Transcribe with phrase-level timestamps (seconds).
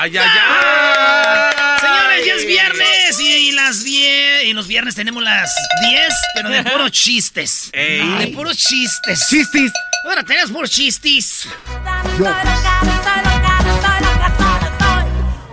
[0.00, 1.80] ¡Ay, ay, ay!
[1.80, 4.44] Señores, ya es viernes y, las 10.
[4.44, 5.52] Y los viernes tenemos las
[5.90, 7.68] 10, pero de puros chistes.
[7.72, 9.26] De puros chistes.
[9.28, 9.72] ¡Chistis!
[10.04, 11.48] Bueno, tenemos puros chistes.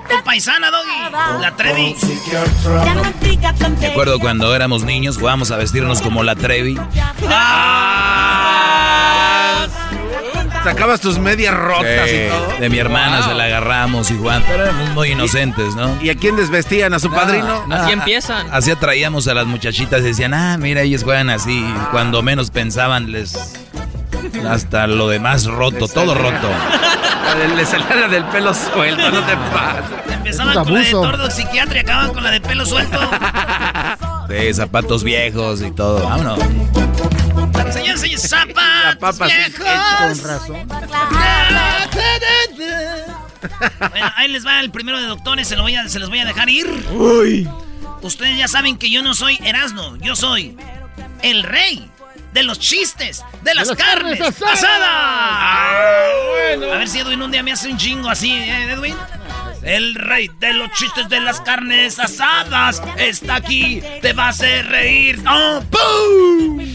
[0.10, 1.42] Tu paisana, Doggy.
[1.42, 1.96] La Trevi.
[3.80, 6.78] Me acuerdo cuando éramos niños, jugábamos a vestirnos como la Trevi.
[10.66, 12.59] Sacabas tus medias rotas Sí, y todo.
[12.59, 14.48] de mi hermana se la agarramos y jugamos.
[14.50, 15.96] Pero éramos muy inocentes, ¿no?
[16.02, 16.94] ¿Y a quién desvestían?
[16.94, 17.64] ¿A su padrino?
[17.68, 17.88] No, a-
[18.52, 21.59] Así atraíamos a las muchachitas y decían, ah, mira, ellos juegan así.
[21.59, 23.54] Y cuando menos pensaban, les.
[24.50, 26.50] Hasta lo demás roto, todo roto.
[27.56, 30.16] Le salía la del pelo suelto, no te pases.
[30.16, 33.00] Empezaban con la de tordo psiquiatra y acababan con la de pelo suelto.
[34.28, 36.04] De zapatos viejos y todo.
[36.04, 36.40] Vámonos.
[37.72, 39.66] Señores, señores, zapatos viejos.
[40.00, 40.68] con razón.
[43.91, 46.19] Bueno, ahí les va el primero de doctores, se, lo voy a, se los voy
[46.19, 46.68] a dejar ir.
[46.91, 47.47] Uy.
[48.01, 50.57] Ustedes ya saben que yo no soy Erasmo, yo soy
[51.22, 51.90] el rey
[52.34, 54.63] de los chistes, de las, las carnes, carnes asadas.
[54.63, 54.90] asadas.
[56.74, 58.95] A ver si Edwin un día me hace un chingo así, ¿eh, Edwin?
[59.66, 64.68] El rey de los chistes de las carnes asadas está aquí, te va a hacer
[64.68, 65.20] reír.
[65.28, 66.66] ¡Oh, ¡pum!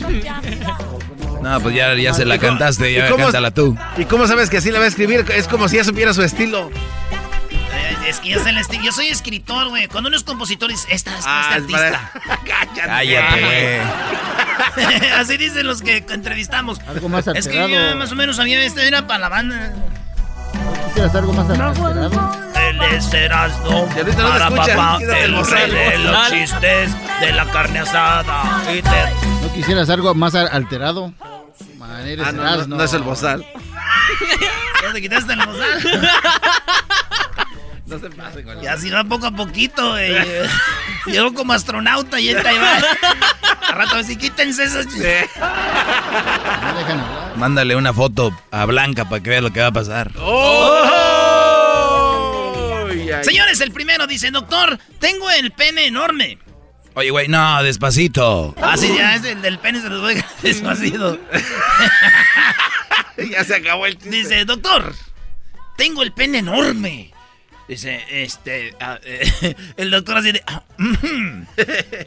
[1.43, 3.77] No, pues ya, ya se la cantaste, ¿Y ya cómo- cántala tú.
[3.97, 5.25] ¿Y cómo sabes que así la va a escribir?
[5.35, 6.71] Es como si ya supiera su estilo.
[7.51, 8.83] Eh, Es que yo, sé el estilo.
[8.83, 9.87] yo soy escritor, güey.
[9.87, 12.13] Cuando uno es compositor, es esta, esta, Ah, este es artista.
[12.45, 12.81] Cállate.
[12.89, 15.11] Cállate, güey.
[15.17, 16.81] Así dicen los que entrevistamos.
[16.89, 17.91] Algo más Es que alterado.
[17.93, 19.73] yo más o menos sabía, este era para la banda.
[20.91, 22.33] ¿Quisieras algo más alterado?
[22.57, 26.91] Él es Erasmo, para papá, el rey de los chistes
[27.21, 28.63] de la carne asada.
[29.43, 31.13] ¿No quisieras algo más al- alterado?
[31.79, 32.77] Man, eres Ah, no, no, Erasmo.
[32.77, 33.47] no es el bozal.
[34.83, 36.11] Ya te quitaste el bozal.
[37.91, 40.15] No se pase con Ya si va poco a poquito, güey.
[41.07, 42.77] Llegó como astronauta y él ahí va.
[43.69, 45.29] A rato así, quítense esos chistes.
[45.37, 47.37] No dejan hablar.
[47.37, 50.13] Mándale una foto a Blanca para que vea lo que va a pasar.
[53.23, 56.39] Señores, el primero dice, doctor, tengo el pene enorme.
[56.95, 58.55] Oye, güey, no, despacito.
[58.61, 61.19] Ah, sí, ya es el del pene, se los voy a despacito.
[63.31, 64.11] ya se acabó el chiste.
[64.17, 64.95] Dice, doctor,
[65.77, 67.13] tengo el pene enorme.
[67.71, 70.65] Dice, este, ah, eh, el doctor así de, ah,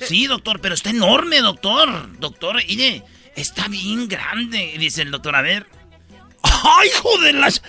[0.01, 2.19] sí, doctor, pero está enorme, doctor.
[2.19, 3.01] Doctor, mire,
[3.38, 4.75] está bien grande.
[4.77, 5.65] Dice el doctor, a ver.
[6.44, 7.62] ¡Ay, hijo de las!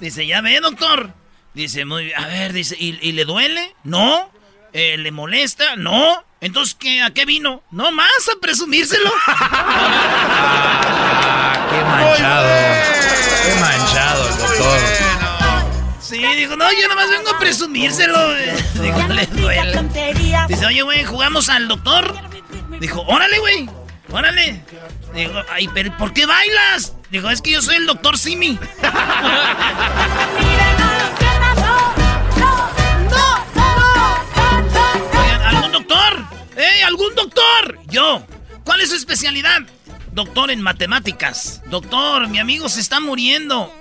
[0.00, 1.12] Dice, ya ve, doctor.
[1.52, 3.76] Dice, muy bien, a ver, dice, ¿y, y le duele?
[3.84, 4.32] No.
[4.72, 5.76] Eh, ¿Le molesta?
[5.76, 6.24] No.
[6.40, 7.62] Entonces, ¿qué, ¿a qué vino?
[7.70, 9.12] No más, a presumírselo.
[11.68, 12.48] Qué manchado.
[13.44, 15.11] Qué manchado el doctor.
[16.12, 18.34] Sí, dijo, no, yo nomás vengo a presumírselo.
[18.34, 19.82] Dijo, le duele.
[20.46, 22.14] Dice, oye, güey, ¿jugamos al doctor?
[22.80, 23.70] Dijo, órale, güey.
[24.10, 24.62] órale.
[25.14, 26.92] Digo, ay, pero ¿por qué bailas?
[27.10, 28.58] Digo, es que yo soy el doctor Simi.
[35.46, 36.24] ¿Algún doctor?
[36.56, 36.82] ¿Eh?
[36.84, 37.78] ¿Algún doctor?
[37.86, 38.22] Yo.
[38.64, 39.62] ¿Cuál es su especialidad?
[40.12, 41.62] Doctor en matemáticas.
[41.70, 43.72] Doctor, mi amigo se está muriendo.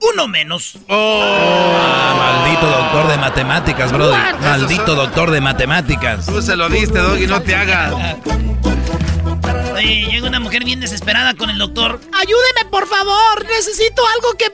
[0.00, 0.74] Uno menos.
[0.88, 1.22] Oh.
[1.24, 4.38] Ah, maldito doctor de matemáticas, brother.
[4.40, 6.26] Maldito doctor de matemáticas.
[6.26, 7.94] Tú se lo diste, Doggy, no te hagas.
[9.74, 12.00] Oye, llega una mujer bien desesperada con el doctor.
[12.12, 13.44] Ayúdeme, por favor.
[13.46, 14.52] Necesito algo que,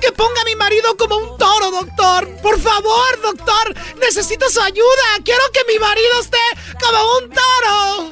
[0.00, 2.28] que ponga a mi marido como un toro, doctor.
[2.42, 3.74] Por favor, doctor.
[4.00, 5.18] Necesito su ayuda.
[5.24, 6.38] Quiero que mi marido esté
[6.80, 8.10] como un toro.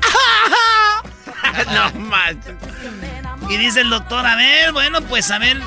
[1.74, 2.54] no manches.
[3.50, 5.60] Y dice el doctor, a ver, bueno, pues a ver,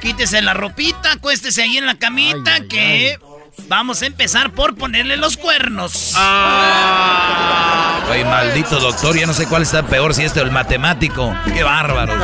[0.00, 3.18] quítese la ropita, acuéstese ahí en la camita, que
[3.66, 6.12] vamos a empezar por ponerle los cuernos.
[6.14, 8.00] Ah.
[8.08, 11.34] Ay, maldito doctor, ya no sé cuál está peor, si este o el matemático.
[11.52, 12.14] Qué bárbaro.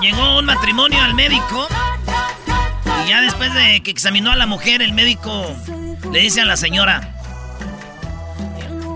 [0.00, 1.66] Llegó un matrimonio al médico
[3.04, 5.52] y ya después de que examinó a la mujer, el médico
[6.12, 7.15] le dice a la señora,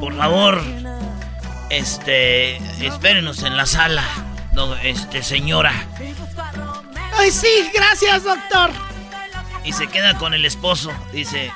[0.00, 0.62] por favor,
[1.68, 4.02] este, espérenos en la sala,
[4.82, 5.72] este, señora.
[7.16, 8.70] Ay, sí, gracias, doctor.
[9.64, 10.90] Y se queda con el esposo.
[11.12, 11.52] Dice,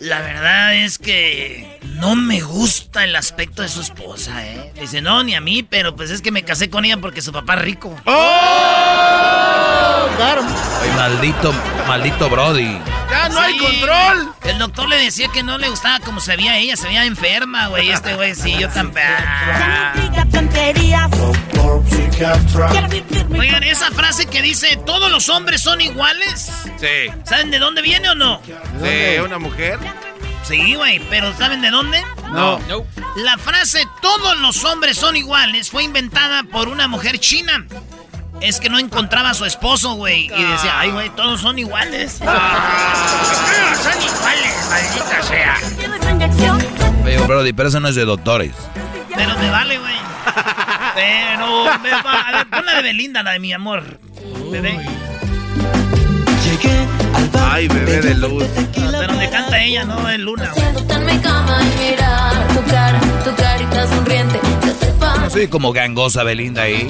[0.00, 4.72] la verdad es que no me gusta el aspecto de su esposa, ¿eh?
[4.80, 7.32] Dice, no, ni a mí, pero pues es que me casé con ella porque su
[7.32, 7.94] papá es rico.
[8.06, 9.75] ¡Oh!
[10.82, 11.52] Ay, maldito,
[11.86, 12.78] maldito Brody.
[13.10, 14.32] ¡Ya no hay control!
[14.44, 17.68] El doctor le decía que no le gustaba como se veía ella, se veía enferma,
[17.68, 17.90] güey.
[17.90, 19.06] Este güey, sí, yo también.
[23.38, 26.50] Oigan, esa frase que dice, ¿todos los hombres son iguales?
[26.78, 27.12] Sí.
[27.24, 28.40] ¿Saben de dónde viene o no?
[28.82, 29.78] Sí, una mujer.
[30.42, 32.02] Sí, güey, pero ¿saben de dónde?
[32.32, 32.60] No.
[33.16, 37.66] La frase todos los hombres son iguales fue inventada por una mujer china.
[38.40, 40.26] Es que no encontraba a su esposo, güey.
[40.26, 42.20] Y decía, ay, güey, todos son iguales.
[42.28, 45.56] Ah, son iguales, maldita sea.
[47.04, 48.52] Pero, Brody, pero eso no es de doctores.
[49.14, 49.94] Pero me vale, güey.
[50.94, 52.24] Pero me vale.
[52.26, 53.98] A ver, pon la de Belinda, la de mi amor.
[54.50, 54.84] Bebé.
[57.50, 58.44] Ay, bebé de luz.
[58.74, 60.52] Pero donde canta ella, no en Luna.
[65.20, 66.88] No soy como gangosa Belinda ahí.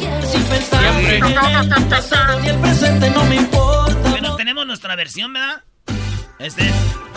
[4.12, 5.62] Pero tenemos nuestra versión, ¿verdad?
[6.38, 6.74] Este es.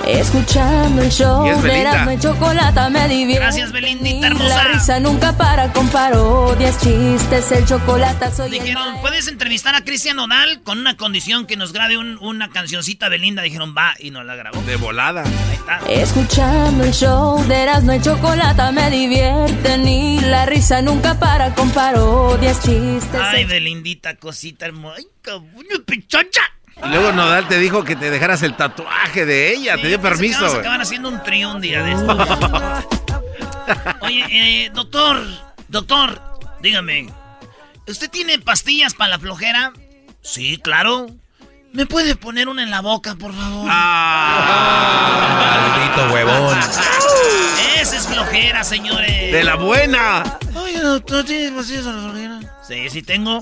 [0.08, 1.92] Escuchando el show Y es de Belinda.
[1.92, 3.44] Erasmo y Chocolata me divierte.
[3.44, 4.56] Gracias, Belindita hermosa.
[4.56, 8.96] La risa nunca para con parodias, chistes, el chocolate soy el Dijeron.
[9.02, 13.42] ¿puedes entrevistar a Cristian Nodal con una condición que nos grabe un- una cancioncita Belinda?
[13.42, 14.62] Dijeron, va, y nos la grabó.
[14.62, 15.24] De volada.
[15.24, 15.80] Ahí está.
[15.90, 21.70] Escuchando el show de Erasmo y Chocolata me divierten y la risa nunca para con
[21.72, 23.20] parodias, chistes.
[23.22, 24.96] Ay, el- Belindita, cosita hermosa.
[24.98, 26.42] Ay, cabuño, pichocha.
[26.84, 29.76] Y luego Nodal te dijo que te dejaras el tatuaje de ella.
[29.76, 30.42] Sí, te dio permiso.
[30.42, 32.18] Vamos a acabar haciendo un trío un día de esto.
[34.02, 34.26] Oye,
[34.66, 35.22] eh, doctor,
[35.68, 36.22] doctor,
[36.62, 37.10] dígame,
[37.88, 39.74] ¿usted tiene pastillas para la flojera?
[40.22, 41.08] Sí, claro.
[41.72, 43.68] ¿Me puede poner una en la boca, por favor?
[43.70, 46.58] Ah, Maldito huevón.
[47.80, 49.32] Esa es flojera, señores.
[49.32, 50.24] de la buena.
[50.56, 52.40] Oye, doctor, ¿tienes pastillas para la flojera?
[52.68, 53.42] Sí, sí tengo.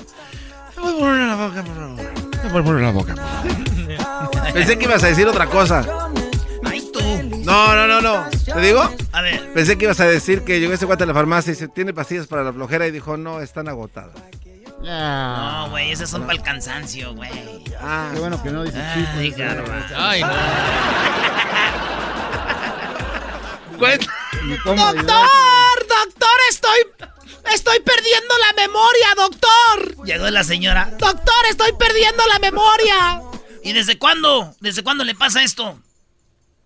[0.75, 2.26] Me voy a poner en la boca, por favor.
[2.43, 3.15] Me voy a poner la boca.
[4.53, 5.85] Pensé que ibas a decir otra cosa.
[6.63, 6.99] Ay, tú.
[7.43, 8.25] No, no, no, no.
[8.45, 8.89] ¿Te digo?
[9.11, 11.53] A ver, Pensé que ibas a decir que llegó ese guate a la farmacia y
[11.53, 12.87] dice, ¿tiene pastillas para la flojera?
[12.87, 14.15] Y dijo, no, están agotadas.
[14.83, 15.37] Ya.
[15.37, 17.63] no, güey, esas son para el cansancio, güey.
[17.81, 19.33] Ah, Qué bueno que no dice Ay.
[19.95, 20.29] Ay, no.
[23.85, 24.95] ayudar.
[24.95, 25.87] ¡Doctor!
[25.87, 26.37] ¡Doctor!
[26.49, 26.79] ¡Estoy.
[27.53, 29.96] Estoy perdiendo la memoria, doctor.
[30.07, 30.89] Llegó la señora.
[30.97, 33.21] Doctor, estoy perdiendo la memoria.
[33.61, 34.55] ¿Y desde cuándo?
[34.61, 35.77] ¿Desde cuándo le pasa esto?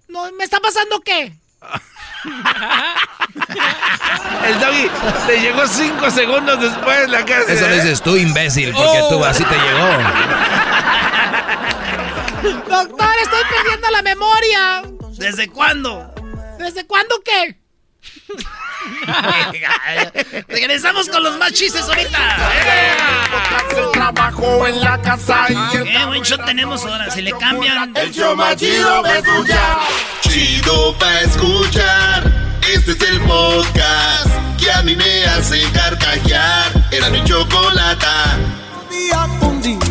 [0.10, 1.34] No, ¿me está pasando qué?
[4.46, 4.92] El doggy
[5.26, 7.52] te llegó cinco segundos después la casa.
[7.52, 9.88] Eso lo dices tú, imbécil, porque tú así te llegó.
[12.70, 14.84] Doctor, estoy perdiendo la memoria.
[15.18, 16.14] ¿Desde cuándo?
[16.60, 17.60] ¿Desde cuándo qué?
[20.48, 22.20] Regresamos con los más chistes ahorita.
[23.78, 27.10] El trabajo en la casa y el Qué buen show tenemos ahora.
[27.12, 27.96] Si le cambian.
[27.96, 29.80] El show más chido para escuchar.
[30.22, 32.32] Chido para escuchar.
[32.74, 36.72] Este es el podcast que a mí me hace carcajear.
[36.92, 38.38] Era mi chocolata.
[38.90, 39.91] Día con día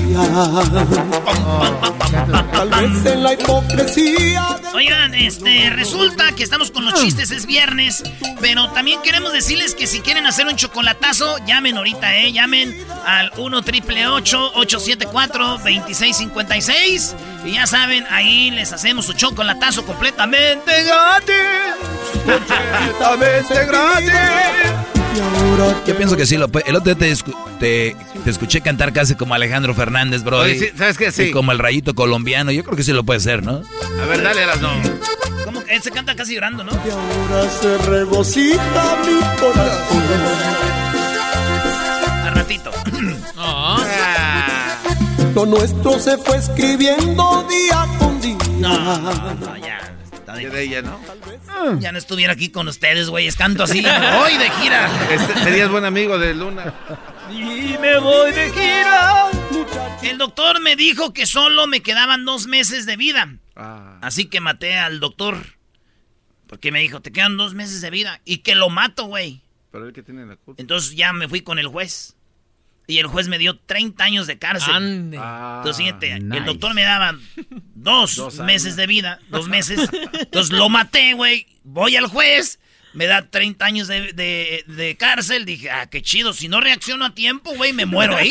[2.53, 8.03] Tal vez en la hipocresía Oigan, este, resulta que estamos con los chistes, es viernes,
[8.41, 12.33] pero también queremos decirles que si quieren hacer un chocolatazo, llamen ahorita, ¿eh?
[12.33, 20.85] Llamen al 1 triple 874 2656 y ya saben, ahí les hacemos su chocolatazo completamente
[20.85, 22.00] gratis.
[22.25, 24.13] Completamente gratis.
[25.13, 26.49] Y ahora Yo pienso que sí lo.
[26.65, 27.13] El otro día te,
[27.59, 30.39] te- te escuché cantar casi como Alejandro Fernández, bro.
[30.39, 31.11] Oye, sí, ¿sabes qué?
[31.11, 31.25] Sí.
[31.25, 32.53] Y como el rayito colombiano.
[32.53, 33.63] Yo creo que sí lo puede hacer, ¿no?
[34.03, 34.71] A ver, dale, no.
[35.45, 36.71] Como que él se canta casi llorando, ¿no?
[36.73, 40.05] Y ahora se regocija mi corazón.
[42.25, 42.71] A ratito.
[45.35, 48.37] Lo nuestro se fue escribiendo día con día.
[48.59, 49.79] No, no, ya.
[50.37, 51.01] De ella, ¿no?
[51.81, 53.31] Ya no estuviera aquí con ustedes, güey.
[53.33, 53.85] Canto así.
[53.85, 54.91] Hoy de gira.
[55.11, 56.75] Este, serías buen amigo de Luna.
[57.31, 59.31] Y me voy de gira.
[60.03, 63.37] El doctor me dijo que solo me quedaban dos meses de vida.
[63.57, 63.99] Ah.
[64.03, 65.37] Así que maté al doctor.
[66.47, 68.21] Porque me dijo, te quedan dos meses de vida.
[68.25, 69.43] Y que lo mato, güey.
[69.71, 70.61] Pero él que tiene la culpa.
[70.61, 72.17] Entonces ya me fui con el juez.
[72.91, 74.75] Y el juez me dio 30 años de cárcel.
[74.75, 75.19] Ande.
[75.21, 76.45] Ah, Entonces, fíjate, el nice.
[76.45, 77.15] doctor me daba
[77.75, 79.89] dos, meses de vida, dos meses.
[80.13, 81.47] Entonces lo maté, güey.
[81.63, 82.59] Voy al juez,
[82.95, 85.45] me da 30 años de, de- de cárcel.
[85.45, 86.33] Dije, ah, qué chido.
[86.33, 88.31] Si no reacciono a tiempo, güey, me muero ahí.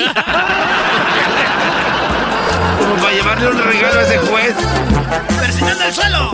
[2.79, 4.55] Como para llevarle un regalo a ese juez.
[5.39, 6.31] ¡Persinando el suelo!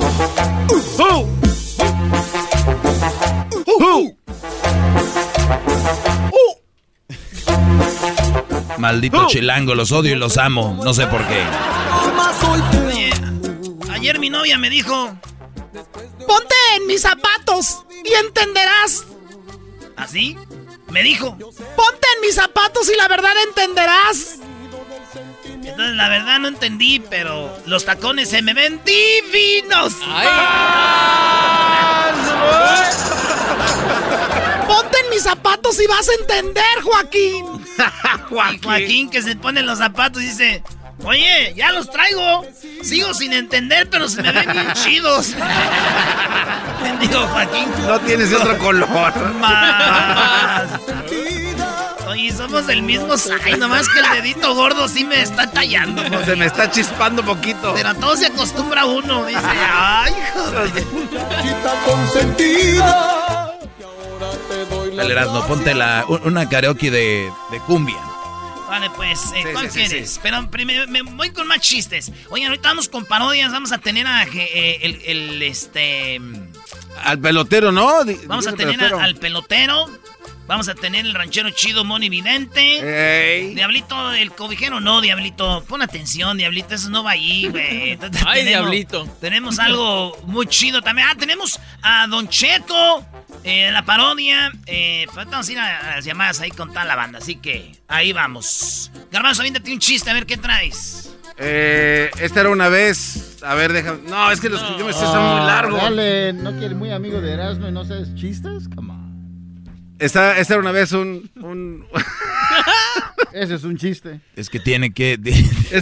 [0.97, 1.27] ¡Uh!
[3.71, 4.15] ¡Uh!
[8.77, 9.27] Maldito ¡Oh!
[9.27, 10.79] chilango, los odio y los amo.
[10.83, 11.43] No sé por qué.
[12.87, 13.11] Oye,
[13.91, 15.17] ayer mi novia me dijo,
[16.27, 19.05] ponte en mis zapatos y entenderás.
[19.95, 20.37] ¿Así?
[20.89, 24.35] Me dijo, ponte en mis zapatos y la verdad entenderás.
[25.45, 29.93] Entonces la verdad no entendí, pero los tacones se me ven divinos.
[34.67, 37.45] Ponte en mis zapatos y vas a entender, Joaquín.
[38.53, 40.63] Y Joaquín que se pone los zapatos y dice,
[41.03, 42.45] oye, ya los traigo.
[42.83, 45.33] Sigo sin entender, pero se me ven bien chidos.
[46.99, 47.67] Digo, Joaquín.
[47.85, 48.87] No tienes otro color.
[49.39, 50.63] Más.
[52.07, 56.01] Oye, somos del mismo size, nomás que el dedito gordo sí me está tallando.
[56.23, 57.73] Se me está chispando poquito.
[57.75, 60.71] Pero a todo se acostumbra uno, dice, ay, joder.
[64.95, 67.97] Dale, Erasmo, ponte la, un- una karaoke de, de cumbia.
[68.69, 70.11] Vale, pues, eh, Sí, ¿cuál sí, quieres?
[70.13, 70.19] sí.
[70.23, 72.11] Pero primero me voy con más chistes.
[72.29, 76.19] Oigan, ahorita vamos con parodias, vamos a tener a eh, el, el, este...
[77.03, 78.03] Al pelotero, ¿no?
[78.25, 78.99] Vamos a tener pelotero.
[78.99, 79.85] a- al pelotero,
[80.47, 83.37] vamos a tener el ranchero chido Moni Vidente.
[83.39, 83.53] Ey.
[83.55, 85.63] Diablito, el cobijero, no, Diablito.
[85.67, 87.91] Pon atención, Diablito, eso no va ahí, güey.
[88.25, 89.05] Ay, Tenemos- Diablito.
[89.21, 91.07] Tenemos algo muy chido también.
[91.11, 93.05] Ah, tenemos a Don Cheto,
[93.43, 94.51] eh, la parodia.
[94.65, 97.35] Eh, pues vamos a ir a, a las llamadas ahí con toda la banda, así
[97.35, 98.91] que ahí vamos.
[99.11, 101.11] Garbanzo, aviéntate un chiste, a ver qué traes.
[101.37, 103.37] Eh, esta era una vez.
[103.43, 103.99] A ver, déjame.
[104.09, 105.81] No, es que los que yo me sé son muy largos.
[105.81, 108.69] Dale, ¿no quieres muy amigo de Erasmo y no sabes chistes?
[108.73, 109.04] Come on.
[109.99, 111.29] Esta, esta era una vez un.
[111.41, 111.85] un
[113.33, 114.19] Ese es un chiste.
[114.35, 115.17] Es que tiene que.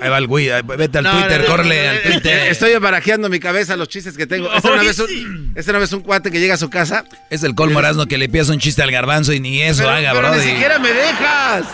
[0.00, 2.48] Ahí va el güey, vete al No, Twitter, no, no, córrele no, al eh, Twitter.
[2.48, 4.46] Estoy barajeando mi cabeza los chistes que tengo.
[4.52, 6.70] Esta era una vez un, esta era una vez un cuate que llega a su
[6.70, 7.04] casa.
[7.30, 9.90] Es el colmo Erasmo que le pidas un chiste al garbanzo y ni eso Pero-
[9.90, 10.36] haga, pero bro.
[10.36, 11.64] Ni siquiera me dejas.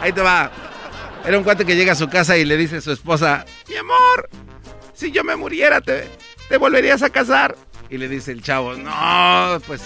[0.00, 0.50] Ahí te va.
[1.24, 3.76] Era un cuate que llega a su casa y le dice a su esposa: Mi
[3.76, 4.28] amor,
[4.94, 6.08] si yo me muriera, ¿te,
[6.48, 7.56] te volverías a casar?
[7.90, 9.82] Y le dice el chavo: No, pues.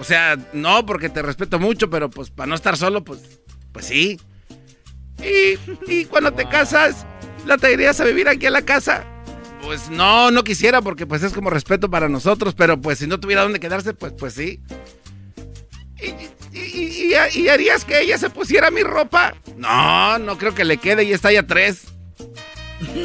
[0.00, 3.20] O sea, no, porque te respeto mucho, pero pues para no estar solo, pues.
[3.72, 4.20] Pues sí.
[5.22, 5.58] Y,
[5.92, 7.04] y cuando te casas,
[7.46, 9.04] ¿la traerías a vivir aquí a la casa?
[9.62, 13.18] Pues no, no quisiera porque pues es como respeto para nosotros, pero pues si no
[13.18, 14.60] tuviera dónde quedarse, pues, pues sí.
[16.00, 16.06] ¿Y,
[16.56, 19.34] y- y- y harías que ella se pusiera mi ropa?
[19.56, 21.82] No, no creo que le quede y está ya tres.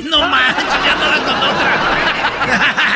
[0.05, 2.93] No manches, ya andaba con otra.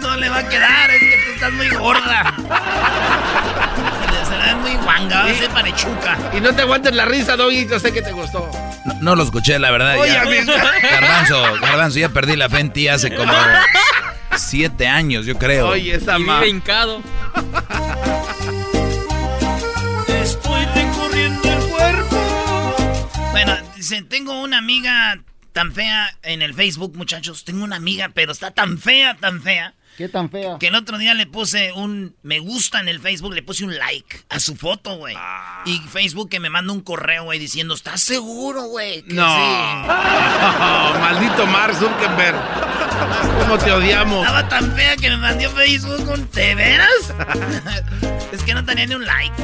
[0.00, 2.34] No le va a quedar, es que tú estás muy gorda.
[4.28, 6.16] Se la ven muy guanga, va a ser parechuca.
[6.36, 8.50] Y no te aguantes la risa, Doggy, yo sé que te gustó.
[8.84, 9.98] No, no lo escuché, la verdad.
[9.98, 10.22] Oye, ya.
[10.22, 10.52] amigo.
[10.82, 13.32] Garbanzo, Garbanzo, ya perdí la fe en ti hace como
[14.36, 15.68] siete años, yo creo.
[15.68, 16.36] Oye, esa Y ma.
[16.40, 17.02] vive hincado.
[20.22, 22.76] Estoy recorriendo el cuerpo.
[23.32, 25.18] Bueno, dice, tengo una amiga
[25.54, 27.44] tan fea en el Facebook, muchachos.
[27.44, 29.72] Tengo una amiga, pero está tan fea, tan fea.
[29.96, 30.58] ¿Qué tan fea?
[30.58, 33.76] Que el otro día le puse un me gusta en el Facebook, le puse un
[33.76, 35.14] like a su foto, güey.
[35.16, 35.62] Ah.
[35.66, 39.04] Y Facebook que me manda un correo, güey, diciendo, ¿estás seguro, güey?
[39.06, 39.26] No.
[39.36, 39.88] sí?"
[41.00, 42.36] Maldito Mark Zuckerberg.
[43.40, 44.20] ¿Cómo te odiamos?
[44.20, 47.14] Estaba tan fea que me mandó Facebook un ¿de veras?
[48.32, 49.34] es que no tenía ni un like.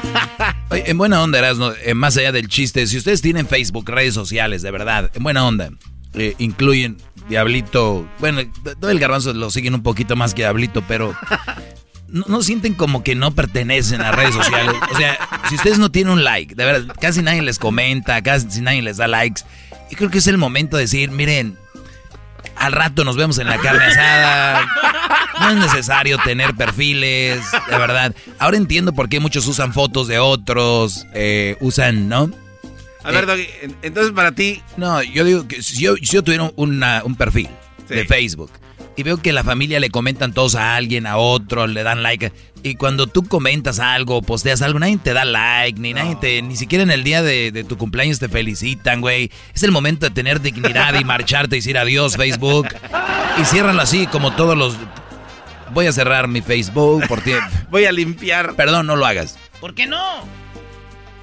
[0.70, 4.14] Oye, en buena onda, Erasno, eh, más allá del chiste, si ustedes tienen Facebook, redes
[4.14, 5.70] sociales, de verdad, en buena onda,
[6.14, 6.96] eh, incluyen
[7.28, 8.40] Diablito, bueno,
[8.80, 11.16] todo el garbanzo lo siguen un poquito más que Diablito, pero
[12.08, 14.74] no, sienten como que no pertenecen a redes sociales.
[14.92, 18.60] O sea, si ustedes no tienen un like, de verdad, casi nadie les comenta, casi
[18.60, 19.42] nadie les da likes,
[19.90, 21.58] y creo que es el momento de decir, miren,
[22.56, 24.66] al rato nos vemos en la carne asada.
[25.40, 28.14] No es necesario tener perfiles, de verdad.
[28.38, 32.30] Ahora entiendo por qué muchos usan fotos de otros, eh, usan, ¿no?
[33.04, 36.22] A ver, Doggy, en- entonces para ti, No, yo digo que si yo, si yo
[36.22, 37.48] tuviera una- un perfil
[37.88, 37.94] Sí.
[37.94, 38.50] de Facebook
[38.96, 42.30] y veo que la familia le comentan todos a alguien, a otro, le dan like,
[42.62, 46.54] y cuando tú comentas algo, posteas algo, nadie te da like, ni nadie te, ni
[46.56, 49.30] siquiera en el día de, de tu cumpleaños te felicitan, güey.
[49.54, 52.68] Es el momento de tener dignidad y marcharte y decir adiós, Facebook.
[53.40, 54.76] Y ciérralo así, como todos los...
[55.72, 57.32] Voy a cerrar mi Facebook por ti.
[57.70, 58.54] voy a limpiar.
[58.56, 59.38] Perdón, no lo hagas.
[59.58, 59.98] ¿Por qué no?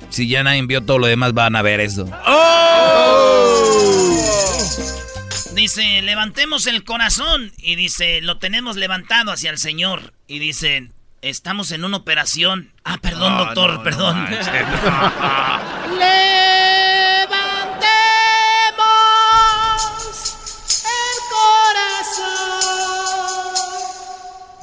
[0.10, 2.06] Si ya nadie vio todo lo demás, van a ver eso.
[5.54, 7.52] Dice, levantemos el corazón.
[7.58, 10.14] Y dice, lo tenemos levantado hacia el Señor.
[10.28, 10.90] Y dice,
[11.22, 12.72] estamos en una operación.
[12.84, 14.24] Ah, perdón, No, doctor, no, no perdón.
[14.24, 14.48] manches,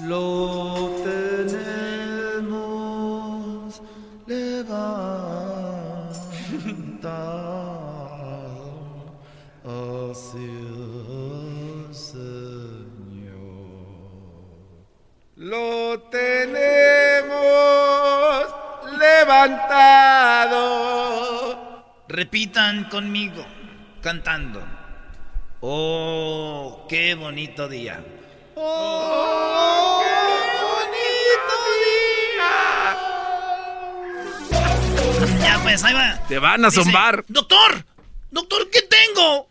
[0.00, 0.75] Lo
[15.86, 17.36] Lo tenemos
[18.98, 20.56] levantado.
[22.08, 23.46] Repitan conmigo,
[24.02, 24.66] cantando.
[25.60, 28.02] Oh, qué bonito día.
[35.40, 36.18] Ya, pues, ahí va.
[36.26, 37.24] Te van a Dice, zombar.
[37.28, 37.84] Doctor,
[38.32, 39.48] doctor, ¿qué tengo?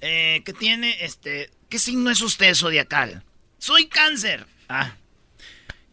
[0.00, 1.04] Eh, ¿qué tiene?
[1.04, 3.22] Este, ¿qué signo es usted zodiacal?
[3.58, 4.44] Soy cáncer.
[4.68, 4.96] Ah,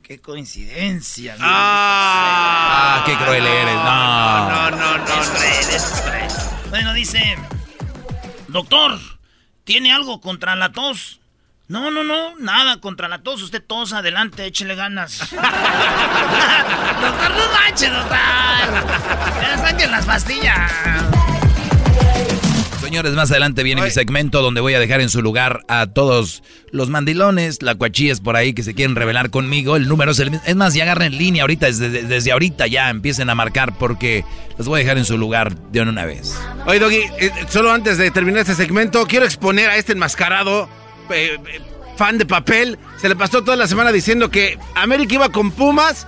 [0.05, 1.35] qué coincidencia.
[1.39, 3.75] Ah, qué cruel eres.
[3.75, 4.49] No.
[4.49, 5.33] No, no, no, Es no.
[5.35, 6.27] cruel, es cruel.
[6.69, 7.35] Bueno, dice,
[8.47, 8.99] doctor,
[9.63, 11.19] ¿tiene algo contra la tos?
[11.67, 13.41] No, no, no, nada contra la tos.
[13.41, 15.17] Usted tos, adelante, échele ganas.
[15.31, 15.41] doctor,
[17.31, 18.17] no manches, doctor.
[19.41, 20.71] Ya saquen las pastillas.
[22.85, 26.43] Señores, más adelante viene mi segmento donde voy a dejar en su lugar a todos
[26.69, 29.75] los mandilones, la cuachillas por ahí que se quieren revelar conmigo.
[29.75, 30.45] El número es el mismo.
[30.45, 34.23] Es más, ya agarren línea ahorita, desde, desde ahorita ya empiecen a marcar porque
[34.59, 36.37] los voy a dejar en su lugar de una vez.
[36.67, 40.69] Oye, Doggy, eh, solo antes de terminar este segmento, quiero exponer a este enmascarado
[41.09, 41.61] eh, eh,
[41.97, 42.77] fan de papel.
[42.97, 46.07] Se le pasó toda la semana diciendo que América iba con Pumas.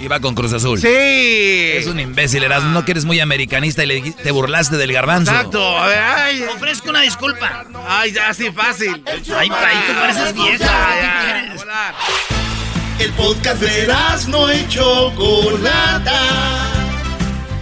[0.00, 0.80] Iba con Cruz Azul.
[0.80, 0.88] Sí.
[0.88, 2.70] Es un imbécil, Erasmo.
[2.70, 5.30] No que eres muy americanista y le te burlaste del garbanzo.
[5.30, 5.78] Exacto.
[5.78, 7.64] A ver, ay, Ofrezco una disculpa.
[7.86, 9.02] ay, ya, sí, fácil.
[9.06, 10.88] Ay, ay, tú pareces vieja.
[12.98, 13.04] ¿Qué.
[13.04, 13.88] El podcast de
[14.28, 16.20] no y Chocolata.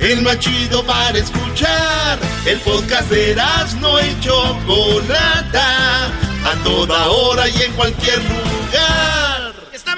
[0.01, 2.18] El más chido para escuchar.
[2.46, 3.37] El podcast de
[3.81, 6.07] no y Chocolata.
[6.44, 9.28] A toda hora y en cualquier lugar.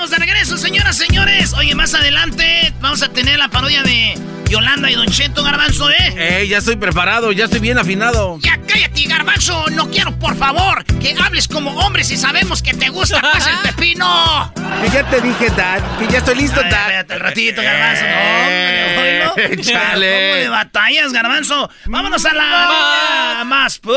[0.09, 1.53] De regreso, señoras, señores.
[1.53, 4.15] Oye, más adelante vamos a tener la parodia de
[4.51, 5.95] Yolanda y Don Cheto Garbanzo, ¿eh?
[6.43, 8.37] Eh, ya estoy preparado, ya estoy bien afinado.
[8.43, 9.67] Ya cállate, Garbanzo.
[9.71, 13.57] No quiero, por favor, que hables como hombre si sabemos que te gusta más el
[13.71, 14.53] pepino.
[14.83, 16.71] Que ya te dije, Dad, que ya estoy listo, Dad.
[16.73, 18.03] espérate el ratito, Garbanzo.
[18.03, 19.55] No, hombre.
[19.55, 20.11] Eh, chale.
[20.31, 21.71] ¿Cómo le batallas, Garbanzo?
[21.87, 23.97] Vámonos a la más, pues.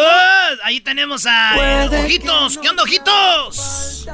[0.64, 2.60] Ahí tenemos a eh, Ojitos.
[2.60, 4.06] ¿Qué onda, Ojitos?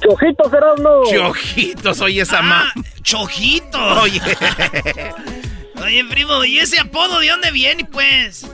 [0.00, 1.02] Chojitos, Erasmo.
[1.10, 2.72] Chojitos, oye esa Ah, ma.
[3.02, 3.98] Chojitos.
[4.02, 4.20] Oye.
[5.84, 8.44] Oye, primo, ¿y ese apodo de dónde viene, pues?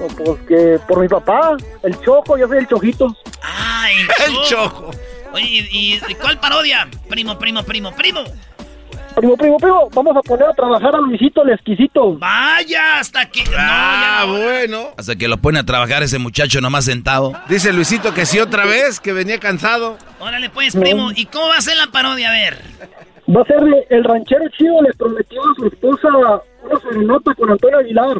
[0.00, 3.16] Oh, Pues que por mi papá, el Choco, yo soy el Chojito.
[3.42, 4.90] Ah, el, El Cho- chojo.
[5.32, 6.88] Oye, ¿y, y cuál parodia?
[7.08, 8.20] Primo, primo, primo, primo.
[9.14, 12.18] Primo, primo, primo, vamos a poner a trabajar a Luisito el exquisito.
[12.18, 13.44] Vaya, hasta que...
[13.56, 14.44] Ah, no, ya no.
[14.44, 14.88] bueno.
[14.98, 17.32] Hasta que lo pone a trabajar ese muchacho nomás sentado.
[17.48, 19.96] Dice Luisito que sí otra vez, que venía cansado.
[20.20, 21.12] Órale, pues, primo.
[21.14, 22.28] ¿Y cómo va a ser la parodia?
[22.28, 22.60] A ver.
[23.34, 23.56] Va a ser
[23.88, 26.08] el ranchero chido le prometió a su esposa
[26.66, 28.18] una serenata con Antonio Aguilar.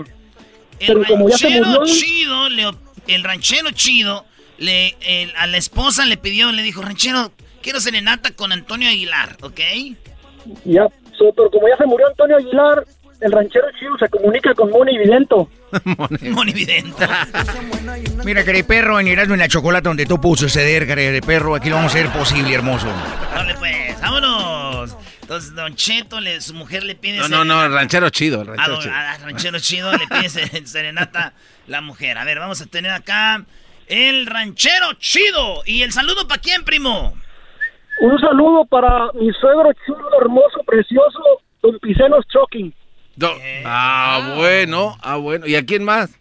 [0.78, 2.70] El Pero como ya se ranchero murió- chido le
[3.08, 4.24] el ranchero chido
[4.58, 4.96] le,
[5.36, 7.30] a la esposa le pidió, le dijo, ranchero,
[7.62, 9.60] quiero serenata con Antonio Aguilar, ¿ok?
[10.64, 10.86] Ya,
[11.34, 12.84] pero como ya se murió Antonio Aguilar,
[13.20, 15.48] el ranchero chido se comunica con Moni Vidento.
[16.30, 16.96] Moni Vidento.
[18.24, 20.86] Mira, perro, en Erasmo en la chocolate donde tú puso ceder,
[21.22, 22.88] perro, aquí lo vamos a hacer posible, hermoso.
[23.34, 24.96] Dale pues, vámonos.
[25.26, 27.18] Entonces, Don Cheto, le, su mujer le pide...
[27.18, 28.94] No, no, no, el ranchero chido, el ranchero chido.
[28.94, 30.28] A, ranchero chido le pide
[30.66, 31.32] serenata
[31.66, 32.16] la mujer.
[32.16, 33.44] A ver, vamos a tener acá
[33.88, 35.64] el ranchero chido.
[35.66, 37.12] ¿Y el saludo para quién, primo?
[38.02, 41.18] Un saludo para mi suegro chulo, hermoso, precioso,
[41.60, 42.72] Don Picenos Choking.
[43.64, 45.44] ah, bueno, ah, bueno.
[45.48, 46.16] ¿Y a quién más?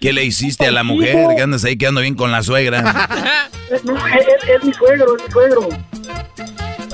[0.00, 1.36] ¿Qué le hiciste a la mujer?
[1.36, 2.80] Que andas ahí quedando bien con la suegra.
[3.84, 5.68] no, es, mi suegro, es mi suegro.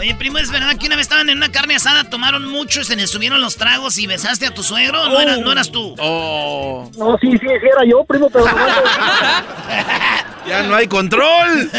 [0.00, 2.96] Oye, primo, ¿es verdad que una vez estaban en una carne asada, tomaron mucho, se
[2.96, 5.06] les subieron los tragos y besaste a tu suegro?
[5.06, 5.94] ¿No, eras, ¿no eras tú?
[5.98, 6.90] Oh.
[6.96, 8.46] No, sí, sí, sí, era yo, primo, pero...
[10.48, 11.70] ya no hay control.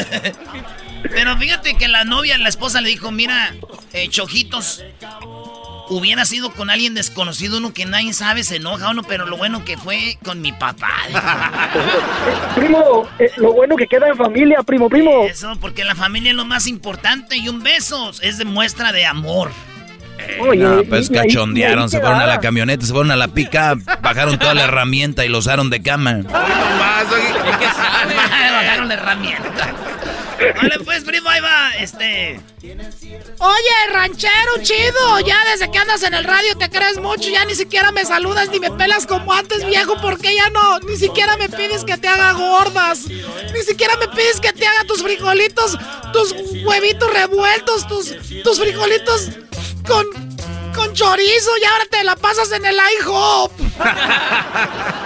[1.01, 3.55] pero fíjate que la novia, la esposa le dijo, mira,
[3.91, 4.85] eh, chojitos,
[5.91, 9.65] hubiera sido con alguien desconocido, uno que nadie sabe, se enoja uno, pero lo bueno
[9.65, 10.93] que fue con mi papá.
[12.55, 15.25] primo, eh, lo bueno que queda en familia, primo, primo.
[15.25, 19.05] Eso, porque la familia es lo más importante y un beso es de muestra de
[19.05, 19.51] amor.
[20.55, 24.53] no, pues cachondearon, se fueron a la camioneta, se fueron a la pica, bajaron toda
[24.53, 26.21] la herramienta y lo usaron de cama.
[28.63, 29.75] bajaron la herramienta.
[30.55, 32.39] Vale, pues, primo, ahí va, este...
[33.39, 37.55] Oye, ranchero chido, ya desde que andas en el radio te crees mucho, ya ni
[37.55, 41.49] siquiera me saludas ni me pelas como antes, viejo, porque ya no, ni siquiera me
[41.49, 45.77] pides que te haga gordas, ni siquiera me pides que te haga tus frijolitos,
[46.13, 49.29] tus huevitos revueltos, tus, tus frijolitos
[49.87, 50.05] con,
[50.73, 53.51] con chorizo y ahora te la pasas en el IHOP.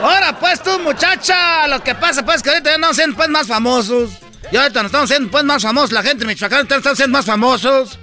[0.00, 3.48] Ahora pues tú muchacha, lo que pasa pues que ahorita ya no siendo pues más
[3.48, 4.10] famosos.
[4.50, 7.26] Y ahorita nos estamos haciendo pues más famosos, la gente de Michoacán está siendo más
[7.26, 7.98] famosos.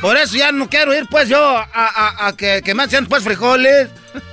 [0.00, 3.22] Por eso ya no quiero ir pues yo a, a, que, que me hacen pues
[3.22, 3.88] frijoles.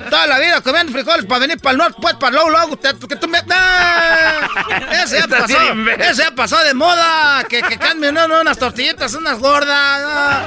[0.09, 3.15] Toda la vida comiendo frijoles para venir para el norte, pues para luego, luego, que
[3.15, 3.37] tú me...
[5.03, 5.57] Ese ya pasó,
[5.99, 10.41] ese ya pasó de moda, que, que cambien unas tortillitas, unas gordas.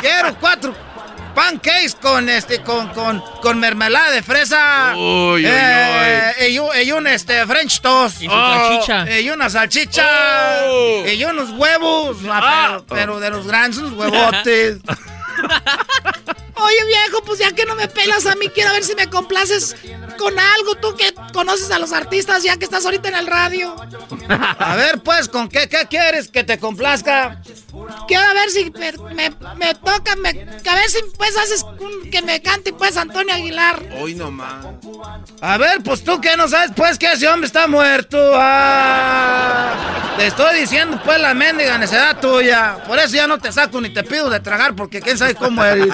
[0.00, 0.74] Quiero cuatro
[1.34, 4.94] pancakes con este con, con, con mermelada de fresa.
[4.96, 8.22] Uy, uy, eh, Y, un este French toast.
[8.22, 9.20] Y salchicha.
[9.20, 10.06] Y una salchicha.
[10.66, 11.04] Oh.
[11.06, 12.18] Y unos huevos.
[12.28, 14.78] Ah, pero, pero, de los grandes, unos huevotes.
[16.56, 19.76] Oye, viejo, pues ya que no me pelas a mí, quiero ver si me complaces
[20.18, 20.74] con algo.
[20.76, 23.74] Tú que conoces a los artistas ya que estás ahorita en el radio.
[24.28, 27.40] A ver, pues, ¿con qué, qué quieres que te complazca?
[28.06, 28.92] Quiero ver si me,
[29.56, 31.64] me, toca, me, a ver si pues haces
[32.10, 33.82] que me cante pues Antonio Aguilar.
[34.00, 34.66] Hoy nomás.
[35.40, 38.18] A ver, pues tú que no sabes pues que ese hombre está muerto.
[38.34, 42.76] Ah, te estoy diciendo pues la mendiga necedad tuya.
[42.86, 45.64] Por eso ya no te saco ni te pido de tragar porque quién sabe cómo
[45.64, 45.88] eres.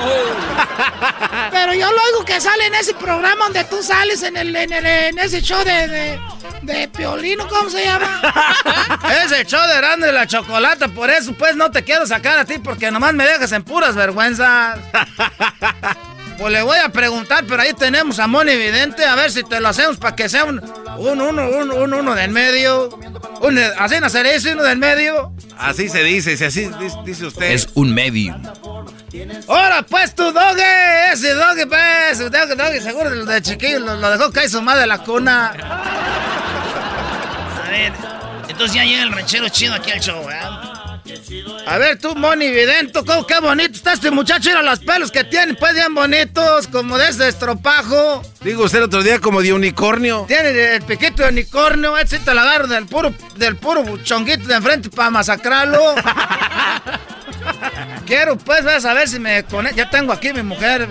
[1.50, 4.72] Pero yo lo oigo que sale en ese programa donde tú sales en el en,
[4.72, 6.20] el, en ese show de, de,
[6.62, 8.22] de, Piolino, ¿cómo se llama?
[9.24, 12.44] ese show de grande de la chocolata, por eso pues no te quiero sacar a
[12.44, 14.78] ti porque nomás me dejas en puras vergüenzas.
[16.40, 19.60] Pues le voy a preguntar, pero ahí tenemos a Moni Evidente, a ver si te
[19.60, 20.58] lo hacemos para que sea un,
[20.96, 22.88] un, uno, un, un, uno del medio.
[23.42, 25.34] Un, ¿Así hacer eso, uno del medio?
[25.58, 26.70] Así se dice, así
[27.04, 27.50] dice usted.
[27.50, 28.40] Es un medio.
[29.48, 34.48] Ahora pues tu doge, ese doge pues, doge, doge, seguro de chiquillo lo, dejó caer
[34.48, 35.48] su madre de la cuna.
[37.64, 37.92] A ver,
[38.48, 40.40] entonces ya llega el ranchero chido aquí al show, ¿eh?
[41.66, 44.48] A ver tú, Moni Vidento, ¿cómo qué bonito está este muchacho?
[44.48, 48.22] Mira los pelos que tiene, pues bien bonitos, como de ese estropajo.
[48.40, 50.24] Digo usted el otro día como de unicornio.
[50.26, 54.54] Tiene el piquito de unicornio, este te lo agarro del puro, del puro chonguito de
[54.54, 55.80] enfrente para masacrarlo.
[58.06, 59.76] Quiero pues ver a ver si me conecto.
[59.76, 60.88] Ya tengo aquí mi mujer.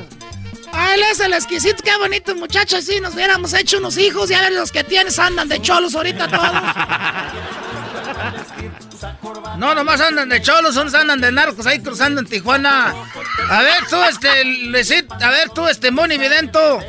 [0.71, 2.81] Ah, él es el exquisito, qué bonito muchacho.
[2.81, 6.29] Si nos hubiéramos hecho unos hijos, ya ver los que tienes andan de cholos ahorita
[6.29, 6.61] todos.
[9.57, 12.93] No, nomás andan de cholos, unos andan de narcos ahí cruzando en Tijuana.
[13.49, 16.79] A ver tú, este, Luisito, a ver tú, este, Moni Vidento.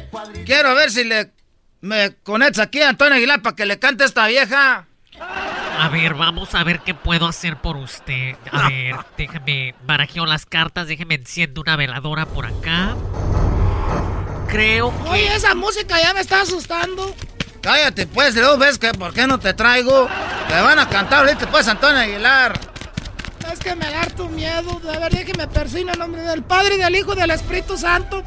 [0.44, 1.33] Quiero ver si le
[1.81, 4.87] me conectas aquí a Antonio Aguilar para que le cante a esta vieja.
[5.79, 8.37] A ver, vamos a ver qué puedo hacer por usted.
[8.53, 12.94] A ver, déjame barajeo las cartas, déjeme enciendo una veladora por acá.
[14.49, 15.09] Creo que...
[15.09, 17.14] Oye, esa música ya me está asustando.
[17.62, 20.09] Cállate, pues, luego ves que por qué no te traigo.
[20.49, 22.59] Te van a cantar ahorita, pues, Antonio Aguilar.
[23.53, 24.81] Es que me da tu miedo.
[24.88, 28.23] A ver, déjeme persino en nombre del Padre, del Hijo y del Espíritu Santo.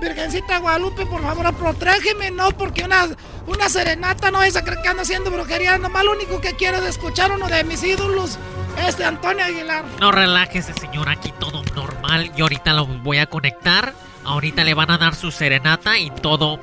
[0.00, 3.06] Virgencita Guadalupe, por favor, protégeme, no, porque una,
[3.46, 5.78] una serenata no es a creer que ando haciendo brujería.
[5.78, 8.36] Nomás lo único que quiero es escuchar uno de mis ídolos,
[8.84, 9.84] este Antonio Aguilar.
[10.00, 12.32] No relájese, señor, aquí todo normal.
[12.34, 13.94] Yo ahorita lo voy a conectar.
[14.24, 16.58] Ahorita le van a dar su serenata y todo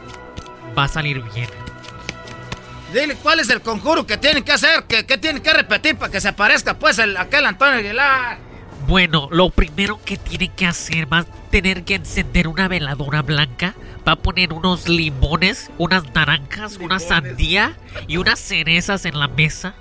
[0.78, 1.50] va a salir bien.
[2.94, 4.86] Dile, ¿cuál es el conjuro que tienen que hacer?
[4.88, 8.40] ¿Qué, qué tienen que repetir para que se aparezca, pues, el, aquel Antonio Aguilar?
[8.88, 13.76] Bueno, lo primero que tiene que hacer va a tener que encender una veladora blanca,
[14.08, 19.76] va a poner unos limones, unas naranjas, una sandía y unas cerezas en la mesa.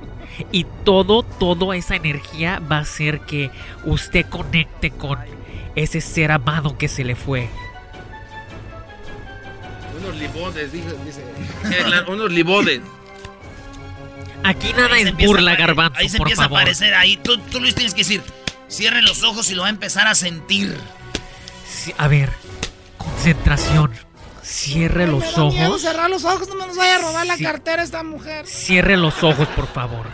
[0.53, 3.51] Y todo, toda esa energía va a hacer que
[3.87, 5.19] usted conecte con
[5.75, 7.49] ese ser amado que se le fue.
[9.99, 10.95] Unos limones, dice.
[11.07, 11.23] dice.
[11.65, 12.81] Eh, unos limones.
[14.45, 15.99] Aquí nada es burla, garbanzo.
[15.99, 17.17] Ahí se empieza a aparecer ahí.
[17.19, 18.23] Tú, tú Luis tienes que decir,
[18.69, 20.77] cierre los ojos y lo va a empezar a sentir.
[21.99, 22.31] a ver,
[22.97, 23.93] concentración.
[24.43, 25.55] Cierre los me da ojos.
[25.55, 28.47] Miedo cerrar los ojos, no me nos vaya a robar la cartera esta mujer.
[28.47, 30.07] Cierre los ojos, por favor.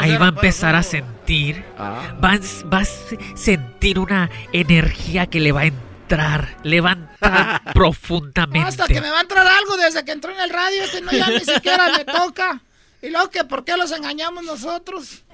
[0.00, 1.62] Ahí va a empezar a sentir.
[1.78, 2.14] Ah.
[2.24, 6.56] Va, a- va a se- sentir una energía que le va a entrar.
[6.62, 8.66] Le va a entrar profundamente.
[8.66, 11.12] Hasta que me va a entrar algo desde que entró en el radio, este no
[11.12, 12.60] ya ni siquiera me toca.
[13.04, 15.24] Y luego que por qué los engañamos nosotros.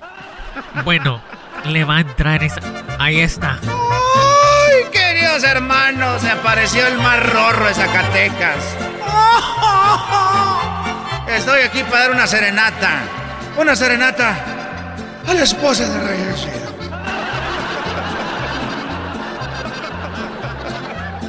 [0.85, 1.23] Bueno,
[1.67, 2.61] le va a entrar esa.
[2.99, 3.61] Ahí está.
[3.63, 6.21] ¡Ay, queridos hermanos!
[6.21, 8.57] Se apareció el más rorro de Zacatecas.
[11.29, 13.03] Estoy aquí para dar una serenata.
[13.57, 14.35] Una serenata
[15.29, 16.71] a la esposa de Rey Chido.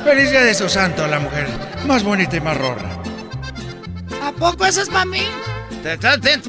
[0.03, 1.47] Feliz día de su santo, la mujer
[1.85, 2.89] más bonita y más rorra.
[4.25, 5.27] ¿A poco eso es para mí?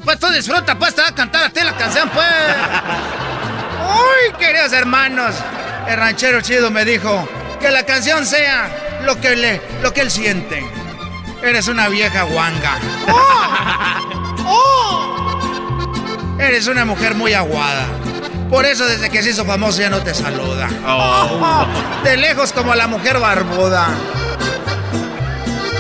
[0.04, 2.26] Pues tú disfruta, pues te va a cantar a ti la canción, pues.
[3.80, 5.34] ¡Ay, queridos hermanos!
[5.88, 7.26] El ranchero chido me dijo
[7.58, 10.62] que la canción sea lo que, le, lo que él siente.
[11.42, 12.78] Eres una vieja guanga.
[16.38, 17.86] Eres una mujer muy aguada.
[18.50, 20.68] Por eso desde que se hizo famoso ya no te saluda.
[22.04, 23.88] De lejos como la mujer barbuda.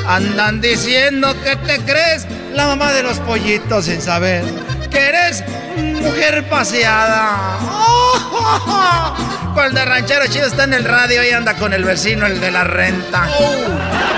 [0.08, 4.44] Andan diciendo que te crees la mamá de los pollitos sin saber
[4.90, 5.42] que eres
[5.76, 7.58] mujer paseada.
[9.54, 12.50] Cuando el ranchero chido está en el radio y anda con el vecino, el de
[12.50, 13.28] la renta.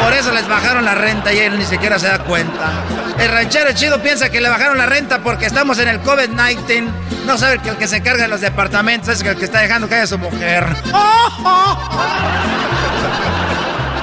[0.01, 2.71] Por eso les bajaron la renta y él ni siquiera se da cuenta.
[3.19, 6.89] El ranchero chido piensa que le bajaron la renta porque estamos en el COVID-19.
[7.27, 9.89] No sabe que el que se carga de los departamentos es el que está dejando
[9.89, 10.65] que haya su mujer.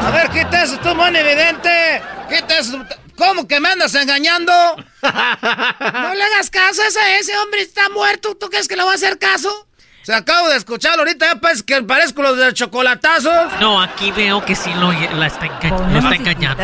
[0.04, 2.02] A ver, quita eso, tú, mon evidente.
[2.30, 2.84] Quita eso.
[3.17, 4.52] ¿Cómo que me andas engañando?
[5.02, 8.36] No le hagas caso a ese, ese hombre está muerto.
[8.36, 9.67] ¿Tú crees que le va a hacer caso?
[10.04, 13.60] Se acabo de escucharlo ahorita, ya pues que parezco los de chocolatazos.
[13.60, 16.63] No, aquí veo que sí lo, la está, enga- lo está engañando.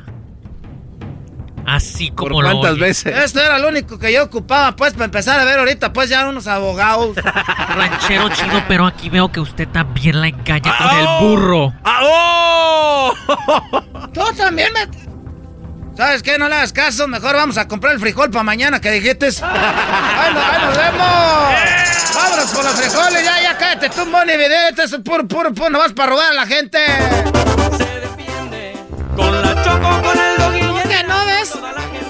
[1.65, 2.81] Así como ¿Por lo cuántas oye.
[2.81, 3.17] veces?
[3.17, 6.27] Esto era lo único que yo ocupaba, pues, para empezar a ver ahorita, pues, ya
[6.27, 7.15] unos abogados.
[7.75, 11.19] Ranchero chido, pero aquí veo que usted también la engaña con el ¡Oh!
[11.21, 11.73] burro.
[14.13, 14.87] Tú también me...
[15.95, 16.37] ¿Sabes qué?
[16.37, 19.27] No le hagas caso, mejor vamos a comprar el frijol para mañana que dijiste.
[19.43, 22.15] ¡Ay, no, ay, nos vemos!
[22.15, 23.23] ¡Vámonos por los frijoles!
[23.23, 24.83] ¡Ya, ya, cállate tú, Moni Vidente!
[24.83, 26.79] Eso es puro, puro, puro, no vas para robar a la gente.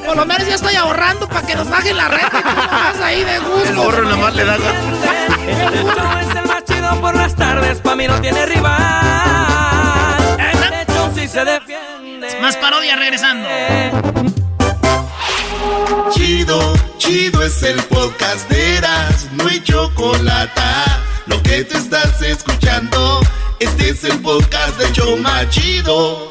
[0.06, 3.40] Por lo menos ya estoy ahorrando para que nos bajen la renta nomás ahí de
[3.40, 3.70] gusto.
[3.70, 4.56] El burro nomás le da.
[4.56, 10.40] Este show es el más chido por las tardes, pa' mí no tiene rival.
[10.40, 12.40] Este show sí se defiende.
[12.42, 13.48] Más parodia regresando.
[16.12, 20.62] Chido, chido es el podcast de Eras, no hay chocolate.
[21.28, 23.22] Lo que te estás escuchando,
[23.60, 26.31] este es el podcast de Choma Chido.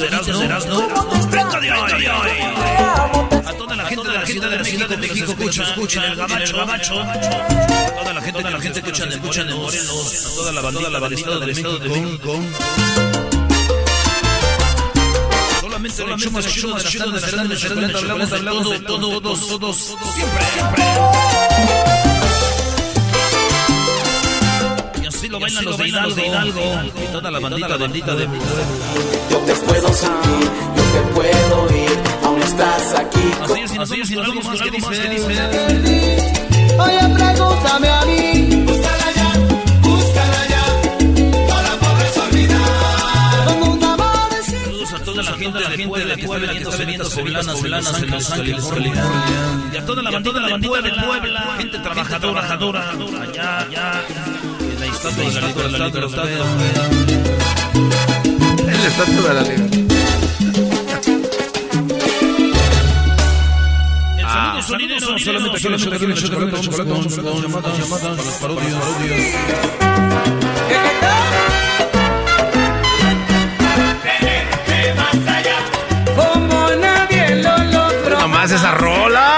[0.00, 0.80] De Erasmo, de Erasmo.
[1.60, 2.30] De hoy, de hoy.
[3.44, 6.94] A toda la gente de la Ciudad de México que México escucha, escucha, el gabacho.
[6.94, 11.38] Toda la gente, toda la gente que escucha de Morelos, toda la bandita, la bandita
[11.38, 12.40] del Estado de México.
[15.60, 19.48] Solamente hecho más chido de las tardes, de las tardes, hablamos, hablamos de todo, todos,
[19.48, 21.95] todos, siempre, siempre.
[25.26, 26.60] Así lo bailan los de Hidalgo,
[27.02, 28.24] y toda la bandita, bandita de
[29.30, 33.30] Yo te puedo sentir, yo te puedo ir, aún estás aquí.
[33.42, 34.86] Así es, así es, y algo más que dice.
[36.78, 38.64] Oye, pregúntame a mí.
[38.66, 39.32] Búscala ya,
[39.82, 40.64] búscala ya,
[41.48, 43.46] no la podrás olvidar.
[44.44, 48.30] Saludos a toda la gente de Puebla que está vendiendo cementos poblanas, poblanas en Los
[48.30, 49.04] Ángeles, California.
[49.72, 52.90] Y a toda la bandita, la bandita de Puebla, gente trabajadora, trabajadora,
[53.22, 54.04] allá, allá.
[54.96, 55.38] En la
[58.88, 59.78] estatua de la libertad.
[64.56, 66.90] El sonidero, solamente, solamente, solamente, chocolate, chocolate,
[67.42, 68.16] llamadas, llamadas.
[76.16, 78.18] Como nadie lo logró.
[78.20, 79.35] Nomás esa rola.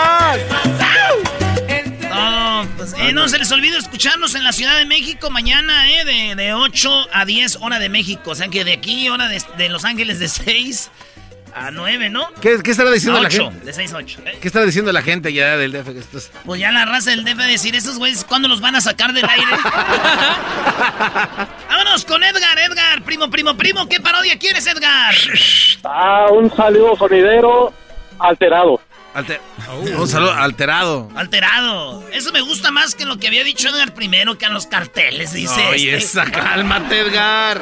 [2.96, 6.34] No, eh, no se les olvide escucharnos en la Ciudad de México mañana, eh, de,
[6.34, 8.30] de 8 a 10 hora de México.
[8.30, 10.90] O sea que de aquí, hora de, de Los Ángeles de 6
[11.54, 12.28] a 9, ¿no?
[12.40, 13.66] ¿Qué, qué estará diciendo A la 8, gente?
[13.66, 14.20] de 6 a 8.
[14.26, 14.38] eh.
[14.40, 15.92] ¿Qué estará diciendo la gente ya del DF?
[15.92, 18.76] que esto es- Pues ya la raza del DF decir, esos güeyes, ¿cuándo los van
[18.76, 19.46] a sacar del aire?
[21.68, 25.14] Vámonos con Edgar, Edgar, primo, primo, primo, ¿qué parodia quieres, Edgar?
[25.84, 27.72] Ah, un saludo sonidero
[28.18, 28.80] alterado.
[29.14, 29.40] Alter-
[29.96, 31.08] Un saludo alterado.
[31.16, 32.04] Alterado.
[32.12, 35.32] Eso me gusta más que lo que había dicho Edgar primero, que a los carteles,
[35.32, 35.60] dice.
[35.68, 36.20] Oye, este.
[36.20, 37.60] esa, cálmate, Edgar.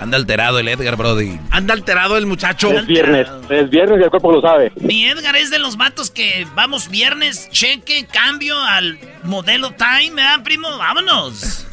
[0.00, 1.38] Anda alterado el Edgar, Brody.
[1.50, 2.70] Anda alterado el muchacho.
[2.72, 4.70] Es viernes, es viernes y el cuerpo lo sabe.
[4.76, 10.42] Mi Edgar es de los vatos que vamos viernes, cheque, cambio al modelo time, ¿verdad,
[10.42, 10.68] primo?
[10.76, 11.66] Vámonos.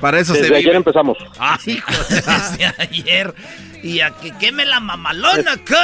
[0.00, 0.76] Para eso se Desde ayer vive.
[0.78, 1.16] empezamos.
[1.38, 2.14] Ay, hijo de-
[2.58, 3.34] Desde ayer.
[3.84, 5.76] Y a que queme la mamalona, ¿qué?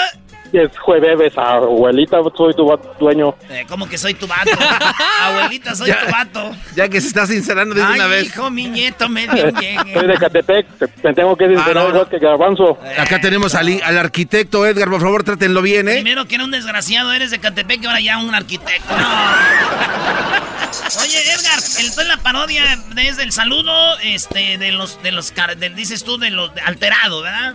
[0.53, 3.35] Es jueves, abuelita, soy tu va- dueño.
[3.51, 4.51] Eh, ¿Cómo que soy tu vato?
[5.23, 6.01] Abuelita, soy Ya.
[6.07, 6.51] tu vato.
[6.75, 8.27] Ya que se está sincerando de una vez.
[8.29, 9.27] hijo, mi nieto, me.
[9.29, 10.67] Soy de Catepec,
[11.03, 12.79] me tengo que sincerar Ah, no, que Garbanzo.
[12.99, 15.95] Acá tenemos al, al arquitecto Edgar, por favor, trátenlo bien, ¿eh?
[15.95, 18.97] Primero que era un desgraciado, eres de Catepec y ahora ya un arquitecto.
[18.97, 19.07] No.
[21.03, 25.75] Oye, Edgar, entonces la parodia es el saludo, este, de los, de los, car- del-
[25.75, 27.55] dices tú, de los de alterado, ¿verdad?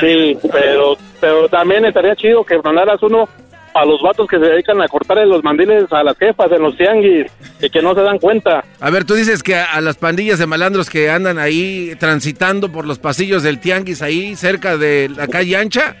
[0.00, 3.28] Sí, pero, pero también estaría chido que mandaras uno
[3.74, 6.76] a los vatos que se dedican a cortarle los mandiles a las jefas en los
[6.78, 7.26] tianguis
[7.60, 8.64] y que no se dan cuenta.
[8.80, 12.72] A ver, tú dices que a, a las pandillas de malandros que andan ahí transitando
[12.72, 15.96] por los pasillos del tianguis ahí cerca de la calle ancha.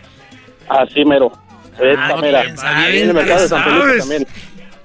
[0.68, 1.30] Así mero.
[1.78, 2.42] Esta Ah, mera.
[2.44, 3.98] bien, Ahí bien, en el mercado de San Felipe sabes.
[4.00, 4.26] también.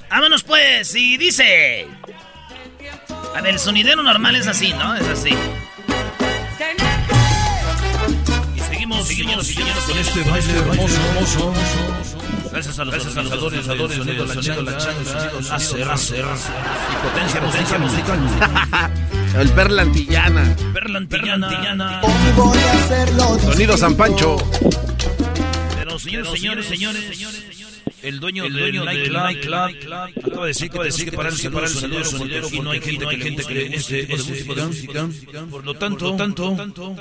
[0.10, 1.88] Vámonos pues, y dice...
[3.34, 4.94] A ver, el sonidero normal es así, ¿no?
[4.96, 5.30] Es así.
[8.92, 11.54] Seguimos, seguimos, seguimos con este baile hermoso, hermoso.
[12.52, 16.26] Gracias a los organizadores, organizadores, sonido, la changa, la changa, láser, láser,
[16.92, 19.40] y potencia musical, musical.
[19.40, 20.56] El Perla Antillana.
[20.74, 22.02] Perlantillana.
[23.42, 24.36] Sonido San Pancho.
[25.76, 27.08] Pero señores, señores, señores,
[28.04, 31.30] el dueño, el dueño del nightclub acaba de decir que, acaba de decir que para
[31.30, 35.10] el el sonidero porque aquí no hay gente, que le guste ese tipo de música.
[35.50, 36.56] Por lo tanto, tanto,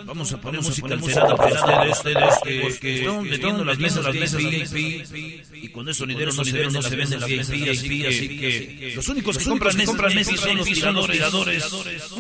[0.04, 5.06] vamos a poner música alterada para ustedes, porque están metiendo las mesas, las mesas VIP,
[5.54, 9.08] y con el sonidero no se vende, no se vende la VIP, así que los
[9.08, 10.66] únicos que compran mesas, mesas son los
[11.08, 11.72] tiradores,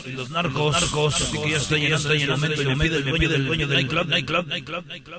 [0.06, 3.28] y los narcos, así que ya está llegando el momento, y me pide el dueño
[3.28, 4.46] del dueño del nightclub,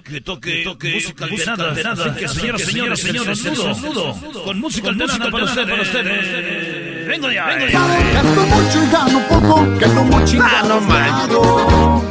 [0.04, 5.44] que toque música alterada, así que señoras, señores, señores, el desnudo, con música alterada para
[5.44, 7.08] ustedes, para ustedes.
[7.08, 7.80] Vengo ya, vengo ya.
[8.14, 10.46] Gasto mucho y gano poco, gano mucho y no
[10.82, 12.04] gano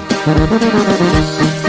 [1.55, 1.60] Que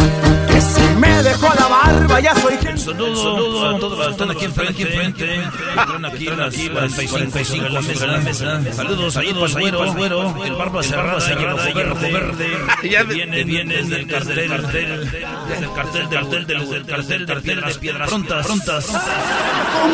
[1.32, 2.78] dejo la barba ya soy gente.
[2.78, 5.36] Saludo a todos los que están aquí enfrente, aquí enfrente.
[5.36, 8.74] Entran aquí, aquí, 45, la mesa, la mesa.
[8.74, 12.58] Saludos ahí el güero, el barba cerrada, cerrada, hierro verde.
[12.82, 15.12] Viene, viene desde el cartel, cartel,
[15.50, 18.88] desde el cartel, del cartel, del del cartel, de piedras, piedras prontas, prontas.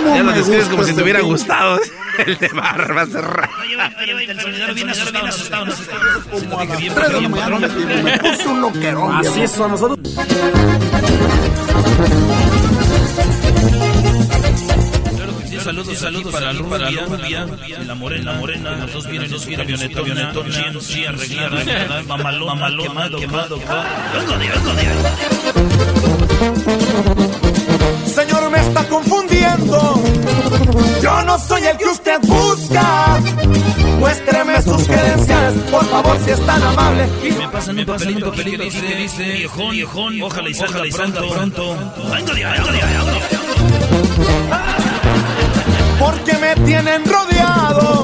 [0.05, 1.79] Ya lo describes como si te hubiera gustado.
[2.17, 3.49] El de barba cerrada.
[3.61, 6.23] Oye, oye, oye, el sonidero viene asustado, bien asustado, bien asustado.
[6.31, 9.15] Como a las 3 de la mañana me, me puse un loquerón.
[9.17, 9.99] Así es, a nosotros.
[15.63, 17.47] Saludos saludos, para la rubia,
[17.85, 22.87] la morena, la morena, los dos vienen, los vienen, camioneta, camioneta, sí, arreglada, mamalón, mamalón,
[22.87, 23.59] quemado, quemado,
[24.13, 24.37] vengo
[27.41, 27.46] de.
[28.17, 30.01] Señor, me está confundiendo.
[31.03, 33.19] Yo no soy el que usted busca.
[33.99, 37.07] Muéstreme sus credenciales, por favor, si es tan amable.
[37.23, 41.75] Y me pasan un papelito, dice, dice, viejón, viejón, ojalá y salga pronto, pronto.
[41.75, 42.43] De, vengo de
[45.99, 48.03] porque me tienen rodeado,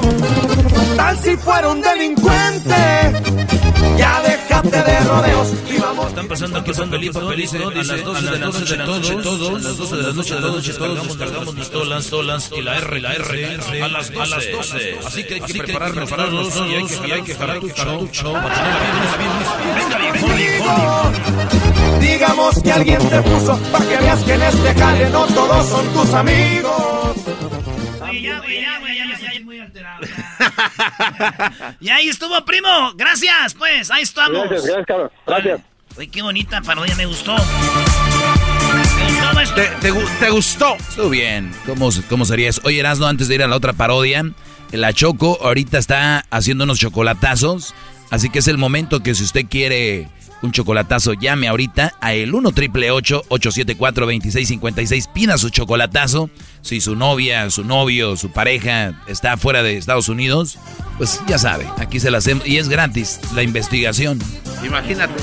[0.96, 3.63] tal si fuera un delincuente.
[3.96, 6.08] Ya déjate de rodeos y vamos.
[6.08, 9.68] Están pasando aquí son feliz, feliz, a las 12 de la noche todos, todos, a
[9.68, 13.00] las 12 de la noche de la noche todos cargamos pistolas, tolas y la R,
[13.00, 14.98] la R, a las a las 12.
[15.06, 18.54] Así que hay que prepararnos todos y hay que hay que jalar tu cartucho para
[18.54, 18.84] tener
[22.00, 25.86] Digamos que alguien te puso para que veas que en este jale no todos son
[25.92, 27.16] tus amigos
[28.22, 30.00] ya, güey, ya, güey, ya me sentí muy alterado.
[31.80, 32.92] y ahí estuvo, primo.
[32.94, 34.48] Gracias, pues, ahí estamos.
[34.48, 35.10] Gracias, gracias, cabrón.
[35.26, 35.60] Gracias.
[35.96, 37.36] Uy, qué bonita parodia, me gustó.
[39.54, 40.74] ¿Te, te, te gustó?
[40.74, 41.52] Estuvo bien.
[41.66, 42.60] ¿Cómo, ¿Cómo sería eso?
[42.64, 44.24] Oye, Erasno, antes de ir a la otra parodia,
[44.72, 47.74] la Choco ahorita está haciendo unos chocolatazos.
[48.10, 50.08] Así que es el momento que si usted quiere
[50.44, 56.30] un chocolatazo, llame ahorita a el 1 triple 874 2656 Pida su chocolatazo.
[56.60, 60.58] Si su novia, su novio, su pareja está fuera de Estados Unidos,
[60.98, 62.46] pues ya sabe, aquí se la hacemos.
[62.46, 64.18] Y es gratis la investigación.
[64.64, 65.14] Imagínate.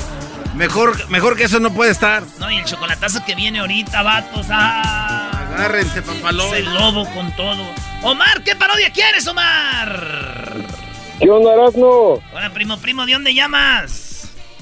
[0.56, 2.24] Mejor, mejor que eso no puede estar.
[2.38, 4.46] No, y el chocolatazo que viene ahorita, vatos.
[4.50, 5.48] ¡Ah!
[5.54, 6.54] Agárrense, papalón.
[6.54, 7.64] El lobo con todo.
[8.02, 10.54] Omar, ¿qué parodia quieres, Omar?
[11.20, 12.22] ¿Qué onda, Erasmo?
[12.34, 14.11] Hola, primo, primo, ¿de dónde llamas?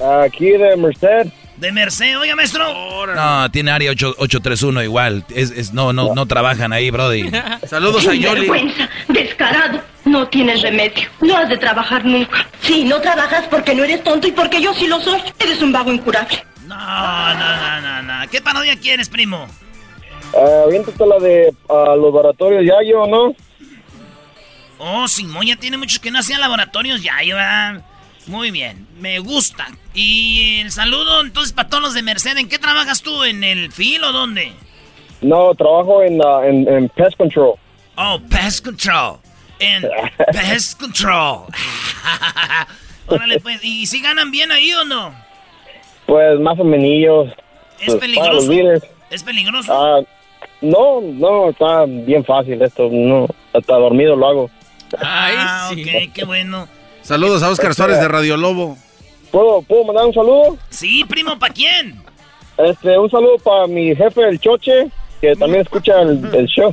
[0.01, 1.32] Aquí de Merced.
[1.57, 2.64] De Merced, oiga, maestro.
[3.14, 5.24] No, tiene área 831 igual.
[5.28, 7.30] Es, es, no, no, no trabajan ahí, Brody.
[7.66, 8.48] Saludos a Yoli.
[8.48, 9.82] vergüenza, descarado.
[10.07, 11.07] No tienes remedio.
[11.20, 12.48] No has de trabajar nunca.
[12.62, 15.20] Sí, no trabajas porque no eres tonto y porque yo sí lo soy.
[15.38, 16.42] Eres un vago incurable.
[16.66, 18.30] No, no, no, no, no.
[18.30, 19.46] ¿Qué parodia quieres, primo?
[20.32, 23.34] Uh, aviéntate la de uh, los laboratorios Yayo, ¿no?
[24.78, 27.84] Oh, Simón ya tiene muchos que no hacían laboratorios Yayo, ¿verdad?
[28.31, 29.66] Muy bien, me gusta.
[29.93, 32.39] Y el saludo entonces para todos los de Merced.
[32.39, 33.24] ¿En qué trabajas tú?
[33.24, 34.53] ¿En el fil o dónde?
[35.20, 37.55] No, trabajo en, uh, en, en Pest Control.
[37.97, 39.16] Oh, Pest Control.
[39.59, 39.83] En
[40.33, 41.47] Pest Control.
[43.09, 45.12] Órale, pues, ¿y si ganan bien ahí o no?
[46.07, 47.31] Pues más o menos.
[47.81, 48.53] ¿Es pues, peligroso?
[49.11, 49.72] ¿Es peligroso?
[49.74, 50.03] Ah,
[50.61, 52.89] no, no, está bien fácil esto.
[52.93, 54.51] No, hasta dormido lo hago.
[55.03, 56.68] Ah, ok, qué bueno.
[57.11, 58.78] Saludos a Oscar Suárez de Radio Lobo.
[59.32, 60.56] ¿Puedo, ¿Puedo mandar un saludo?
[60.68, 62.00] Sí, primo, ¿para quién?
[62.56, 64.86] Este, un saludo para mi jefe, el Choche,
[65.20, 66.72] que también escucha el, el show.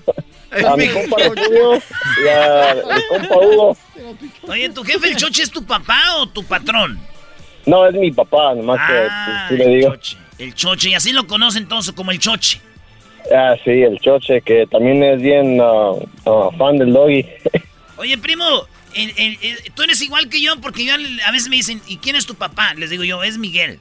[0.51, 1.81] A mi compa Julio
[2.23, 3.77] y a mi compa Hugo.
[4.47, 6.99] Oye, ¿tu jefe, el Choche, es tu papá o tu patrón?
[7.65, 9.91] No, es mi papá, nomás ah, que sí le digo.
[9.91, 10.17] El Choche.
[10.37, 12.61] el choche, y así lo conocen entonces como el Choche.
[13.35, 15.93] Ah, sí, el Choche, que también es bien uh,
[16.25, 17.25] uh, fan del doggy.
[17.97, 18.45] Oye, primo,
[18.93, 22.15] el, el, tú eres igual que yo porque yo a veces me dicen, ¿y quién
[22.15, 22.73] es tu papá?
[22.73, 23.79] Les digo yo, es Miguel.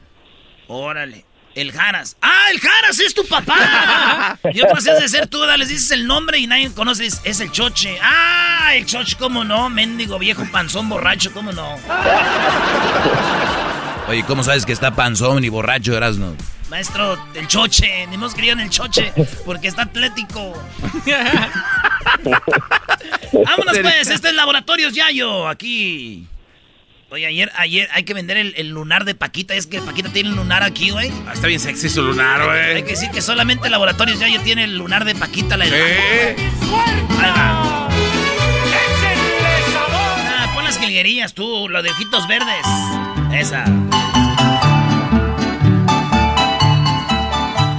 [0.68, 1.24] Órale.
[1.54, 2.16] El Jaras.
[2.20, 4.38] ¡Ah, el Jaras es tu papá!
[4.52, 7.50] y otras veces de ser tú, les dices el nombre y nadie conoce, es el
[7.50, 7.98] Choche.
[8.02, 9.70] ¡Ah, el Choche, cómo no!
[9.70, 11.66] Mendigo viejo panzón borracho, cómo no.
[14.08, 16.36] Oye, ¿cómo sabes que está panzón y borracho, Erasno?
[16.68, 19.12] Maestro, el choche, ni hemos criado en el choche,
[19.44, 20.52] porque está atlético.
[23.32, 26.26] Vámonos pues, este es Laboratorios Yayo, aquí.
[27.08, 30.34] Oye, ayer, ayer hay que vender el, lunar de Paquita, es que Paquita tiene el
[30.34, 31.12] lunar aquí, güey.
[31.28, 32.76] Ah, está bien sexy su lunar, güey.
[32.76, 36.34] Hay que decir que solamente Laboratorios Yayo tiene el lunar de Paquita, la ¿Eh?
[36.36, 37.88] Ahí va.
[40.28, 42.66] Ah, pon las jilguerías tú, los de ojitos verdes.
[43.32, 43.64] Esa.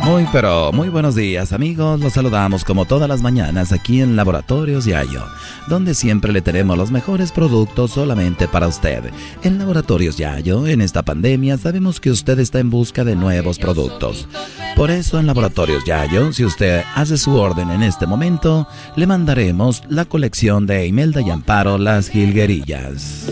[0.07, 4.85] Muy pero muy buenos días amigos, los saludamos como todas las mañanas aquí en Laboratorios
[4.85, 5.25] Yayo,
[5.67, 9.11] donde siempre le tenemos los mejores productos solamente para usted.
[9.43, 14.29] En Laboratorios Yayo, en esta pandemia, sabemos que usted está en busca de nuevos productos.
[14.77, 19.83] Por eso en Laboratorios Yayo, si usted hace su orden en este momento, le mandaremos
[19.89, 23.29] la colección de Imelda y Amparo Las Gilguerillas.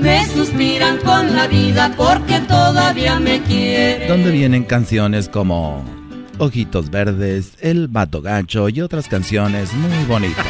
[0.00, 4.08] Me suspiran con la vida porque todavía me quieren.
[4.08, 5.95] Donde vienen canciones como
[6.38, 10.46] Ojitos Verdes, El Vato Gacho y otras canciones muy bonitas.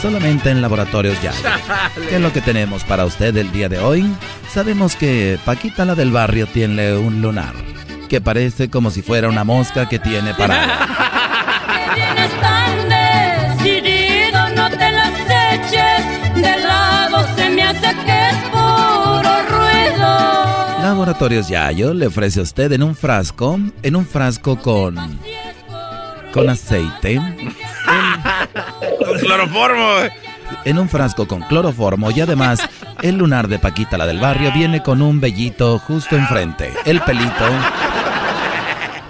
[0.00, 1.32] Solamente en Laboratorios Ya.
[2.08, 4.04] ¿Qué es lo que tenemos para usted el día de hoy?
[4.52, 7.54] Sabemos que Paquita la del barrio tiene un lunar,
[8.08, 11.21] que parece como si fuera una mosca que tiene parada.
[20.82, 24.96] Laboratorios Yayo le ofrece a usted en un frasco, en un frasco con
[26.32, 27.20] con aceite,
[28.98, 29.88] con cloroformo.
[30.64, 32.60] En un frasco con cloroformo y además
[33.00, 37.46] el lunar de Paquita la del barrio viene con un vellito justo enfrente, el pelito.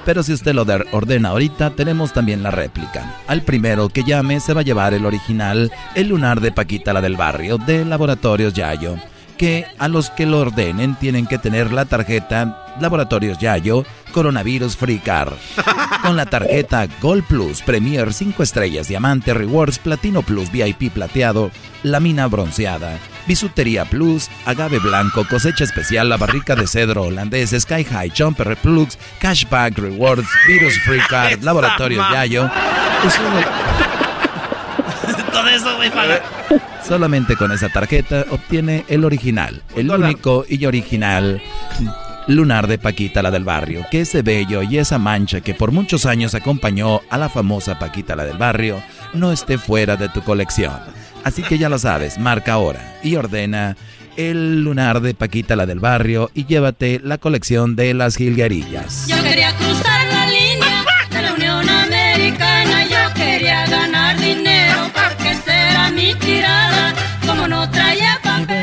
[0.04, 3.16] Pero si usted lo ordena ahorita, tenemos también la réplica.
[3.26, 7.00] Al primero que llame se va a llevar el original, el lunar de Paquita la
[7.00, 8.98] del barrio, de Laboratorios Yayo
[9.42, 15.00] que a los que lo ordenen tienen que tener la tarjeta Laboratorios Yayo Coronavirus Free
[15.00, 15.32] Card.
[16.00, 21.50] Con la tarjeta Gold Plus, Premier 5 estrellas, Diamante Rewards, Platino Plus, VIP plateado,
[21.82, 28.12] Lamina bronceada, Bisutería Plus, Agave Blanco, Cosecha Especial, La Barrica de Cedro Holandés, Sky High,
[28.16, 32.48] Jumper Plus, Cashback Rewards, Virus Free Card, Laboratorios Yayo.
[35.32, 36.71] Todo eso voy a pagar.
[36.86, 41.40] Solamente con esa tarjeta obtiene el original, el único y original
[42.26, 46.06] lunar de Paquita la del barrio, que ese bello y esa mancha que por muchos
[46.06, 48.82] años acompañó a la famosa Paquita la del barrio
[49.14, 50.78] no esté fuera de tu colección.
[51.24, 53.76] Así que ya lo sabes, marca ahora y ordena
[54.16, 59.06] el lunar de Paquita la del barrio y llévate la colección de las jilguerillas.
[59.08, 60.11] Yo quería cruzar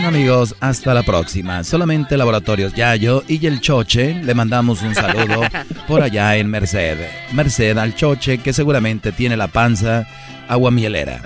[0.10, 1.64] amigos, hasta la próxima.
[1.64, 5.42] Solamente Laboratorios Yayo y el Choche le mandamos un saludo
[5.88, 6.98] por allá en Merced.
[7.32, 10.08] Merced al Choche que seguramente tiene la panza
[10.48, 11.22] aguamielera.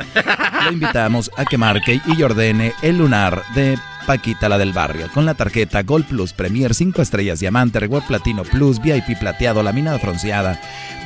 [0.66, 5.26] Lo invitamos a que marque y ordene el lunar de Paquita la del barrio con
[5.26, 10.60] la tarjeta Gold Plus Premier 5 estrellas diamante Reward Platino Plus VIP plateado laminada bronceada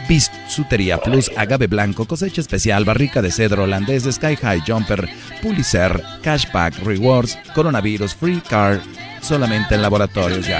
[0.07, 5.09] Bisutería Plus agave blanco cosecha especial barrica de cedro holandés Sky High Jumper
[5.41, 8.79] Pulicer Cashback Rewards Coronavirus Free Card
[9.21, 10.59] solamente en laboratorios ya.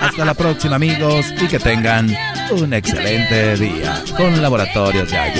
[0.00, 2.14] Hasta la próxima amigos y que tengan
[2.50, 5.32] un excelente día con laboratorios ya.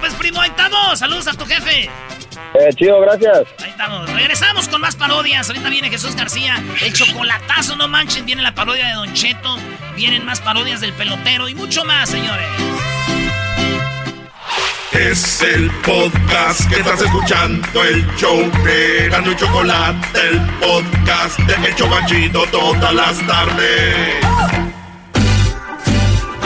[0.00, 0.98] pues primo, ahí estamos.
[0.98, 1.90] Saludos a tu jefe.
[2.60, 3.48] Eh, chido, gracias.
[3.62, 4.10] Ahí estamos.
[4.12, 5.48] Regresamos con más parodias.
[5.48, 6.62] Ahorita viene Jesús García.
[6.82, 8.26] El chocolatazo, no manchen.
[8.26, 9.56] Viene la parodia de Don Cheto.
[9.96, 12.46] Vienen más parodias del pelotero y mucho más, señores.
[14.92, 21.68] Es el podcast que estás escuchando, el show de Gano y Chocolate, el podcast de
[21.68, 24.69] El Chocachito todas las tardes.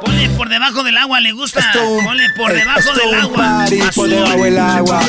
[0.00, 1.72] Ponle por debajo del agua, le gusta.
[2.04, 3.66] Ponle por debajo del agua.
[3.94, 5.00] por debajo del agua.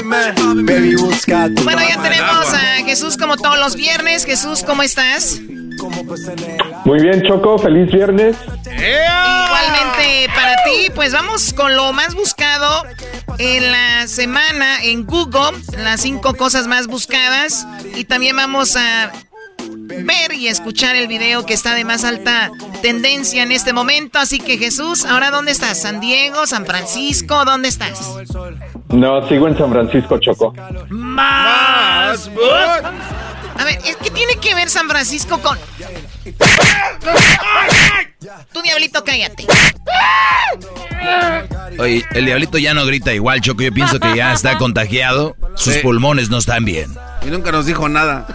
[0.55, 4.25] Baby, busca tu Bueno, ya tenemos a Jesús como todos los viernes.
[4.25, 5.39] Jesús, ¿cómo estás?
[6.85, 8.35] Muy bien, Choco, feliz viernes.
[8.65, 12.83] Igualmente para ti, pues vamos con lo más buscado
[13.37, 17.65] en la semana en Google, las cinco cosas más buscadas.
[17.95, 19.11] Y también vamos a
[19.89, 24.19] ver y escuchar el video que está de más alta tendencia en este momento.
[24.19, 25.81] Así que Jesús, ¿ahora dónde estás?
[25.81, 26.45] ¿San Diego?
[26.47, 27.43] ¿San Francisco?
[27.45, 27.99] ¿Dónde estás?
[28.89, 30.53] No, sigo en San Francisco, Choco.
[30.89, 32.29] Más.
[33.57, 35.57] A ver, ¿qué tiene que ver San Francisco con...?
[38.53, 39.45] Tu diablito, cállate.
[41.77, 43.61] Oye, el diablito ya no grita igual, Choco.
[43.61, 45.35] Yo pienso que ya está contagiado.
[45.55, 45.79] Sus Sí.
[45.81, 46.93] pulmones no están bien.
[47.25, 48.27] Y nunca nos dijo nada.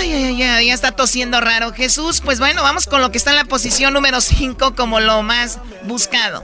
[0.00, 1.72] Ay, ay, ay, ya está tosiendo raro.
[1.72, 5.22] Jesús, pues bueno, vamos con lo que está en la posición número 5 como lo
[5.22, 6.42] más buscado.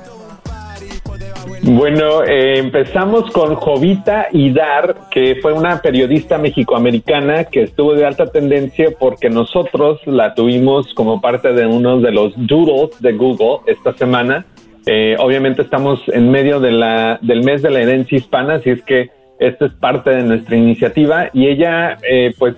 [1.65, 8.27] Bueno, eh, empezamos con Jovita Idar, que fue una periodista mexicoamericana que estuvo de alta
[8.27, 13.93] tendencia porque nosotros la tuvimos como parte de uno de los doodles de Google esta
[13.95, 14.45] semana.
[14.87, 18.83] Eh, obviamente estamos en medio de la, del mes de la herencia hispana, así es
[18.83, 22.57] que esta es parte de nuestra iniciativa y ella eh, pues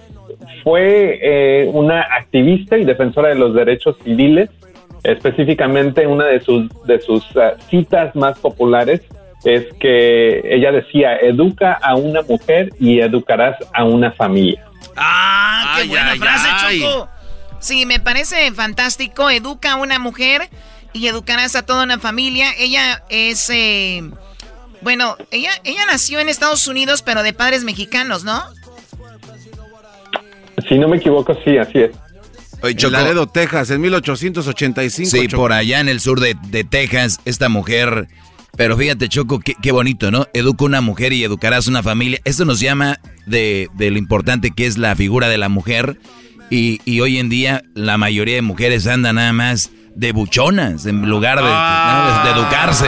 [0.62, 4.51] fue eh, una activista y defensora de los derechos civiles
[5.03, 9.03] específicamente una de sus de sus uh, citas más populares
[9.45, 14.64] es que ella decía educa a una mujer y educarás a una familia
[14.97, 16.80] Ah, qué Ay, buena ay, frase, ay.
[16.80, 17.09] Choco.
[17.61, 19.30] Sí, me parece fantástico.
[19.30, 20.49] Educa a una mujer
[20.92, 22.53] y educarás a toda una familia.
[22.59, 24.03] Ella es, eh,
[24.82, 28.42] bueno, ella, ella nació en Estados Unidos, pero de padres mexicanos, ¿no?
[30.68, 31.90] Si no me equivoco sí así es
[32.68, 35.10] en Laredo, Texas, en 1885.
[35.10, 38.08] Sí, por allá en el sur de, Texas, esta mujer...
[38.56, 40.28] Pero fíjate, Choco, qué, bonito, ¿no?
[40.32, 42.20] Educa una mujer y educarás una familia.
[42.22, 45.98] Esto nos llama de, de lo importante que es la figura de la mujer.
[46.50, 51.02] Y, y, hoy en día la mayoría de mujeres andan nada más de buchonas en
[51.10, 52.86] lugar de, de, educarse.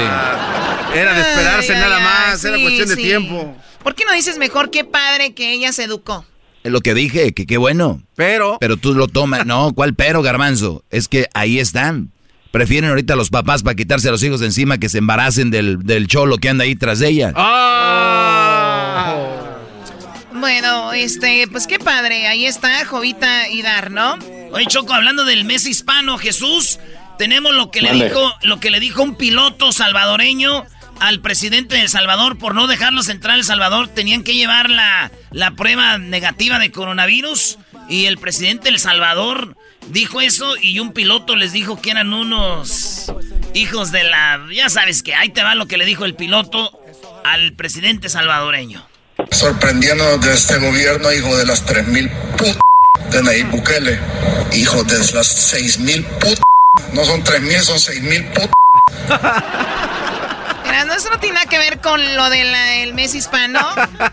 [0.95, 3.57] Era de esperarse nada más, era cuestión de tiempo.
[3.83, 6.25] ¿Por qué no dices mejor qué padre que ella se educó?
[6.67, 8.03] Es lo que dije, que qué bueno.
[8.17, 8.57] Pero.
[8.59, 9.47] Pero tú lo tomas.
[9.47, 10.83] No, ¿cuál pero, garbanzo?
[10.91, 12.11] Es que ahí están.
[12.51, 15.85] Prefieren ahorita los papás para quitarse a los hijos de encima que se embaracen del,
[15.85, 17.33] del cholo que anda ahí tras de ella.
[17.37, 19.17] ¡Ah!
[20.33, 22.27] Bueno, este, pues qué padre.
[22.27, 24.19] Ahí está Jovita Dar, ¿no?
[24.51, 26.81] Oye, Choco, hablando del mes hispano, Jesús,
[27.17, 30.65] tenemos lo que le dijo, lo que le dijo un piloto salvadoreño
[31.01, 33.89] al presidente de El Salvador por no dejarlos entrar a El Salvador.
[33.89, 37.59] Tenían que llevar la, la prueba negativa de coronavirus.
[37.89, 39.57] Y el presidente de El Salvador
[39.89, 43.13] dijo eso y un piloto les dijo que eran unos
[43.55, 44.41] hijos de la...
[44.53, 46.73] Ya sabes que ahí te va lo que le dijo el piloto
[47.25, 48.87] al presidente salvadoreño.
[49.31, 52.59] Sorprendiendo de este gobierno, hijo de las 3.000 putas
[53.11, 53.99] de Nayib Bukele.
[54.53, 56.41] Hijo de las 6.000 putas.
[56.93, 58.51] No son 3.000, son 6.000 putas.
[60.85, 63.61] no, eso no tiene nada que ver con lo del mes hispano.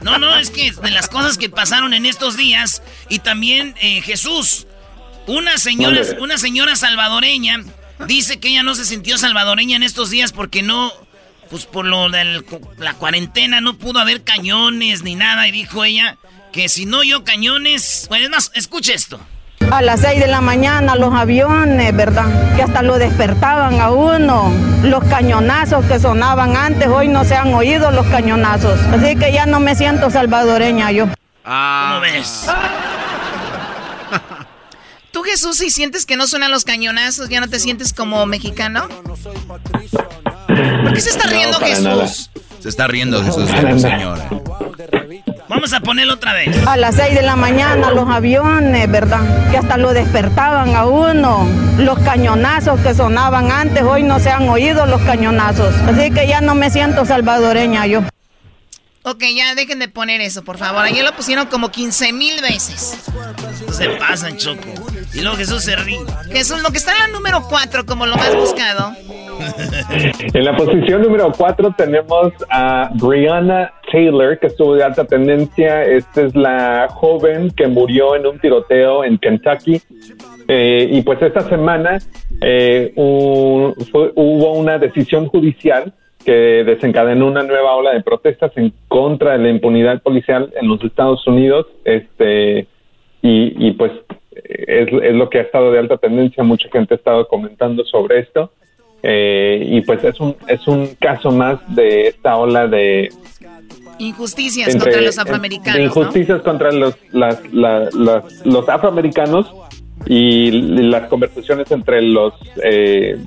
[0.02, 4.02] No, no, es que de las cosas que pasaron en estos días y también eh,
[4.02, 4.68] Jesús,
[5.28, 7.64] una señora, una señora salvadoreña
[8.08, 10.92] dice que ella no se sintió salvadoreña en estos días porque no,
[11.50, 12.44] pues por lo de
[12.78, 16.18] la cuarentena no pudo haber cañones ni nada y dijo ella
[16.52, 19.20] que si no yo cañones, pues más, escuche esto
[19.74, 22.56] a las 6 de la mañana los aviones, ¿verdad?
[22.56, 24.52] Que hasta lo despertaban a uno.
[24.84, 28.80] Los cañonazos que sonaban antes, hoy no se han oído los cañonazos.
[28.92, 31.08] Así que ya no me siento salvadoreña yo.
[31.44, 31.90] Ah.
[31.90, 32.46] ¿Cómo ves?
[35.12, 38.88] ¿Tú, Jesús, si sientes que no suenan los cañonazos, ya no te sientes como mexicano?
[38.88, 42.30] ¿Por qué se está riendo Jesús?
[42.60, 43.50] Se está riendo Jesús,
[43.82, 44.30] señora.
[45.54, 46.66] Vamos a ponerlo otra vez.
[46.66, 49.52] A las 6 de la mañana los aviones, ¿verdad?
[49.52, 51.48] Que hasta lo despertaban a uno.
[51.78, 55.76] Los cañonazos que sonaban antes, hoy no se han oído los cañonazos.
[55.88, 58.02] Así que ya no me siento salvadoreña yo.
[59.04, 60.82] Ok, ya dejen de poner eso, por favor.
[60.86, 62.96] Ayer lo pusieron como 15 mil veces.
[63.72, 64.93] se pasan, Choco.
[65.14, 66.00] Y luego Jesús se ríe.
[66.32, 68.92] Jesús, lo que está en la número 4 como lo más buscado.
[70.34, 75.84] en la posición número 4 tenemos a Brianna Taylor, que estuvo de alta tendencia.
[75.84, 79.82] Esta es la joven que murió en un tiroteo en Kentucky.
[80.48, 82.00] Eh, y pues esta semana
[82.42, 85.94] eh, hubo una decisión judicial
[86.26, 90.84] que desencadenó una nueva ola de protestas en contra de la impunidad policial en los
[90.84, 91.68] Estados Unidos.
[91.86, 92.68] Este,
[93.22, 93.92] y, y pues
[94.36, 96.44] es, es, lo que ha estado de alta tendencia.
[96.44, 98.52] Mucha gente ha estado comentando sobre esto.
[99.06, 103.10] Eh, y pues es un, es un caso más de esta ola de...
[104.00, 105.78] Injusticias contra los afroamericanos.
[105.78, 109.54] De injusticias contra los, las, los afroamericanos
[110.08, 113.18] y las conversaciones entre los, eh,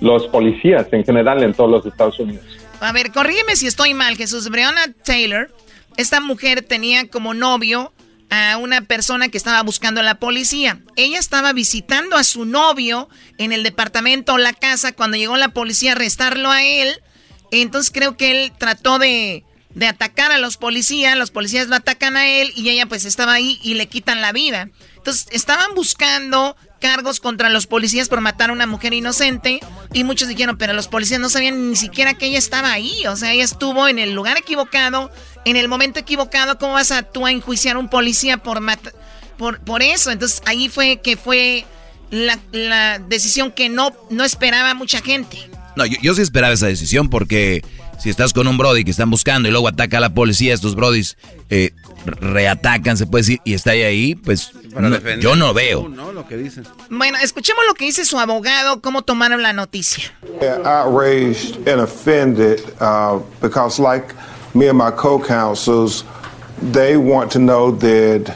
[0.00, 2.44] los policías en general en todos los Estados Unidos.
[2.80, 4.50] A ver, corrígeme si estoy mal, Jesús.
[4.50, 5.48] Breonna Taylor,
[5.96, 7.92] esta mujer tenía como novio
[8.30, 10.80] a una persona que estaba buscando a la policía.
[10.96, 13.08] Ella estaba visitando a su novio
[13.38, 17.00] en el departamento o la casa cuando llegó la policía a arrestarlo a él.
[17.50, 22.16] Entonces creo que él trató de, de atacar a los policías, los policías lo atacan
[22.16, 24.70] a él y ella pues estaba ahí y le quitan la vida.
[24.96, 29.60] Entonces estaban buscando cargos contra los policías por matar a una mujer inocente
[29.92, 33.16] y muchos dijeron, pero los policías no sabían ni siquiera que ella estaba ahí, o
[33.16, 35.10] sea, ella estuvo en el lugar equivocado,
[35.44, 38.60] en el momento equivocado, ¿cómo vas a tú a enjuiciar a un policía por
[39.36, 40.10] por, por eso?
[40.10, 41.64] Entonces ahí fue que fue
[42.10, 45.38] la, decisión que no, no esperaba mucha gente.
[45.76, 47.62] No, yo sí esperaba esa decisión porque
[48.00, 50.74] si estás con un Brody que están buscando y luego ataca a la policía, estos
[50.74, 51.16] Brodis
[51.50, 51.72] eh,
[52.04, 54.52] reatacan, se puede decir, y está ahí, pues
[55.20, 55.88] yo no veo.
[56.88, 60.12] Bueno, escuchemos lo que dice su abogado, cómo tomaron la noticia.
[60.64, 64.14] Outraged and offended uh, because like
[64.54, 66.04] me and my co-counsels,
[66.72, 68.34] they want to know that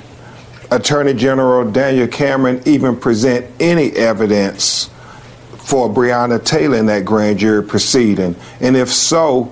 [0.70, 4.90] Attorney General Daniel Cameron even present any evidence
[5.64, 8.36] for Breonna Taylor in that grand jury proceeding?
[8.60, 9.44] And if so,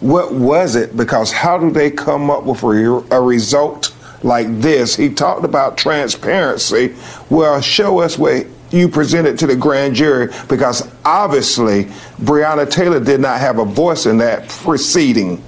[0.00, 0.96] what was it?
[0.96, 4.96] Because how do they come up with a, a result like this?
[4.96, 6.94] He talked about transparency.
[7.30, 11.84] Well, show us what you presented to the grand jury because obviously
[12.20, 15.42] Breonna Taylor did not have a voice in that proceeding.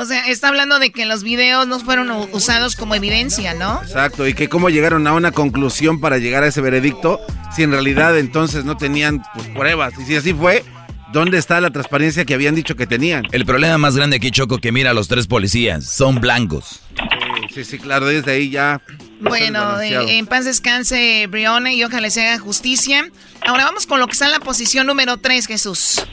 [0.00, 3.82] O sea, está hablando de que los videos no fueron usados como evidencia, ¿no?
[3.82, 7.20] Exacto, y que cómo llegaron a una conclusión para llegar a ese veredicto
[7.54, 9.92] si en realidad entonces no tenían pues, pruebas.
[10.00, 10.64] Y si así fue,
[11.12, 13.26] ¿dónde está la transparencia que habían dicho que tenían?
[13.30, 16.80] El problema más grande aquí, Choco, que mira a los tres policías, son blancos.
[17.52, 18.80] Sí, sí, claro, desde ahí ya.
[19.20, 23.10] Bueno, eh, en paz descanse Brione y ojalá se haga justicia.
[23.46, 26.06] Ahora vamos con lo que está en la posición número 3, Jesús.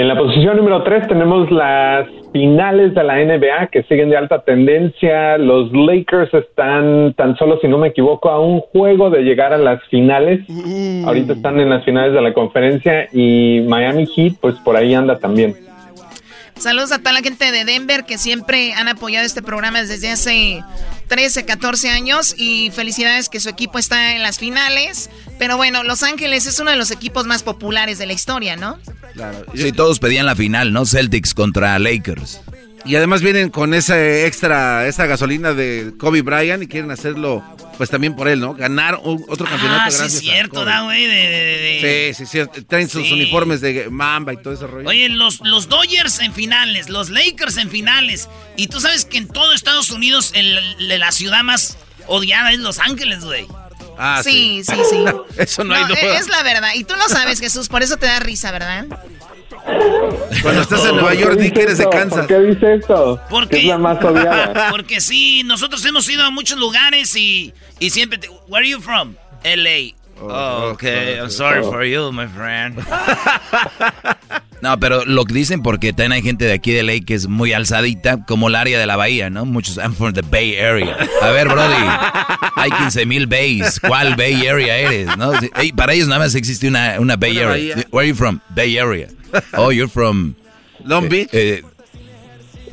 [0.00, 4.40] En la posición número 3 tenemos las finales de la NBA que siguen de alta
[4.40, 5.36] tendencia.
[5.36, 9.58] Los Lakers están tan solo, si no me equivoco, a un juego de llegar a
[9.58, 10.40] las finales.
[10.48, 11.04] Mm.
[11.06, 15.18] Ahorita están en las finales de la conferencia y Miami Heat, pues por ahí anda
[15.18, 15.54] también.
[16.60, 20.62] Saludos a toda la gente de Denver que siempre han apoyado este programa desde hace
[21.08, 25.08] 13, 14 años y felicidades que su equipo está en las finales.
[25.38, 28.78] Pero bueno, Los Ángeles es uno de los equipos más populares de la historia, ¿no?
[29.14, 29.46] Claro.
[29.54, 30.84] Sí, todos pedían la final, ¿no?
[30.84, 32.40] Celtics contra Lakers.
[32.84, 37.44] Y además vienen con esa extra, esa gasolina de Kobe Bryant y quieren hacerlo,
[37.76, 38.54] pues también por él, ¿no?
[38.54, 39.82] Ganar otro campeonato.
[39.86, 41.06] Ah, sí, es cierto, da, güey.
[41.06, 42.62] De, Sí, sí, sí.
[42.66, 44.88] Traen sus uniformes de Mamba y todo ese rollo.
[44.88, 48.28] Oye, los, los Dodgers en finales, los Lakers en finales.
[48.56, 50.32] Y tú sabes que en todo Estados Unidos,
[50.78, 51.76] la ciudad más
[52.06, 53.46] odiada es Los Ángeles, güey.
[53.98, 55.04] Ah, sí, sí, sí.
[55.36, 56.18] eso no, hay duda.
[56.18, 56.70] Es la verdad.
[56.74, 58.86] Y tú lo sabes, Jesús, por eso te da risa, ¿verdad?
[60.42, 62.20] Cuando estás en Nueva York, di que eres de Kansas.
[62.20, 63.20] ¿Por qué dice esto?
[63.28, 64.68] Porque, es la más odiada.
[64.70, 68.18] Porque sí, nosotros hemos ido a muchos lugares y, y siempre...
[68.18, 69.16] Te, Where are you from?
[69.42, 69.99] L.A.
[70.20, 71.18] Oh, okay.
[71.18, 72.76] I'm sorry for you, my friend.
[74.62, 77.28] No, pero lo que dicen porque también hay gente de aquí de LA que es
[77.28, 79.46] muy alzadita, como el área de la bahía, ¿no?
[79.46, 80.96] Muchos, I'm from the Bay Area.
[81.22, 81.72] A ver, Brody,
[82.56, 83.80] hay 15 mil bays.
[83.80, 85.16] ¿Cuál Bay Area eres?
[85.16, 85.32] ¿No?
[85.74, 87.86] para ellos nada más existe una, una Bay Area.
[87.90, 88.40] Where are you from?
[88.50, 89.08] Bay Area.
[89.54, 90.34] Oh, you're from...
[90.84, 91.28] Long Beach.
[91.32, 91.62] Eh,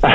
[0.00, 0.14] bueno,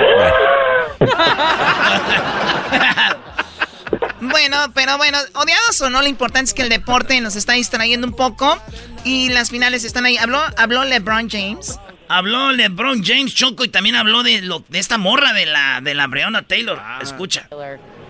[4.73, 8.13] pero bueno, odiados o no, lo importante es que el deporte nos está distrayendo un
[8.13, 8.57] poco
[9.03, 10.17] y las finales están ahí.
[10.17, 11.79] Habló, habló LeBron James.
[12.09, 15.93] Habló LeBron James Choco y también habló de lo de esta morra de la de
[15.95, 16.77] la Breonna Taylor.
[16.79, 16.99] Ah.
[17.01, 17.47] Escucha.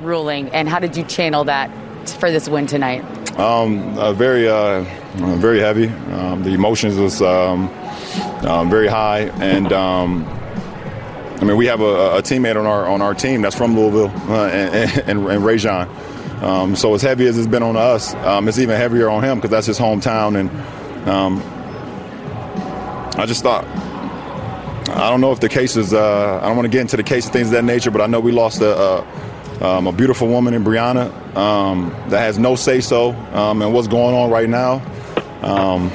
[0.02, 1.70] Ruling and how did you channel that
[2.20, 3.04] for this win tonight?
[3.38, 4.84] Um, uh, very, uh,
[5.40, 5.88] very heavy.
[5.88, 7.70] Um, the emotions was um,
[8.46, 10.26] um, very high, and um,
[11.40, 14.12] I mean we have a, a, teammate on our on our team that's from Louisville,
[14.30, 15.90] uh, and, and, and Rajon.
[16.44, 19.38] Um, so as heavy as it's been on us, um, it's even heavier on him
[19.38, 20.38] because that's his hometown.
[20.38, 20.50] And
[21.08, 21.42] um,
[23.18, 23.66] I just thought,
[24.90, 27.04] I don't know if the case is, uh, I don't want to get into the
[27.04, 29.94] case of things of that nature, but I know we lost a, a, um, a
[29.94, 34.30] beautiful woman in Brianna um, that has no say so um, in what's going on
[34.30, 34.82] right now.
[35.42, 35.90] Um,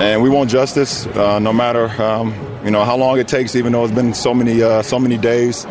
[0.00, 1.88] and we want justice, uh, no matter
[2.64, 5.16] you know how long it takes, even though it's been so many uh, so many
[5.16, 5.64] days.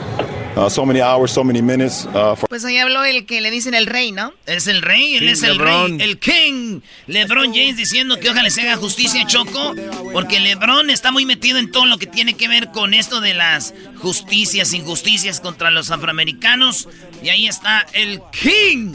[0.57, 2.07] Uh, so many hours, so many minutes.
[2.07, 4.33] Uh, pues ahí habló el que le dicen el rey, ¿no?
[4.47, 6.81] Es el rey, él es el rey, el king.
[7.05, 9.75] LeBron James diciendo que ojalá se haga justicia, Choco,
[10.13, 13.35] porque LeBron está muy metido en todo lo que tiene que ver con esto de
[13.35, 16.89] las justicias, injusticias contra los afroamericanos.
[17.21, 18.93] Y ahí está el king.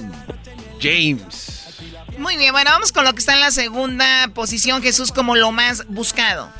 [0.80, 1.68] James.
[2.18, 5.52] Muy bien, bueno, vamos con lo que está en la segunda posición, Jesús, como lo
[5.52, 6.50] más buscado.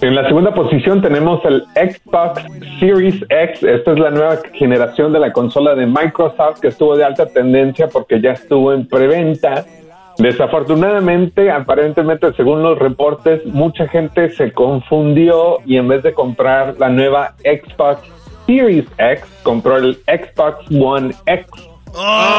[0.00, 2.44] En la segunda posición tenemos el Xbox
[2.78, 3.64] Series X.
[3.64, 7.88] Esta es la nueva generación de la consola de Microsoft que estuvo de alta tendencia
[7.88, 9.66] porque ya estuvo en preventa.
[10.18, 16.90] Desafortunadamente, aparentemente, según los reportes, mucha gente se confundió y en vez de comprar la
[16.90, 18.02] nueva Xbox
[18.46, 21.46] Series X, compró el Xbox One X.
[21.94, 22.38] Oh,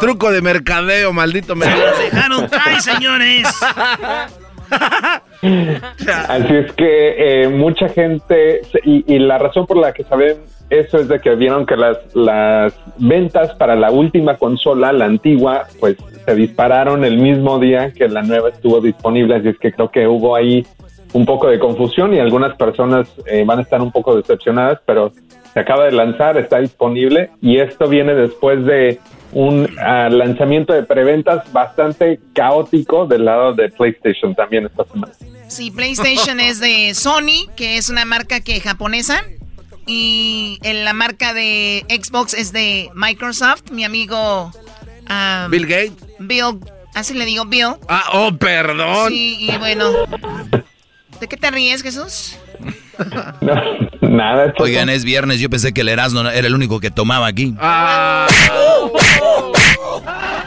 [0.00, 3.48] truco de mercadeo, maldito me dejaron señores.
[6.28, 10.38] Así es que eh, mucha gente, y, la razón por la que saben
[10.70, 15.66] eso es de que vieron que las, las ventas para la última consola, la antigua,
[15.80, 15.96] pues
[16.26, 20.06] se dispararon el mismo día que la nueva estuvo disponible, así es que creo que
[20.06, 20.66] hubo ahí
[21.14, 25.12] un poco de confusión y algunas personas eh, van a estar un poco decepcionadas, pero
[25.54, 29.00] se acaba de lanzar, está disponible y esto viene después de
[29.32, 35.12] un ah, lanzamiento de preventas bastante caótico del lado de PlayStation también esta semana.
[35.48, 39.22] Sí, PlayStation es de Sony, que es una marca que japonesa.
[39.86, 43.70] Y la marca de Xbox es de Microsoft.
[43.70, 44.52] Mi amigo...
[45.48, 45.94] Bill Gates.
[46.18, 46.60] Bill,
[46.94, 47.76] así le digo, Bill.
[47.88, 49.08] Ah, oh, perdón.
[49.08, 49.90] Sí, y bueno.
[51.18, 52.36] ¿De qué te ríes, Jesús?
[54.00, 54.52] Nada.
[54.58, 55.40] Oigan, es viernes.
[55.40, 57.54] Yo pensé que el Erasmo era el único que tomaba aquí.
[57.58, 58.26] Ah.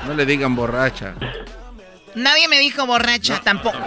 [0.07, 1.13] No le digan borracha.
[2.15, 3.77] Nadie me dijo borracha, tampoco.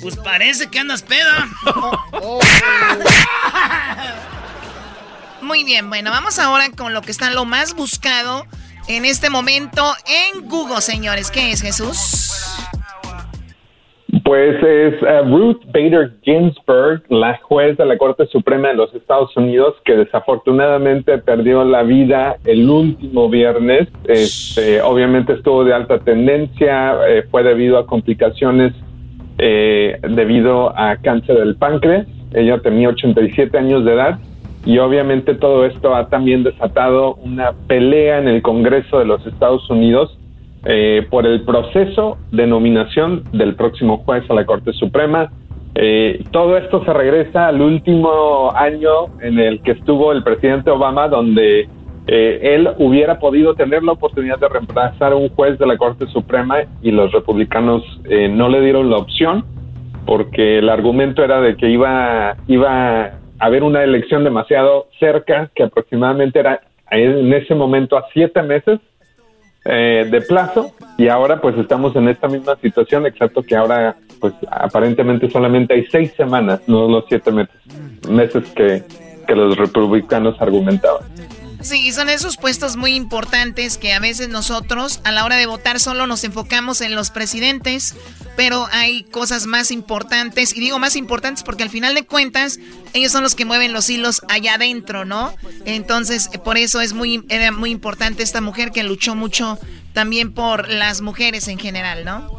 [0.00, 1.48] Pues parece que andas peda.
[5.40, 8.46] Muy bien, bueno, vamos ahora con lo que está lo más buscado
[8.88, 11.30] en este momento en Google, señores.
[11.30, 12.30] ¿Qué es, Jesús?
[14.26, 19.36] Pues es eh, Ruth Bader Ginsburg, la juez de la Corte Suprema de los Estados
[19.36, 23.86] Unidos, que desafortunadamente perdió la vida el último viernes.
[24.02, 28.72] Este, obviamente estuvo de alta tendencia, eh, fue debido a complicaciones
[29.38, 32.08] eh, debido a cáncer del páncreas.
[32.34, 34.18] Ella tenía 87 años de edad
[34.64, 39.70] y obviamente todo esto ha también desatado una pelea en el Congreso de los Estados
[39.70, 40.18] Unidos
[40.68, 45.30] eh, por el proceso de nominación del próximo juez a la Corte Suprema.
[45.76, 51.06] Eh, todo esto se regresa al último año en el que estuvo el presidente Obama,
[51.06, 51.68] donde
[52.08, 56.06] eh, él hubiera podido tener la oportunidad de reemplazar a un juez de la Corte
[56.08, 57.84] Suprema y los republicanos
[58.30, 59.44] no le dieron la opción
[60.04, 65.64] porque el argumento era de que iba, iba a haber una elección demasiado cerca, que
[65.64, 66.60] aproximadamente era
[66.90, 68.80] en ese momento a siete meses
[69.68, 74.32] eh, de plazo y ahora pues estamos en esta misma situación, excepto que ahora pues
[74.50, 77.56] aparentemente solamente hay seis semanas, no los siete meses,
[78.08, 78.82] meses que,
[79.26, 81.02] que los republicanos argumentaban.
[81.66, 85.80] Sí, son esos puestos muy importantes que a veces nosotros a la hora de votar
[85.80, 87.96] solo nos enfocamos en los presidentes,
[88.36, 92.60] pero hay cosas más importantes, y digo más importantes porque al final de cuentas
[92.92, 95.34] ellos son los que mueven los hilos allá adentro, ¿no?
[95.64, 99.58] Entonces, por eso es muy, era muy importante esta mujer que luchó mucho
[99.92, 102.30] también por las mujeres en general, ¿no?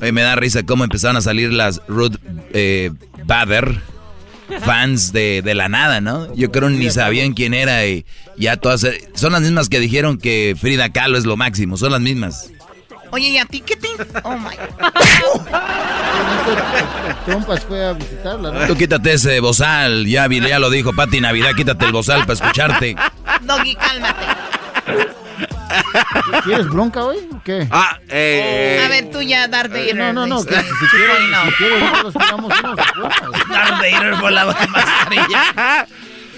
[0.00, 2.16] Me da risa cómo empezaron a salir las Ruth
[2.54, 2.90] eh,
[3.26, 3.82] Bader
[4.64, 6.34] fans de, de, la nada, ¿no?
[6.34, 8.04] Yo creo ni sabían quién era y
[8.36, 8.86] ya todas...
[9.14, 12.50] Son las mismas que dijeron que Frida Kahlo es lo máximo, son las mismas.
[13.10, 13.88] Oye, ¿y a ti qué te...?
[14.22, 14.50] Oh, my...
[17.26, 18.66] Trompas fue a visitarla, ¿no?
[18.66, 22.96] Tú quítate ese bozal, ya, ya lo dijo Pati Navidad, quítate el bozal para escucharte.
[23.42, 24.24] Doggy, cálmate.
[26.44, 27.66] ¿Quieres bronca hoy o qué?
[27.70, 28.82] Ah, eh.
[28.84, 29.94] A ver, tú ya, Darth Vader.
[29.96, 30.38] No, no, no.
[30.40, 31.16] este, Que, si quieres,
[31.46, 35.86] si quieres, nosotros tiramos unos Darth Vader por la mascarilla.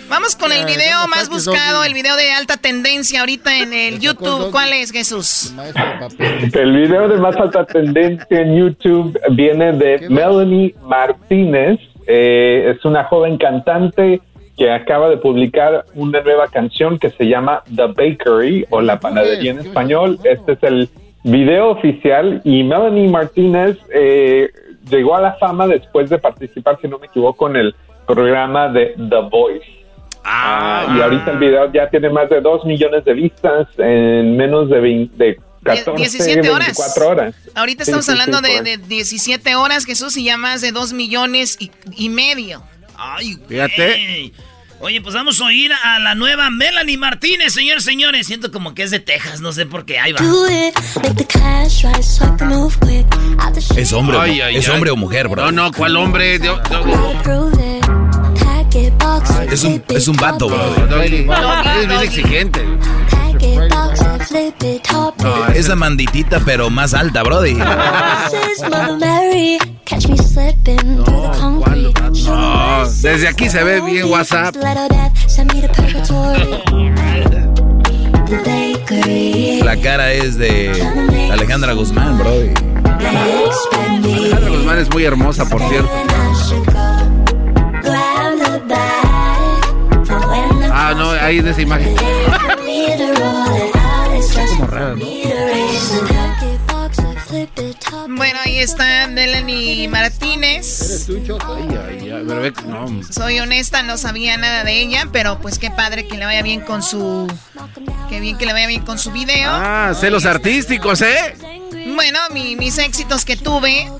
[0.08, 3.72] Vamos con el Eh, video ¿dónde más buscado, el video de alta tendencia ahorita en
[3.72, 4.50] el YouTube.
[4.50, 5.54] ¿Cuál es, Jesús?
[6.52, 11.80] El video de más alta tendencia en YouTube viene de Melanie Martínez.
[12.06, 14.20] Eh, es una joven cantante
[14.56, 19.52] que acaba de publicar una nueva canción que se llama The Bakery o La Panadería
[19.52, 20.18] en español.
[20.24, 20.88] Este es el
[21.24, 24.50] video oficial y Melanie Martínez eh,
[24.88, 27.74] llegó a la fama después de participar, si no me equivoco, en el
[28.06, 29.66] programa de The Voice.
[30.22, 34.70] Ah, y ahorita el video ya tiene más de 2 millones de vistas en menos
[34.70, 36.68] de, 20, de 14, 17 horas.
[36.68, 37.34] 24 horas.
[37.54, 40.94] Ahorita estamos sí, hablando sí, de, de 17 horas, Jesús, y ya más de 2
[40.94, 42.62] millones y, y medio.
[42.96, 43.86] Ay, Fíjate.
[43.86, 44.32] güey.
[44.80, 48.26] Oye, pues vamos a oír a la nueva Melanie Martínez, señores, señores.
[48.26, 49.98] Siento como que es de Texas, no sé por qué.
[49.98, 50.18] Ahí va.
[53.76, 54.74] Es hombre, o- Ay, ay, es ay.
[54.74, 55.44] hombre o mujer, bro.
[55.46, 56.38] No, no, ¿cuál hombre?
[56.38, 57.12] Yo- yo-
[59.50, 60.74] Es un, es un vato, bro.
[61.02, 62.62] Eres bien exigente.
[65.22, 67.56] No, esa manditita, pero más alta, brody.
[72.26, 74.54] No, desde aquí se ve bien WhatsApp.
[79.62, 80.72] La cara es de
[81.30, 82.50] Alejandra Guzmán, brody.
[82.84, 85.90] Alejandra Guzmán es muy hermosa, por cierto.
[90.72, 91.94] Ah, no, ahí de esa imagen.
[94.48, 95.04] como raro, ¿no?
[98.08, 101.06] Bueno, ahí está Melanie Martínez.
[101.08, 103.02] Ay, ay, ay, pero ve- no.
[103.10, 106.60] Soy honesta, no sabía nada de ella, pero pues qué padre que le vaya bien
[106.60, 107.26] con su...
[108.08, 109.50] Qué bien que le vaya bien con su video.
[109.50, 111.36] Ah, celos artísticos, ¿eh?
[111.94, 113.90] Bueno, mi- mis éxitos que tuve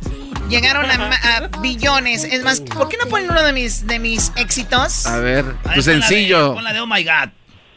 [0.49, 2.25] llegaron a, billones.
[2.25, 5.07] Es más, ¿por qué no ponen uno de mis, de mis éxitos?
[5.07, 6.55] A ver, tu pon la de- sencillo.
[6.55, 7.31] Pon la de Oh My God.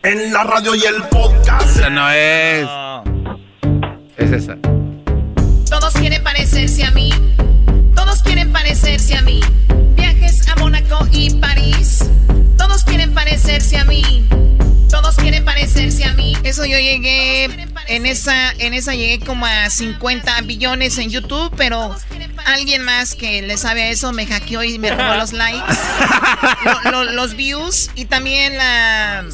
[0.04, 1.78] En la radio y el podcast.
[1.78, 2.64] Esa no es.
[2.64, 3.04] No.
[4.18, 4.58] Es esa.
[6.78, 7.10] Parecerse a mí.
[7.96, 9.40] Todos quieren parecerse a mí.
[9.96, 12.06] Viajes a Mónaco y París.
[12.56, 14.28] Todos quieren parecerse a mí.
[14.88, 16.38] Todos quieren parecerse a mí.
[16.44, 17.46] Eso yo llegué
[17.88, 21.96] en esa en esa llegué como a 50 billones en YouTube, pero
[22.46, 25.64] alguien más que le sabe a eso me hackeó y me robó los likes,
[26.86, 29.26] lo- lo- los views y también la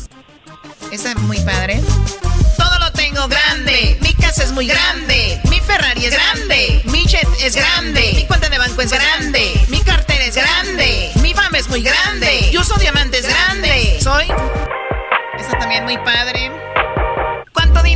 [0.94, 1.82] esa es muy padre
[3.14, 3.97] tengo grande.
[4.01, 5.39] Mi casa es muy grande.
[5.49, 6.82] Mi Ferrari es grande.
[6.86, 8.11] Mi jet es grande.
[8.16, 9.53] Mi cuenta de banco es grande.
[9.70, 11.11] Mi cartera es grande.
[11.22, 12.49] Mi fama es muy grande.
[12.51, 13.99] Yo soy diamantes grande.
[14.01, 14.26] Soy.
[15.38, 16.51] Está también muy padre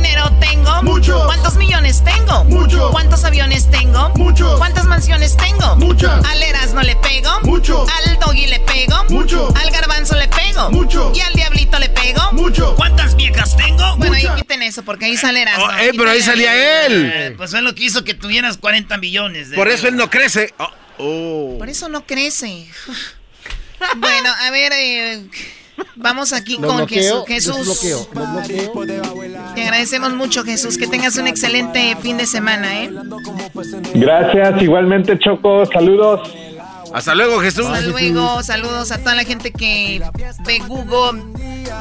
[0.00, 0.82] dinero tengo?
[0.82, 1.24] Mucho.
[1.26, 2.44] ¿Cuántos millones tengo?
[2.44, 2.90] Mucho.
[2.92, 4.10] ¿Cuántos aviones tengo?
[4.10, 4.56] Mucho.
[4.56, 5.74] ¿Cuántas mansiones tengo?
[5.76, 6.24] Muchas.
[6.24, 7.40] Al Erasmo le pego.
[7.42, 7.84] Mucho.
[7.88, 9.04] Al Doggy le pego.
[9.08, 9.52] Mucho.
[9.56, 10.70] Al Garbanzo le pego.
[10.70, 11.12] Mucho.
[11.14, 12.22] Y al Diablito le pego.
[12.32, 12.76] Mucho.
[12.76, 13.96] ¿Cuántas viejas tengo?
[13.96, 15.66] Bueno, ahí quiten eso porque ahí sale eh, oh, Erasmo.
[15.66, 17.12] Oh, eh, pero ahí salía él.
[17.12, 19.50] Eh, pues fue lo que hizo que tuvieras 40 millones.
[19.50, 20.54] De Por eso él no crece.
[20.58, 21.58] Oh, oh.
[21.58, 22.68] Por eso no crece.
[23.96, 24.72] bueno, a ver...
[24.74, 25.24] Eh,
[25.96, 27.64] vamos aquí Lo con bloqueo, Jesús.
[27.64, 28.08] Bloqueo.
[29.54, 30.78] Te agradecemos mucho, Jesús.
[30.78, 32.90] Que tengas un excelente fin de semana, ¿eh?
[33.94, 36.30] Gracias, igualmente Choco, saludos.
[36.94, 37.66] Hasta luego, Jesús.
[37.66, 38.42] Hasta luego.
[38.42, 40.02] Saludos a toda la gente que
[40.44, 41.22] ve Google,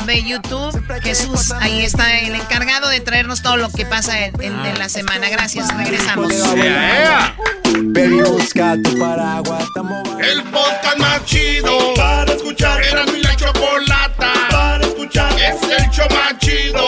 [0.06, 0.80] ve YouTube.
[1.02, 4.90] Jesús, ahí está el encargado de traernos todo lo que pasa en, en- en la
[4.90, 5.30] semana.
[5.30, 6.34] Gracias, regresamos.
[7.94, 9.64] Baby, busca tu paraguas.
[10.22, 12.82] El podcast más chido para escuchar.
[12.84, 15.32] Era mi la chocolata para escuchar.
[15.40, 16.88] Es el show más chido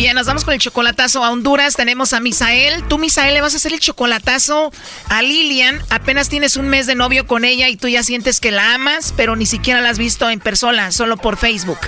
[0.00, 1.76] Bien, nos vamos con el chocolatazo a Honduras.
[1.76, 2.82] Tenemos a Misael.
[2.88, 4.72] Tú, Misael, le vas a hacer el chocolatazo
[5.10, 5.78] a Lilian.
[5.90, 9.12] Apenas tienes un mes de novio con ella y tú ya sientes que la amas,
[9.14, 11.80] pero ni siquiera la has visto en persona, solo por Facebook.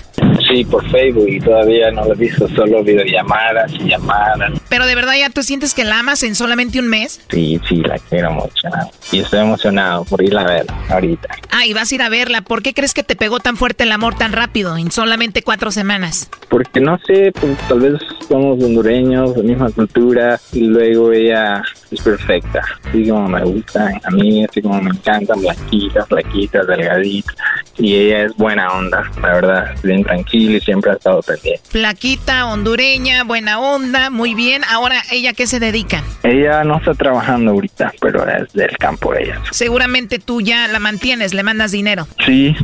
[0.52, 4.52] Sí, por Facebook y todavía no lo he visto, solo videollamadas y llamadas.
[4.68, 7.22] Pero de verdad ya tú sientes que la amas en solamente un mes.
[7.30, 8.68] Sí, sí, la quiero mucho.
[9.10, 11.28] Y estoy emocionado por ir a ver ahorita.
[11.50, 12.42] Ah, y vas a ir a verla.
[12.42, 15.70] ¿Por qué crees que te pegó tan fuerte el amor tan rápido, en solamente cuatro
[15.70, 16.28] semanas?
[16.50, 17.94] Porque no sé, pues, tal vez
[18.28, 21.62] somos hondureños, la misma cultura, y luego ella
[21.94, 27.36] es perfecta, así como me gusta a mí, así como me encantan, blanquitas, flaquitas, delgaditas,
[27.78, 31.62] y ella es buena onda, la verdad, bien tranquila y siempre ha estado pendiente.
[31.70, 34.62] Flaquita, hondureña, buena onda, muy bien.
[34.70, 36.02] Ahora, ¿ella qué se dedica?
[36.22, 39.40] Ella no está trabajando ahorita, pero es del campo ella.
[39.50, 42.06] Seguramente tú ya la mantienes, le mandas dinero.
[42.24, 42.54] Sí,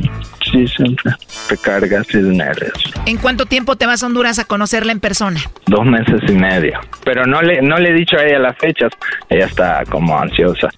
[0.51, 1.13] sí, siempre.
[1.49, 2.67] Recargas y dinero.
[3.05, 5.39] ¿En cuánto tiempo te vas a Honduras a conocerla en persona?
[5.67, 6.79] Dos meses y medio.
[7.03, 8.91] Pero no le, no le he dicho a ella las fechas.
[9.27, 10.69] Ella está como ansiosa.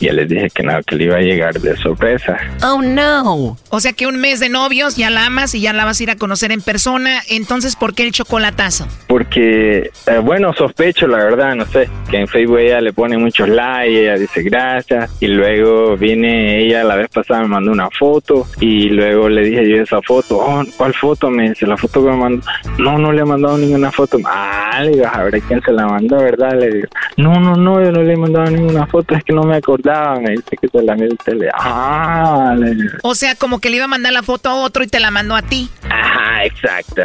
[0.00, 2.36] Y le dije que no, que le iba a llegar de sorpresa.
[2.62, 3.56] Oh no.
[3.70, 6.02] O sea que un mes de novios ya la amas y ya la vas a
[6.02, 7.20] ir a conocer en persona.
[7.28, 8.86] Entonces, ¿por qué el chocolatazo?
[9.06, 13.48] Porque, eh, bueno, sospecho, la verdad, no sé, que en Facebook ella le pone muchos
[13.48, 18.46] likes, ella dice gracias, y luego viene ella, la vez pasada me mandó una foto,
[18.60, 21.30] y luego le dije yo esa foto, oh, ¿cuál foto?
[21.30, 22.46] Me dice, la foto que me mandó,
[22.78, 25.86] no, no le he mandado ninguna foto, ah, le digo, a ver quién se la
[25.86, 26.58] mandó, ¿verdad?
[26.58, 29.42] Le digo, no, no, no, yo no le he mandado ninguna foto, es que no
[29.42, 31.10] me acordaba, me dice que se la envió
[31.54, 32.74] ah, le.
[33.02, 35.10] O sea, como que le iba a mandar la foto a otro y te la
[35.10, 35.68] mandó a ti.
[35.88, 37.02] Ajá, exacto,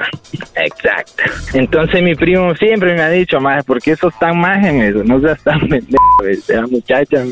[0.55, 1.23] exacto.
[1.53, 5.03] Entonces mi primo siempre me ha dicho, más ¿por qué sos tan más en eso?
[5.03, 5.99] No seas tan pendejo.
[6.47, 7.23] La muchacha,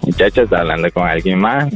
[0.00, 1.68] muchacha está hablando con alguien más.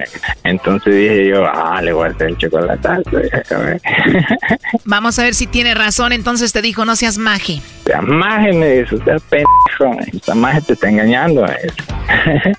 [0.44, 3.10] Entonces dije yo, ah, le voy a hacer el chocolatazo.
[4.84, 6.12] Vamos a ver si tiene razón.
[6.12, 7.60] Entonces te dijo, no seas maje.
[7.84, 10.00] Sea maje, me dice, sea pendejo.
[10.12, 11.44] Esta maje te está engañando.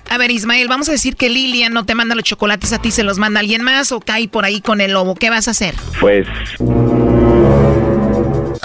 [0.08, 2.90] A ver, Ismael, vamos a decir que Lilian no te manda los chocolates a ti,
[2.90, 5.14] se los manda alguien más o cae por ahí con el lobo.
[5.14, 5.74] ¿Qué vas a hacer?
[6.00, 6.26] Pues...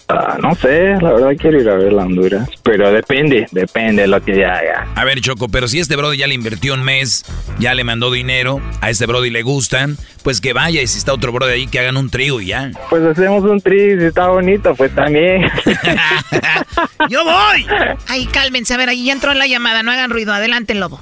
[0.08, 2.50] ah, no sé, la verdad quiero ir a ver la Honduras.
[2.64, 4.88] Pero depende, depende de lo que ella haga.
[4.96, 7.26] A ver, Choco, pero si este Brody ya le invirtió un mes,
[7.60, 11.14] ya le mandó dinero, a este Brody le gustan, pues que vaya y si está
[11.14, 12.72] otro Brody ahí, que hagan un trío y ya.
[12.90, 15.44] Pues hacemos un tri, si está bonito, pues también.
[17.10, 17.66] ¡Yo voy!
[18.08, 18.74] Ay, cálmense.
[18.74, 19.84] A ver, ahí ya entró la llamada.
[19.84, 20.34] No hagan ruido.
[20.34, 21.00] Adelante, lobo.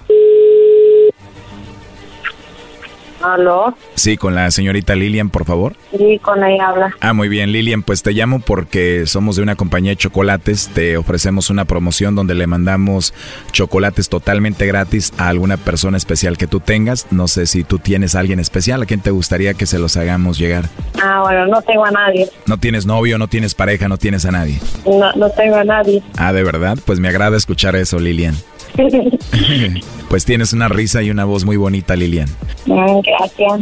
[3.24, 3.76] ¿Aló?
[3.96, 5.76] Sí, con la señorita Lilian, por favor.
[5.96, 6.96] Sí, con ella habla.
[7.00, 10.98] Ah, muy bien, Lilian, pues te llamo porque somos de una compañía de chocolates, te
[10.98, 13.14] ofrecemos una promoción donde le mandamos
[13.52, 17.08] chocolates totalmente gratis a alguna persona especial que tú tengas.
[17.12, 19.98] No sé si tú tienes a alguien especial, ¿a quién te gustaría que se los
[19.98, 20.66] hagamos llegar?
[21.02, 22.30] Ah, bueno, no tengo a nadie.
[22.46, 24.60] No tienes novio, no tienes pareja, no tienes a nadie.
[24.86, 26.02] No, no tengo a nadie.
[26.18, 28.36] Ah, de verdad, pues me agrada escuchar eso, Lilian.
[30.10, 32.30] pues tienes una risa y una voz muy bonita, Lilian.
[32.66, 33.62] Mm, Gracias.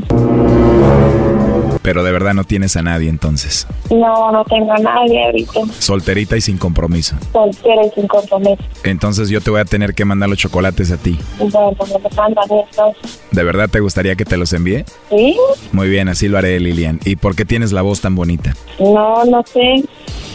[1.82, 3.66] Pero de verdad no tienes a nadie entonces.
[3.89, 5.62] No, no tengo a nadie ahorita.
[5.80, 7.16] Solterita y sin compromiso.
[7.32, 8.62] Soltera y sin compromiso.
[8.84, 11.18] Entonces yo te voy a tener que mandar los chocolates a ti.
[11.39, 12.95] Bueno, me mandan estos.
[13.32, 14.84] ¿De verdad te gustaría que te los envíe?
[15.10, 15.38] ¿Sí?
[15.72, 16.99] Muy bien, así lo haré, Lilian.
[17.05, 18.53] ¿Y por qué tienes la voz tan bonita?
[18.80, 19.84] No, no sé.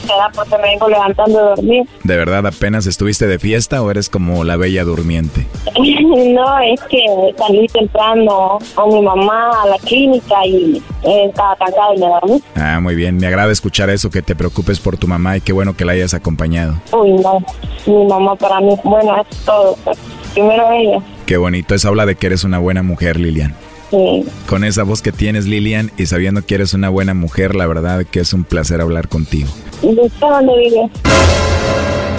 [0.07, 1.89] Será porque me vengo levantando de dormir.
[2.05, 5.47] ¿De verdad apenas estuviste de fiesta o eres como la bella durmiente?
[5.77, 7.05] no, es que
[7.37, 12.43] salí temprano con mi mamá a la clínica y eh, estaba cansada y me dormí.
[12.57, 13.19] Ah, muy bien.
[13.19, 15.93] Me agrada escuchar eso, que te preocupes por tu mamá y qué bueno que la
[15.93, 16.81] hayas acompañado.
[16.93, 17.45] Uy, no.
[17.87, 19.77] Mi mamá para mí, bueno, es todo.
[19.85, 19.99] pues,
[20.33, 20.99] Primero ella.
[21.27, 21.75] Qué bonito.
[21.75, 23.55] Eso habla de que eres una buena mujer, Lilian.
[23.91, 24.25] Sí.
[24.49, 28.05] Con esa voz que tienes, Lilian, y sabiendo que eres una buena mujer, la verdad
[28.11, 29.49] que es un placer hablar contigo.
[29.83, 30.91] ¿De usted dónde vive?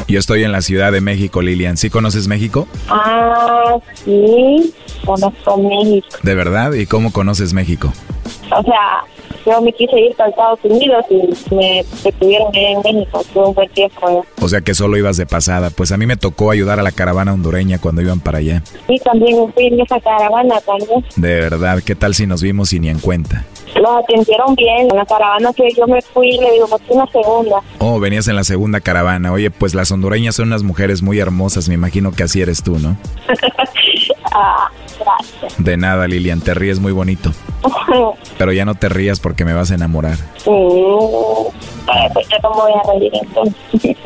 [0.07, 1.77] Yo estoy en la Ciudad de México, Lilian.
[1.77, 2.67] ¿Sí conoces México?
[2.89, 4.73] Ah, sí.
[5.03, 6.07] Conozco México.
[6.21, 6.73] ¿De verdad?
[6.73, 7.91] ¿Y cómo conoces México?
[8.51, 9.03] O sea,
[9.45, 13.23] yo me quise ir para Estados Unidos y me detuvieron en México.
[13.33, 14.21] Tuve un buen tiempo allá.
[14.41, 15.69] O sea que solo ibas de pasada.
[15.69, 18.63] Pues a mí me tocó ayudar a la caravana hondureña cuando iban para allá.
[18.87, 21.05] Y también fui en esa caravana también.
[21.15, 23.45] De verdad, ¿qué tal si nos vimos y ni en cuenta?
[23.75, 24.87] Los atendieron bien.
[24.89, 27.61] En la caravana que yo me fui, le digo, ¿por qué una segunda?
[27.79, 29.31] Oh, venías en la segunda caravana.
[29.31, 31.67] Oye, pues las hondureñas son unas mujeres muy hermosas.
[31.67, 32.97] Me imagino que así eres tú, ¿no?
[34.33, 35.63] ah, gracias.
[35.63, 36.41] De nada, Lilian.
[36.41, 37.31] Te ríes muy bonito.
[38.37, 40.17] Pero ya no te rías porque me vas a enamorar.
[42.13, 43.97] Pues yo no me voy a reír entonces.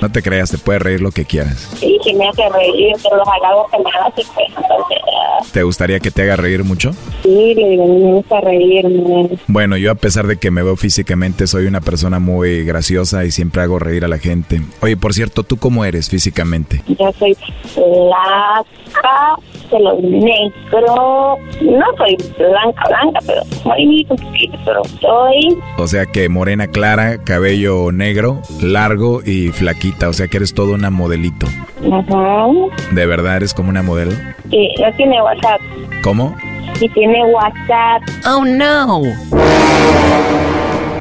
[0.00, 1.70] No te creas, te puedes reír lo que quieras.
[1.78, 3.84] Sí, sí me hace reír, pero los halagos que me
[4.14, 6.92] pues, entonces, ah, ¿Te gustaría que te haga reír mucho?
[7.22, 9.30] sí, le digo, me gusta reírme.
[9.46, 13.30] Bueno, yo a pesar de que me veo físicamente, soy una persona muy graciosa y
[13.30, 14.60] siempre hago reír a la gente.
[14.82, 16.82] Oye, por cierto, ¿tú cómo eres físicamente?
[16.86, 17.36] Yo soy
[17.74, 19.36] blanca,
[19.70, 26.66] pelo negro, no soy blanca, blanca, pero muy poquito, pero soy, O sea que morena
[26.68, 30.08] clara, cabello negro, largo y flaquita.
[30.08, 31.46] O sea que eres toda una modelito.
[31.92, 32.46] ajá,
[32.92, 34.12] ¿De verdad eres como una modelo?
[34.50, 35.60] sí, no tiene WhatsApp,
[36.02, 36.34] ¿Cómo?
[36.78, 38.02] sí tiene WhatsApp.
[38.26, 39.02] Oh, no.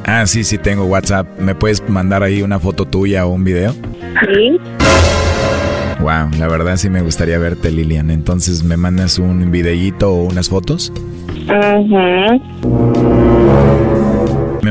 [0.08, 1.28] Ah, sí, sí tengo WhatsApp.
[1.40, 3.74] ¿Me puedes mandar ahí una foto tuya o un video?
[3.74, 4.60] Sí,
[6.00, 8.12] Wow, la verdad sí me gustaría verte, Lilian.
[8.12, 10.92] Entonces, ¿me mandas un videíto o unas fotos?
[11.48, 12.38] ajá,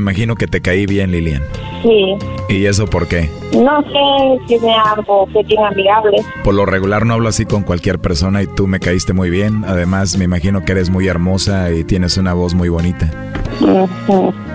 [0.04, 1.42] imagino que te caí bien, Lilian.
[1.82, 2.16] sí.
[2.50, 3.30] ¿Y eso por qué?
[3.54, 6.18] No sé si tiene algo que tiene amigable.
[6.44, 9.64] Por lo regular no hablo así con cualquier persona y tú me caíste muy bien.
[9.66, 13.10] Además, me imagino que eres muy hermosa y tienes una voz muy bonita.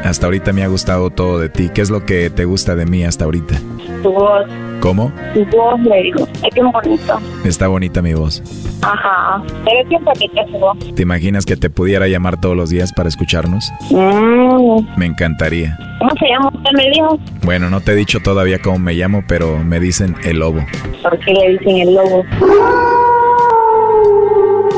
[0.04, 1.70] Hasta ahorita me ha gustado todo de ti.
[1.74, 3.56] ¿Qué es lo que te gusta de mí hasta ahorita?
[4.04, 4.46] Tu voz,
[4.80, 5.12] ¿Cómo?
[5.34, 7.20] tu voz, le digo, es que bonito.
[7.44, 8.42] Está bonita mi voz.
[8.82, 10.78] Ajá, pero es bien bonita tu voz.
[10.96, 13.70] ¿Te imaginas que te pudiera llamar todos los días para escucharnos?
[13.92, 15.78] Mm, Me encantaría.
[16.00, 17.20] ¿Cómo se llama usted, me dijo?
[17.44, 20.66] Bueno, no te he dicho todavía cómo me llamo, pero me dicen el lobo.
[21.04, 22.24] ¿Por qué le dicen el lobo?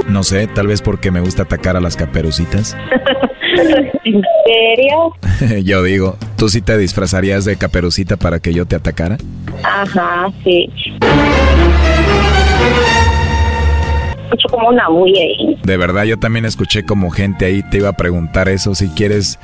[0.07, 2.76] No sé, tal vez porque me gusta atacar a las caperucitas.
[4.04, 5.64] ¿En serio?
[5.64, 9.18] yo digo, ¿tú sí te disfrazarías de caperucita para que yo te atacara?
[9.64, 10.70] Ajá, sí.
[14.24, 15.58] Escucho como una bulla ahí.
[15.64, 18.74] De verdad, yo también escuché como gente ahí te iba a preguntar eso.
[18.76, 19.38] Si quieres,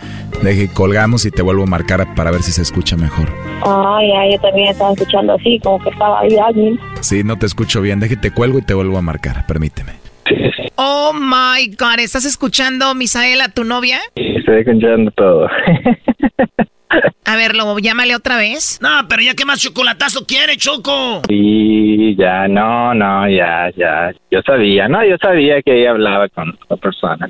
[0.43, 3.27] deje colgamos y te vuelvo a marcar para ver si se escucha mejor.
[3.65, 6.79] Ay, ay, yo también estaba escuchando así, como que estaba ahí alguien.
[7.01, 7.99] Sí, no te escucho bien.
[7.99, 9.45] Déjate cuelgo y te vuelvo a marcar.
[9.45, 10.06] Permíteme.
[10.79, 13.97] Oh my God, ¿estás escuchando, Misael, a tu novia?
[14.13, 15.47] Estoy escuchando todo.
[17.25, 18.77] A ver, Lobo, llámale otra vez.
[18.79, 21.23] No, pero ya qué más chocolatazo quiere, Choco.
[21.29, 24.11] Y ya, no, no, ya, ya.
[24.29, 27.27] Yo sabía, no, yo sabía que ella hablaba con otra persona.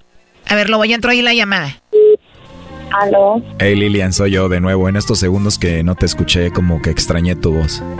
[0.49, 1.69] A ver, Lobo, ya entró ahí la llamada.
[2.91, 3.41] ¿Aló?
[3.59, 4.89] Hey Lilian, soy yo de nuevo.
[4.89, 7.81] En estos segundos que no te escuché, como que extrañé tu voz.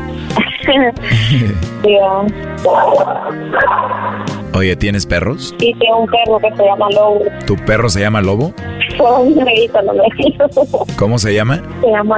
[4.58, 5.54] Oye, ¿tienes perros?
[5.60, 7.26] Y tengo un perro que se llama Lobo.
[7.46, 8.56] ¿Tu perro se llama Lobo?
[10.98, 11.62] ¿Cómo se llama?
[11.82, 12.18] Se llama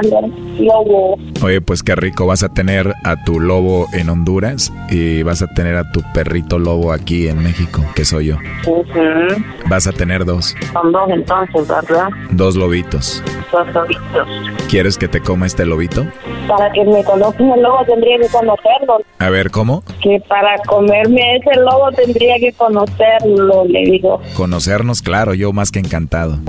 [0.60, 1.18] Lobo.
[1.44, 2.26] Oye, pues qué rico.
[2.26, 6.60] Vas a tener a tu lobo en Honduras y vas a tener a tu perrito
[6.60, 8.38] lobo aquí en México, que soy yo.
[8.68, 9.44] Ujú.
[9.68, 10.56] Vas a tener dos.
[10.74, 12.10] Son dos entonces, ¿verdad?
[12.32, 13.24] Dos lobitos.
[13.52, 14.28] Dos lobitos.
[14.70, 16.06] ¿Quieres que te coma este lobito?
[16.48, 19.02] Para que me conozcan el lobo tendría que conocerlo.
[19.20, 19.84] A ver, ¿cómo?
[20.02, 24.22] Que para comerme a ese lobo tendría que conocerlo, le digo.
[24.36, 26.40] Conocernos, claro, yo más que encantado.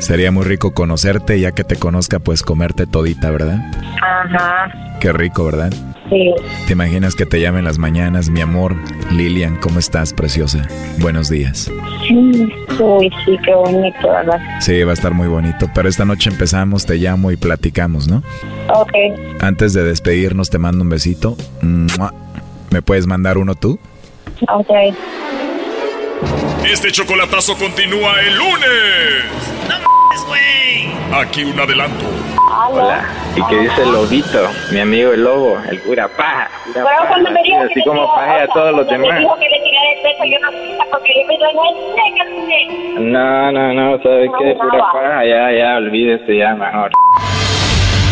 [0.00, 3.58] Sería muy rico conocerte, ya que te conozca, pues comerte todita, ¿verdad?
[4.02, 4.70] Ajá,
[5.00, 5.72] Qué rico, ¿verdad?
[6.10, 6.34] sí.
[6.66, 8.74] ¿Te imaginas que te llamen las mañanas, mi amor?
[9.10, 10.66] Lilian, ¿cómo estás, preciosa?
[10.98, 11.70] Buenos días.
[12.10, 14.38] Uy, sí, qué bonito, ¿verdad?
[14.60, 15.70] Sí, va a estar muy bonito.
[15.74, 18.22] Pero esta noche empezamos, te llamo y platicamos, ¿no?
[18.74, 18.92] Ok.
[19.40, 21.36] Antes de despedirnos, te mando un besito.
[22.70, 23.78] ¿Me puedes mandar uno tú?
[24.48, 24.70] Ok.
[26.64, 29.24] Este chocolatazo continúa el lunes.
[29.68, 31.22] ¡No güey!
[31.22, 32.04] Aquí un adelanto.
[32.70, 33.04] Hola.
[33.36, 34.48] ¿Y qué dice el lobito?
[34.72, 36.50] Mi amigo el lobo, el cura paja.
[36.72, 39.18] Pero paja, cuando me dijo que así como tiró- paje a todos los me demás.
[39.20, 41.54] dijo que le tirara el peso, yo no porque yo me doy
[43.00, 44.54] no No, no, no, ¿sabes qué?
[44.54, 46.90] Pura paja, ya, ya, olvídese ya mejor.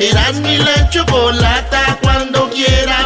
[0.00, 1.98] Eras mi la chocolata.
[2.02, 3.05] Cuando quiera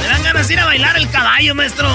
[0.00, 1.88] Me dan ganas de ir a bailar el caballo, maestro.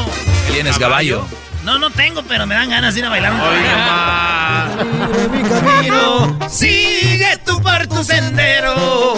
[0.52, 1.28] ¿Tienes caballo?
[1.64, 4.84] No, no tengo, pero me dan ganas de ir a bailar un caballo.
[5.12, 9.18] Sigue mi camino, sigue tú por tu sendero.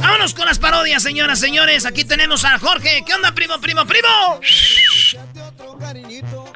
[0.00, 1.86] Vámonos con las parodias, señoras, señores.
[1.86, 3.02] Aquí tenemos a Jorge.
[3.06, 4.08] ¿Qué onda, primo, primo, primo?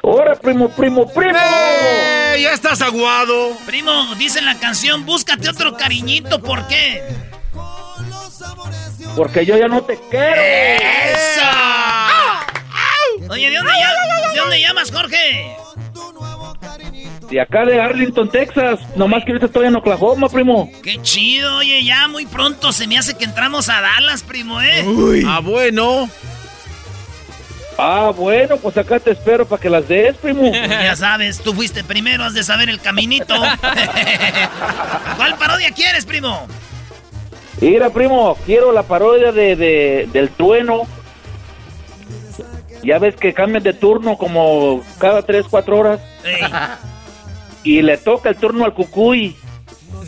[0.03, 1.37] ¡Ahora, primo, primo, primo!
[1.37, 2.39] ¡Eh!
[2.41, 3.57] Ya estás aguado.
[3.65, 6.41] Primo, dice en la canción, búscate otro cariñito.
[6.41, 7.03] ¿Por qué?
[9.15, 10.41] Porque yo ya no te quiero.
[10.41, 11.41] ¡Eso!
[13.29, 15.55] Oye, ¿de dónde, llamas, ¿de dónde llamas, Jorge?
[17.29, 18.79] De acá de Arlington, Texas.
[18.95, 20.71] Nomás que ahorita estoy en Oklahoma, primo.
[20.81, 24.83] Qué chido, oye, ya muy pronto se me hace que entramos a Dallas, primo, ¿eh?
[25.27, 26.09] Ah, bueno.
[27.77, 30.51] Ah, bueno, pues acá te espero para que las des, primo.
[30.51, 33.35] Ya sabes, tú fuiste primero, has de saber el caminito.
[35.17, 36.47] ¿Cuál parodia quieres, primo?
[37.61, 40.83] Mira, primo, quiero la parodia de, de- del trueno.
[42.83, 45.99] Ya ves que cambian de turno como cada 3, 4 horas.
[47.63, 49.35] Y le toca el turno al cucuy.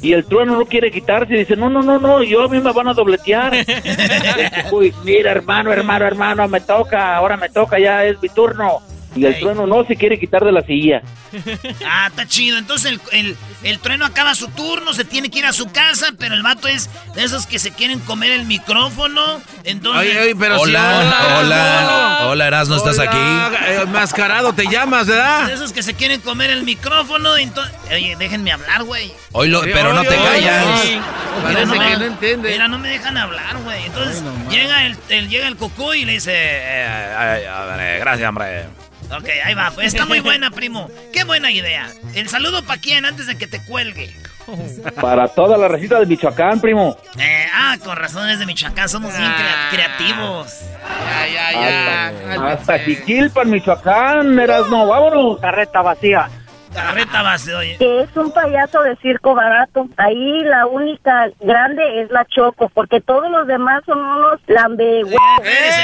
[0.02, 2.60] Y el trueno no quiere quitarse y dice, no, no, no, no, yo a mí
[2.60, 3.54] me van a dobletear.
[3.68, 8.80] El cucuy, mira, hermano, hermano, hermano, me toca, ahora me toca, ya es mi turno.
[9.14, 11.02] Y el trueno no se quiere quitar de la silla.
[11.86, 12.58] Ah, está chido.
[12.58, 16.08] Entonces el, el, el trueno acaba su turno, se tiene que ir a su casa,
[16.18, 19.42] pero el vato es de esos que se quieren comer el micrófono.
[19.64, 20.02] Entonces.
[20.12, 23.58] Oye, oye, pero sí, Hola, hola, hola, Erasmo, ¿estás Hola, aquí?
[23.72, 25.48] eh, mascarado te llamas, ¿verdad?
[25.48, 27.38] De esos que se quieren comer el micrófono.
[27.38, 29.12] Entonces, oye, déjenme hablar, güey.
[29.32, 30.66] Hoy lo- Oye, pero no te oye, callas.
[30.84, 30.92] oye.
[30.96, 32.52] Mira, Parece no, que no entiende.
[32.52, 33.86] Mira, no me dejan hablar, güey.
[33.86, 38.66] Entonces llega el, el- llega el cucú y le dice, eh, ver, eh, gracias, hombre.
[39.18, 39.72] Ok, ahí va.
[39.72, 40.90] Pues está muy buena, primo.
[41.14, 41.88] Qué buena idea.
[42.14, 44.16] El saludo para quién antes de que te cuelgue.
[45.00, 46.98] Para toda la recita de Michoacán, primo.
[47.20, 50.52] Eh, ah, con razones de Michoacán somos bien crea- creativos.
[51.32, 55.40] Ya, ya, Hasta, hasta Jiquilpan, Michoacán, eras no, vámonos.
[55.40, 56.30] Carreta vacía.
[56.74, 57.78] Carreta base, oye.
[57.78, 59.88] Que es un payaso de circo barato.
[59.98, 65.02] Ahí la única grande es la Choco, porque todos los demás son unos lambe...
[65.02, 65.82] Espérese,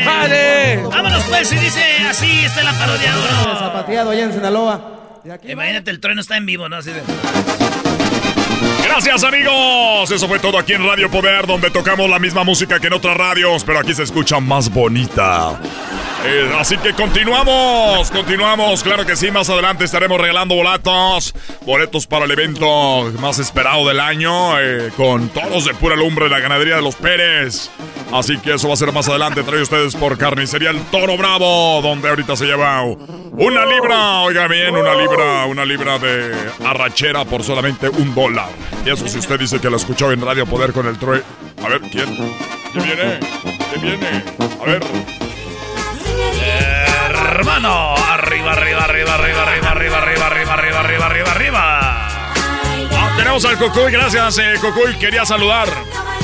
[0.00, 0.82] espérese.
[0.88, 3.58] Vámonos pues, y dice así, está la parodia duro.
[3.58, 4.80] Zapateado allá en Sinaloa.
[5.44, 6.76] Imagínate, el trueno está en vivo, ¿no?
[6.76, 7.02] Así de...
[8.84, 10.10] Gracias amigos.
[10.10, 13.16] Eso fue todo aquí en Radio Poder, donde tocamos la misma música que en otras
[13.16, 15.58] radios, pero aquí se escucha más bonita.
[16.26, 18.82] Eh, así que continuamos, continuamos.
[18.82, 21.34] Claro que sí, más adelante estaremos regalando boletos.
[21.66, 26.40] Boletos para el evento más esperado del año, eh, con todos de pura lumbre, la
[26.40, 27.70] ganadería de los Pérez.
[28.10, 31.80] Así que eso va a ser más adelante, trae ustedes por Carnicería El Toro Bravo,
[31.82, 36.32] donde ahorita se lleva una libra, oiga bien, una libra, una libra de
[36.64, 38.48] arrachera por solamente un dólar.
[38.86, 41.22] Y eso si usted dice que lo escuchó en Radio Poder con el True.
[41.62, 42.16] A ver, ¿quién?
[42.72, 43.20] ¿Quién viene?
[43.72, 44.24] ¿Quién viene?
[44.62, 45.23] A ver.
[47.34, 51.58] Hermano, arriba, arriba, arriba, arriba, arriba, arriba, arriba, arriba, arriba, arriba, arriba.
[51.58, 51.93] Ah,
[53.24, 53.90] tenemos al Cucuy.
[53.90, 54.94] Gracias, eh, Cucuy.
[54.98, 55.66] Quería saludar.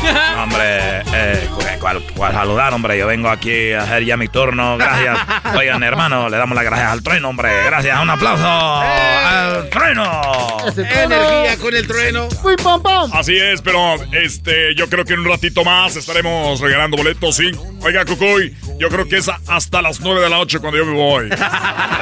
[0.38, 1.48] hombre, eh,
[1.80, 2.98] ¿cuál, ¿cuál, saludar, hombre?
[2.98, 4.76] Yo vengo aquí a hacer ya mi turno.
[4.76, 5.18] Gracias.
[5.56, 7.64] Oigan, hermano, le damos las gracias al trueno, hombre.
[7.64, 7.98] Gracias.
[8.02, 10.58] Un aplauso al trueno.
[10.76, 12.28] Energía con el trueno.
[12.42, 13.10] Uy, pom, pom.
[13.14, 17.50] Así es, pero este, yo creo que en un ratito más estaremos regalando boletos, sí.
[17.80, 20.92] Oiga, Cucuy, yo creo que es hasta las 9 de la noche cuando yo me
[20.92, 21.30] voy.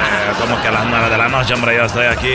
[0.09, 2.33] Eh, como que a las 9 de la noche, hombre, yo estoy aquí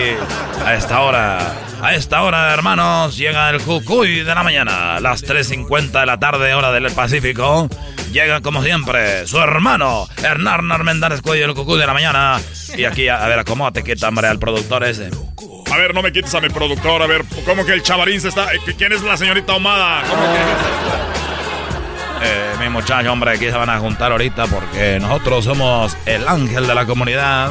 [0.64, 1.38] a esta hora.
[1.82, 5.00] A esta hora, hermanos, llega el Cucuy de la mañana.
[5.00, 7.68] Las 3.50 de la tarde, hora del Pacífico.
[8.12, 12.40] Llega, como siempre, su hermano, Hernán Armendáriz Cuello, el Cucuy de la mañana.
[12.76, 15.10] Y aquí, a ver, acomódate, qué hombre, al productor ese.
[15.72, 17.02] A ver, no me quites a mi productor.
[17.02, 18.46] A ver, ¿cómo que el chavarín se está...?
[18.78, 20.02] ¿Quién es la señorita Ahumada?
[20.08, 20.38] ¿Cómo que...?
[22.26, 26.66] Eh, mi muchacho, hombre, aquí se van a juntar ahorita porque nosotros somos el ángel
[26.66, 27.50] de la comunidad.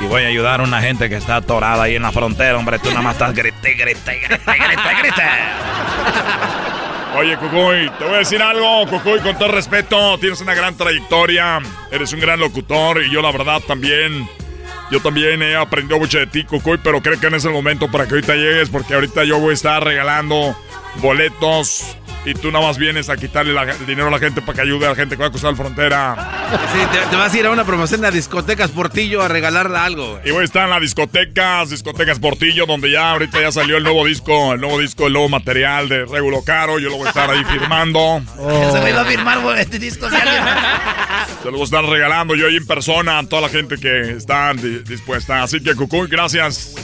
[0.00, 2.78] Y voy a ayudar a una gente que está atorada ahí en la frontera, hombre.
[2.78, 5.22] Tú nada más estás grite, grite, grite, grite, grite.
[7.16, 10.18] Oye, Cucuy, te voy a decir algo, Cucuy, con todo respeto.
[10.18, 11.60] Tienes una gran trayectoria.
[11.90, 14.28] Eres un gran locutor y yo, la verdad, también.
[14.90, 17.90] Yo también he aprendido mucho de ti, Cucuy, pero creo que no es el momento
[17.90, 20.54] para que ahorita llegues, porque ahorita yo voy a estar regalando
[20.96, 21.96] boletos
[22.26, 24.60] y tú nada más vienes a quitarle la- el dinero a la gente para que
[24.62, 26.48] ayude a la gente que va a cruzar la frontera.
[26.74, 30.20] Sí, te, te vas a ir a una promoción de discotecas Portillo a regalar algo.
[30.24, 33.84] Y voy a estar en las discotecas, discotecas Portillo, donde ya ahorita ya salió el
[33.84, 36.78] nuevo disco, el nuevo disco, el nuevo material de Regulo Caro.
[36.78, 38.20] Yo lo voy a estar ahí firmando.
[38.72, 40.06] Se me iba a firmar este disco.
[40.06, 40.24] alguien-
[41.42, 44.10] Se lo voy a estar regalando yo ahí en persona a toda la gente que
[44.12, 45.42] está di- dispuesta.
[45.44, 46.74] Así que, Cucuy, gracias.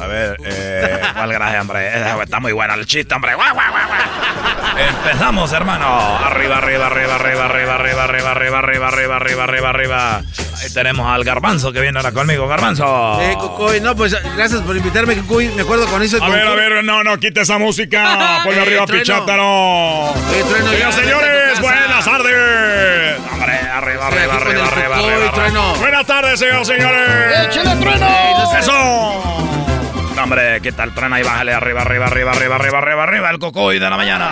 [0.00, 1.88] A ver, eh, ¿cuál gracia, hombre?
[1.88, 3.34] Eh, Está muy buena el chiste, hombre.
[3.34, 4.88] ¡Guau, guau, guau, guau!
[4.88, 6.16] Empezamos, hermano.
[6.24, 10.22] Arriba, arriba, arriba, arriba, arriba, arriba, arriba, arriba, arriba, arriba, arriba, arriba, arriba.
[10.62, 12.48] Ahí tenemos al garbanzo que viene ahora conmigo.
[12.48, 13.18] Garbanzo.
[13.20, 15.48] Eh, Cucuy, no, pues gracias por invitarme, Cucuy.
[15.50, 18.40] Me acuerdo cuando hizo el A ver, a ver, no, no, quite esa música.
[18.44, 18.86] Ponle Eh, arriba.
[18.86, 20.14] Pichátaro.
[20.78, 23.18] Ya, señores, buenas tardes.
[23.32, 25.72] Hombre, arriba, arriba, con arriba, arriba, arriba.
[25.78, 27.46] Buenas tardes, señores, señores.
[27.48, 28.06] ¡Échale, trueno!
[28.58, 29.39] ¡Eso!
[30.30, 31.16] Hombre, ¿qué tal, trueno?
[31.16, 34.30] Ahí bájale arriba, arriba, arriba, arriba, arriba, arriba, arriba, el cocoy de la mañana.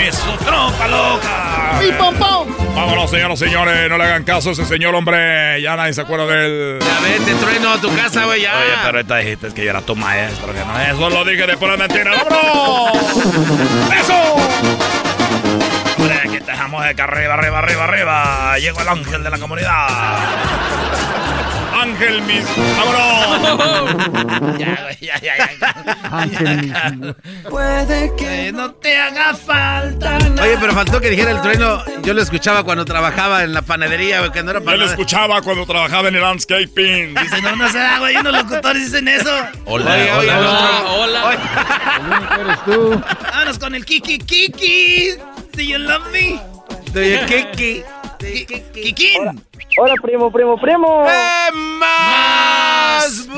[0.00, 1.78] ¡Es su tropa loca!
[1.86, 2.48] ¡Y pom, pom!
[2.74, 3.90] Vámonos, señores, señores.
[3.90, 5.60] No le hagan caso a ese señor, hombre.
[5.60, 6.78] Ya nadie se acuerda de él.
[6.80, 8.56] Ya vete, Trueno, a tu casa, güey, ya.
[8.56, 10.88] Oye, pero ahorita dijiste que yo era tu maestro, que no es.
[10.88, 12.12] Eso lo dije de pura mentira.
[12.12, 12.96] ¡Vámonos!
[14.00, 14.36] ¡Eso!
[15.98, 18.58] Hombre, que te dejamos de que arriba, arriba, arriba, arriba.
[18.58, 19.88] Llegó el ángel de la comunidad.
[21.86, 22.44] Ángel mis.
[22.76, 23.06] ¡Vámonos!
[24.58, 27.14] Ya, güey, ya, ya, ya.
[27.50, 31.82] Puede Que no te haga falta Oye, pero faltó que dijera el Trueno.
[32.02, 34.84] Yo lo escuchaba cuando trabajaba en la panadería, güey, que no era Yo para lo
[34.84, 34.94] nada.
[34.94, 37.14] escuchaba cuando trabajaba en el landscaping.
[37.14, 38.16] Dice, no, no se da, güey.
[38.16, 39.30] Unos locutores dicen eso.
[39.64, 40.84] Hola, oiga, hola.
[40.90, 41.38] hola.
[42.40, 43.02] eres tú?
[43.30, 45.14] Vámonos con el Kiki Kiki.
[45.54, 46.40] Do you love me?
[46.94, 47.82] Oye, Kiki.
[48.72, 49.42] Kikín.
[49.78, 51.04] Hola, primo, primo, primo.
[51.08, 53.28] ¡Eh, más!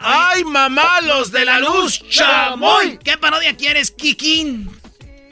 [0.00, 2.98] ¡Ay, mamá, los de la luz, chamoy!
[3.02, 4.70] ¿Qué parodia quieres, Kikín?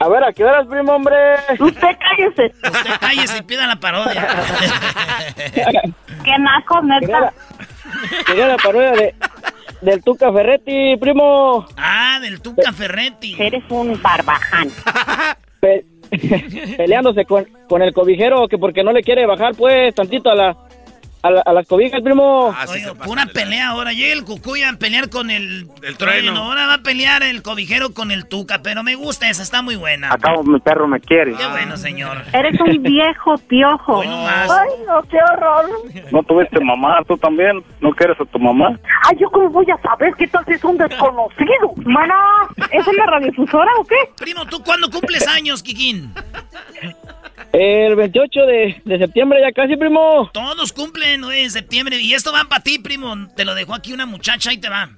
[0.01, 1.15] A ver, ¿a qué horas, primo, hombre?
[1.59, 2.53] Usted cállese.
[2.63, 4.27] Usted cállese y pida la parodia.
[6.23, 7.33] Qué naco, neta.
[8.25, 9.15] Quería la parodia de,
[9.81, 11.67] del Tuca Ferretti, primo.
[11.75, 13.35] ah, del Tuca Ferretti.
[13.39, 14.69] Eres un barbaján.
[15.59, 15.85] Pe-
[16.77, 20.57] peleándose con, con el cobijero que porque no le quiere bajar, pues, tantito a la...
[21.21, 22.55] A, la- a las cobijas, primo.
[22.57, 23.91] Ah, sí Oye, pura pelea ahora.
[23.91, 26.37] Llega el Cucuy a pelear con el, El trueno.
[26.37, 29.75] Ahora va a pelear el cobijero con el Tuca, pero me gusta esa, está muy
[29.75, 30.13] buena.
[30.13, 31.33] Acabo, mi perro me quiere.
[31.35, 32.23] Qué bueno, señor.
[32.31, 33.97] Eres un viejo piojo.
[33.97, 34.49] Hoy no más.
[34.49, 35.65] Ay, no, qué horror.
[36.11, 36.99] ¿No tuviste mamá?
[37.05, 37.63] ¿Tú también?
[37.81, 38.79] ¿No quieres a tu mamá?
[39.09, 41.73] Ay, ¿yo cómo voy a saber qué tal si es un desconocido?
[41.85, 42.15] Mana,
[42.71, 43.95] ¿es una radiodifusora o qué?
[44.17, 46.13] Primo, ¿tú cuándo cumples años, Kikín?
[47.51, 50.29] El 28 de, de septiembre ya casi, primo.
[50.33, 51.97] Todos cumplen hoy en septiembre.
[51.99, 53.15] Y esto va para ti, primo.
[53.35, 54.89] Te lo dejó aquí una muchacha y te va.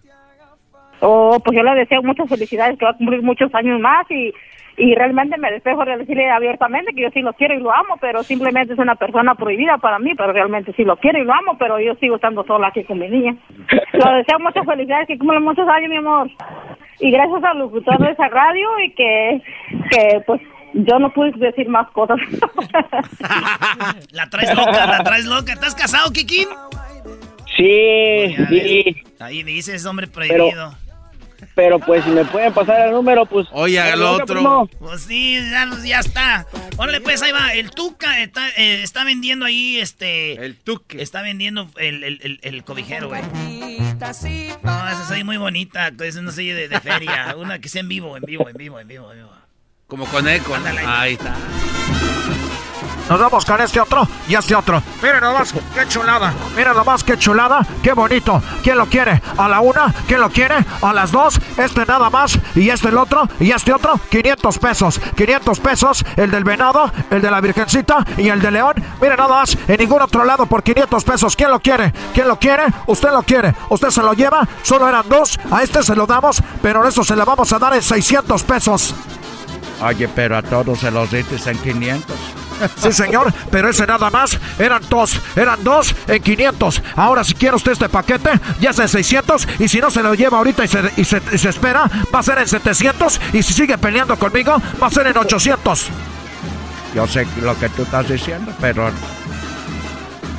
[1.00, 4.32] Oh, pues yo le deseo muchas felicidades, que va a cumplir muchos años más y,
[4.78, 7.98] y realmente me despejo de decirle abiertamente que yo sí lo quiero y lo amo,
[8.00, 11.34] pero simplemente es una persona prohibida para mí, pero realmente sí lo quiero y lo
[11.34, 13.36] amo, pero yo sigo estando sola aquí con mi niña.
[13.94, 16.30] Le deseo muchas felicidades, que cumpla muchos años, mi amor.
[17.00, 19.42] Y gracias al locutor de esa radio y que,
[19.90, 20.40] que pues
[20.74, 22.18] yo no pude decir más cosas.
[24.12, 25.54] La traes loca, la traes loca.
[25.54, 26.48] ¿Estás casado, Kikín?
[27.58, 29.04] Sí, Ya sí.
[29.20, 30.76] Ahí dices, hombre prohibido.
[31.56, 33.48] pero pues si me pueden pasar el número, pues...
[33.52, 34.70] Oye, haga lo nunca, otro.
[34.80, 36.46] Pues sí, ya, ya está.
[36.78, 37.54] Órale, pues ahí va.
[37.54, 40.34] El Tuca está, eh, está vendiendo ahí, este...
[40.44, 41.02] El Tuque.
[41.02, 43.22] Está vendiendo el, el, el, el cobijero, güey.
[44.64, 45.92] No, esa soy muy bonita.
[46.00, 47.36] Esa no soy de, de feria.
[47.38, 49.32] Una que sea en vivo, en vivo, en vivo, en vivo, en vivo.
[49.92, 50.56] Como con eco.
[50.88, 51.34] Ahí está.
[53.10, 54.82] Nos vamos con este otro y este otro.
[55.04, 56.34] Miren nomás, qué chulada.
[56.56, 58.42] Miren nomás, qué chulada, qué bonito.
[58.64, 59.22] ¿Quién lo quiere?
[59.38, 60.56] A la una, ¿quién lo quiere?
[60.82, 65.02] A las dos, este nada más y este el otro y este otro, 500 pesos.
[65.18, 68.76] 500 pesos, el del venado, el de la virgencita y el de león.
[69.02, 71.36] Miren nada más, en ningún otro lado por 500 pesos.
[71.36, 71.92] ¿Quién lo quiere?
[72.14, 72.64] ¿Quién lo quiere?
[72.88, 73.54] Usted lo quiere.
[73.68, 75.38] Usted se lo lleva, solo eran dos.
[75.52, 78.96] A este se lo damos, pero eso se le vamos a dar en 600 pesos.
[79.82, 82.16] Oye, pero a todos se los diste en 500.
[82.78, 86.84] Sí, señor, pero ese nada más eran dos, eran dos en 500.
[86.96, 88.30] Ahora, si quiere usted este paquete,
[88.60, 89.48] ya es en 600.
[89.58, 92.20] Y si no se lo lleva ahorita y se, y se- y se espera, va
[92.20, 93.20] a ser en 700.
[93.34, 95.88] Y si sigue peleando conmigo, va a ser en 800.
[96.94, 98.92] Yo sé lo que tú estás diciendo, pero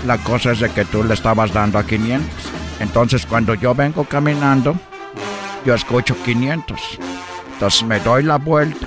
[0.06, 2.28] la cosa es de que tú le estabas dando a 500.
[2.78, 4.76] Entonces, cuando yo vengo caminando,
[5.64, 6.80] yo escucho 500.
[7.62, 8.84] Entonces me doy la vuelta,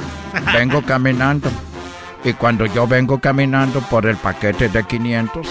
[0.54, 1.50] vengo caminando.
[2.26, 5.48] Y cuando yo vengo caminando por el paquete de 500,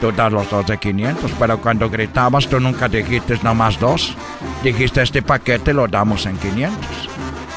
[0.00, 1.30] tú das los dos de 500.
[1.38, 4.16] Pero cuando gritabas, tú nunca dijiste nomás dos.
[4.64, 6.74] Dijiste, este paquete lo damos en 500.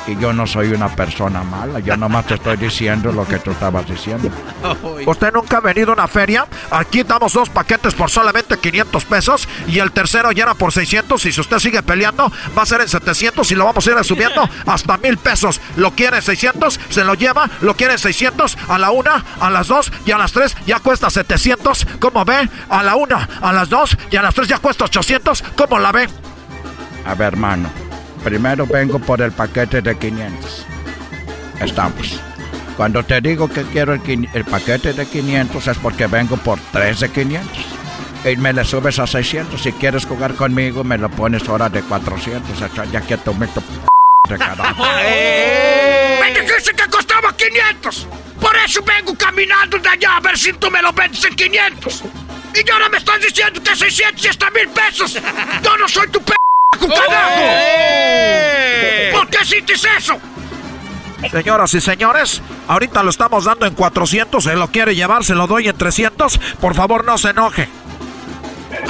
[0.08, 3.52] Y yo no soy una persona mala, yo nomás te estoy diciendo lo que tú
[3.52, 4.30] estabas diciendo.
[5.06, 6.48] ¿Usted nunca ha venido a una feria?
[6.72, 11.26] Aquí damos dos paquetes por solamente 500 pesos y el tercero ya era por 600
[11.26, 14.04] y si usted sigue peleando va a ser en 700 y lo vamos a ir
[14.06, 15.60] subiendo hasta mil pesos.
[15.76, 19.50] Lo quiere en 600, se lo lleva, lo quiere en 600, a la una, a
[19.50, 21.86] las dos y a las tres ya cuesta 700.
[22.00, 22.50] ¿Cómo ve?
[22.70, 25.44] A la una, a las dos y a las tres ya cuesta 800.
[25.58, 26.08] ¿Cómo la ve?
[27.06, 27.70] A ver, hermano,
[28.24, 30.66] primero vengo por el paquete de 500.
[31.62, 32.20] Estamos.
[32.76, 37.00] Cuando te digo que quiero el, el paquete de 500 es porque vengo por 3
[37.00, 37.78] de 500.
[38.26, 39.62] Y me le subes a 600.
[39.62, 42.62] Si quieres jugar conmigo, me lo pones ahora de 400.
[42.62, 44.84] Echa Ya que tú me de carajo.
[46.22, 48.08] ¡Me dijiste que costaba 500!
[48.42, 52.04] Por eso vengo caminando de allá a ver si tú me lo vendes en 500.
[52.54, 55.14] Y ahora me estás diciendo que 600 y hasta mil pesos.
[55.64, 56.22] Yo no soy tu
[56.78, 57.42] p*** carajo.
[59.14, 60.18] ¿Por qué hiciste eso?
[61.32, 64.44] Señoras y señores, ahorita lo estamos dando en 400.
[64.44, 66.38] Se lo quiere llevar, se lo doy en 300.
[66.60, 67.68] Por favor, no se enoje.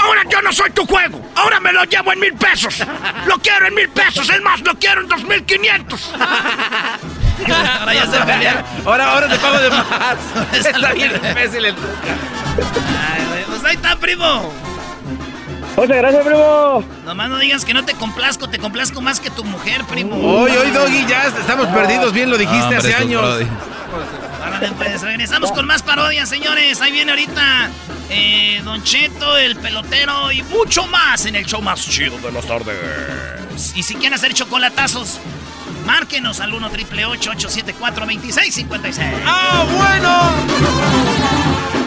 [0.01, 1.21] Ahora yo no soy tu juego.
[1.35, 2.83] Ahora me lo llevo en mil pesos.
[3.25, 4.29] Lo quiero en mil pesos.
[4.29, 6.13] Es más, lo quiero en dos mil quinientos.
[7.79, 8.63] Ahora ya se pelearon.
[8.85, 9.85] Ahora, ahora te pago de más.
[10.65, 14.51] Está bien imbécil el Ay, güey, Pues ahí está, primo.
[15.77, 16.83] Muchas gracias, primo.
[17.05, 20.15] Nomás no digas que no te complazco, te complazco más que tu mujer, primo.
[20.15, 22.11] Hoy, hoy, Doggy, ya estamos perdidos.
[22.13, 23.21] Bien lo dijiste hace años.
[23.21, 26.81] Órale, pues, regresamos con más parodias, señores.
[26.81, 27.69] Ahí viene ahorita
[28.09, 32.47] eh, Don Cheto, el pelotero y mucho más en el show más chido de las
[32.47, 33.73] tardes.
[33.75, 35.19] Y si quieren hacer chocolatazos,
[35.85, 39.07] márquenos al 1 triple 874 2656.
[39.25, 41.86] ¡Ah, bueno!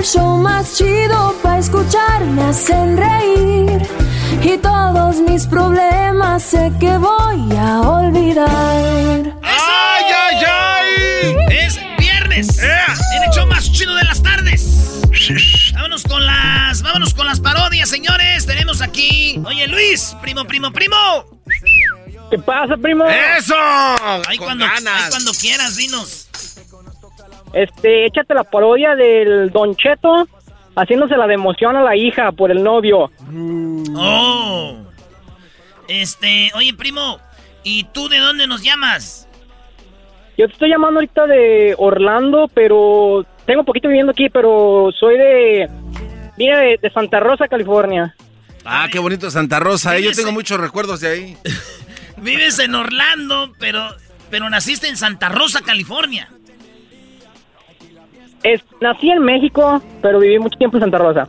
[0.00, 3.86] el show más chido para escuchar me hacen reír.
[4.42, 9.36] Y todos mis problemas sé que voy a olvidar.
[9.42, 11.36] ¡Ay, ay, ay!
[11.50, 12.58] Es viernes.
[12.58, 15.02] En el show más chido de las tardes.
[15.74, 16.80] Vámonos con las.
[16.80, 18.46] Vámonos con las parodias, señores.
[18.46, 19.38] Tenemos aquí.
[19.44, 20.96] Oye, Luis, primo, primo, primo.
[22.30, 23.04] ¿Qué pasa, primo?
[23.04, 23.54] ¡Eso!
[24.26, 25.02] Ahí cuando, ganas.
[25.04, 26.29] ahí cuando quieras, dinos.
[27.52, 30.28] Este, échate la parodia del Don Cheto
[30.76, 33.10] haciéndose la de emoción a la hija por el novio.
[33.96, 34.76] Oh.
[35.88, 37.18] Este, oye, primo.
[37.62, 39.28] ¿Y tú de dónde nos llamas?
[40.38, 45.68] Yo te estoy llamando ahorita de Orlando, pero tengo poquito viviendo aquí, pero soy de...
[46.38, 48.14] Vine de, de Santa Rosa, California.
[48.64, 50.02] Ah, qué bonito Santa Rosa, ¿eh?
[50.02, 51.36] Yo tengo en- muchos recuerdos de ahí.
[52.18, 53.86] Vives en Orlando, pero,
[54.30, 56.28] pero naciste en Santa Rosa, California.
[58.42, 61.28] Es, nací en México, pero viví mucho tiempo en Santa Rosa.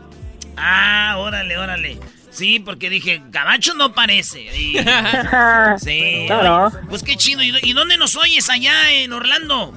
[0.57, 1.97] Ah, órale, órale.
[2.29, 4.41] Sí, porque dije, Gabacho no parece.
[4.41, 4.77] Y-
[5.77, 6.25] sí.
[6.29, 6.71] No, no.
[6.89, 7.41] Pues qué chido.
[7.43, 9.73] ¿Y, dónde nos oyes allá en Orlando?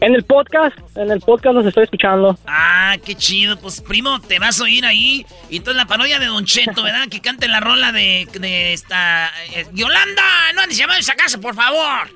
[0.00, 2.38] En el podcast, en el podcast nos estoy escuchando.
[2.46, 3.58] Ah, qué chido.
[3.58, 5.26] Pues primo, te vas a oír ahí.
[5.50, 7.08] Y entonces la parodia de Don Cheto, ¿verdad?
[7.10, 9.30] Que cante la rola de, de esta...
[9.54, 10.22] eh, Yolanda,
[10.54, 12.08] no andes llamando a esa casa, por favor.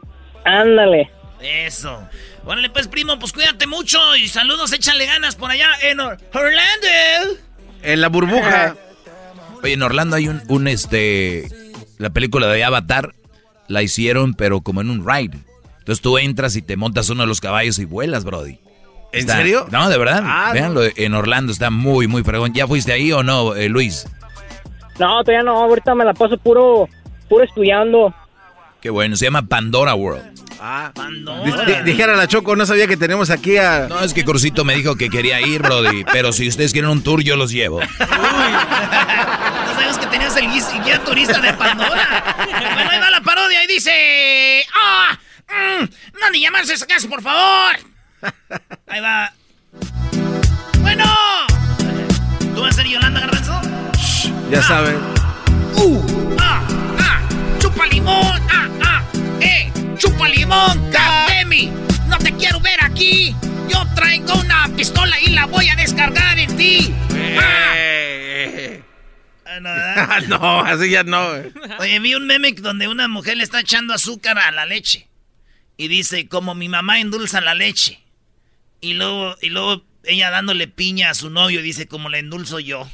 [0.45, 1.11] Ándale.
[1.41, 2.07] Eso.
[2.45, 7.39] Órale, pues, primo, pues cuídate mucho y saludos, échale ganas por allá en Or- Orlando.
[7.83, 8.75] En la burbuja.
[9.63, 11.49] Oye, en Orlando hay un, un, este,
[11.99, 13.15] la película de Avatar,
[13.69, 15.39] la hicieron, pero como en un ride.
[15.81, 18.59] Entonces tú entras y te montas uno de los caballos y vuelas, Brody.
[19.13, 19.67] ¿En Está- serio?
[19.71, 20.23] No, de verdad.
[20.25, 22.53] Ah, Véanlo, en Orlando está muy, muy fregón.
[22.55, 24.07] ¿Ya fuiste ahí o no, eh, Luis?
[24.99, 26.89] No, todavía no, ahorita me la paso puro,
[27.29, 28.15] puro estudiando.
[28.81, 30.23] Qué bueno, se llama Pandora World.
[30.61, 33.87] Ah, di- dijera la Choco, no sabía que tenemos aquí a...
[33.89, 37.03] No, es que Crucito me dijo que quería ir, Brody, pero si ustedes quieren un
[37.03, 37.81] tour, yo los llevo.
[37.91, 42.37] No sabes que tenías el guis- guía turista de Pandora.
[42.75, 44.65] bueno, ahí va la parodia y dice...
[44.75, 45.19] ¡Ah!
[45.49, 45.85] mm,
[46.21, 47.77] ¡No ni llamarse a esa casa, por favor!
[48.89, 49.33] Ahí va.
[50.81, 51.05] Bueno.
[52.55, 53.61] ¿Tú vas a ser Yolanda Garbanzo?
[54.51, 54.99] Ya saben.
[58.01, 58.43] Limón!
[58.51, 58.69] ¡Ah!
[58.83, 59.05] ¡Ah!
[59.41, 59.73] ¡Eh!
[59.97, 60.91] ¡Chupa limón!
[61.29, 61.71] ¡Demi!
[62.07, 63.35] ¡No te quiero ver aquí!
[63.69, 66.95] Yo traigo una pistola y la voy a descargar en ti.
[67.39, 67.75] ¡Ah!
[69.45, 70.23] Ah, no, ¿verdad?
[70.29, 71.21] no, así ya no.
[71.79, 75.09] Oye, vi un meme donde una mujer le está echando azúcar a la leche.
[75.77, 78.01] Y dice, como mi mamá endulza la leche.
[78.81, 82.89] Y luego, y luego ella dándole piña a su novio, dice, como le endulzo yo.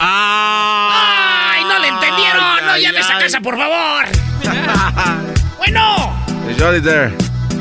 [1.56, 2.66] ¡Ay, no le entendieron!
[2.66, 4.04] ¡No Ay, llames a casa, por favor!
[5.56, 6.22] bueno,
[6.82, 7.14] there.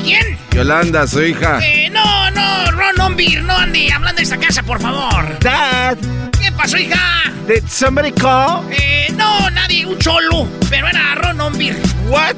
[0.04, 0.38] ¿quién?
[0.52, 1.60] Yolanda, su hija.
[1.62, 5.38] Eh, no, no, Ron Ombir, no ande hablando de esa casa, por favor.
[5.40, 5.96] Dad.
[6.42, 7.32] ¿Qué pasó, hija?
[7.48, 8.70] Did somebody call?
[8.70, 11.80] Eh, no, nadie, un cholo, pero era Ron Ombir.
[12.08, 12.36] What?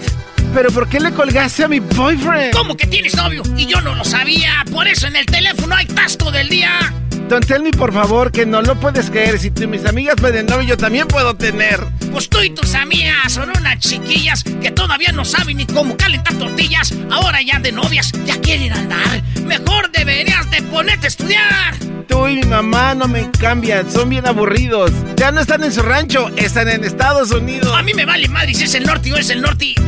[0.55, 2.53] ¿Pero por qué le colgaste a mi boyfriend?
[2.53, 3.43] ¿Cómo que tienes novio?
[3.57, 4.65] Y yo no lo sabía.
[4.71, 6.95] Por eso en el teléfono hay tasco del día.
[7.29, 9.39] Don tell me, por favor, que no lo puedes creer.
[9.39, 11.79] Si tú y mis amigas pueden novio, yo también puedo tener.
[12.11, 16.33] Pues tú y tus amigas son unas chiquillas que todavía no saben ni cómo calentar
[16.39, 16.95] tortillas.
[17.11, 19.23] Ahora ya de novias ya quieren andar.
[19.45, 21.77] Mejor deberías de ponerte a estudiar.
[22.09, 24.91] Tú y mi mamá no me cambian, son bien aburridos.
[25.17, 27.71] Ya no están en su rancho, están en Estados Unidos.
[27.77, 29.75] A mí me vale madre si es el norte o es el norte.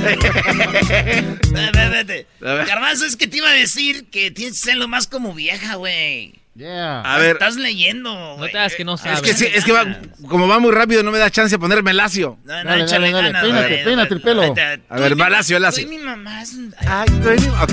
[0.00, 0.30] Vete,
[1.90, 2.26] vete.
[3.04, 6.39] Es que te iba a decir que tienes que serlo más como vieja, güey.
[6.66, 7.32] A ver.
[7.32, 8.36] Estás leyendo.
[8.38, 9.18] No te que no sabes.
[9.18, 11.58] Es que sí, es que va, como va muy rápido, no me da chance de
[11.58, 12.38] ponerme lacio.
[12.44, 14.54] No, no, Dale, échale dale, dale, ganas, peínate, peínate el pelo.
[14.88, 15.84] A ver, va lacio, lacio.
[15.86, 16.56] tú y mi mamá es
[16.86, 17.48] Ay, tú y mi...
[17.48, 17.72] Ok.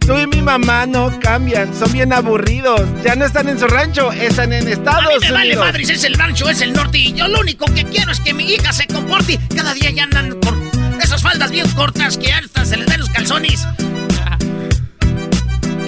[0.00, 2.80] Tú y mi mamá no cambian, son bien aburridos.
[3.04, 5.66] Ya no están en su rancho, están en A mí Estados me vale Unidos.
[5.66, 6.98] madre si es el rancho es el norte.
[6.98, 9.38] Y yo lo único que quiero es que mi hija se comporte.
[9.54, 13.10] Cada día ya andan con esas faldas bien cortas que hasta se les ven los
[13.10, 13.66] calzones.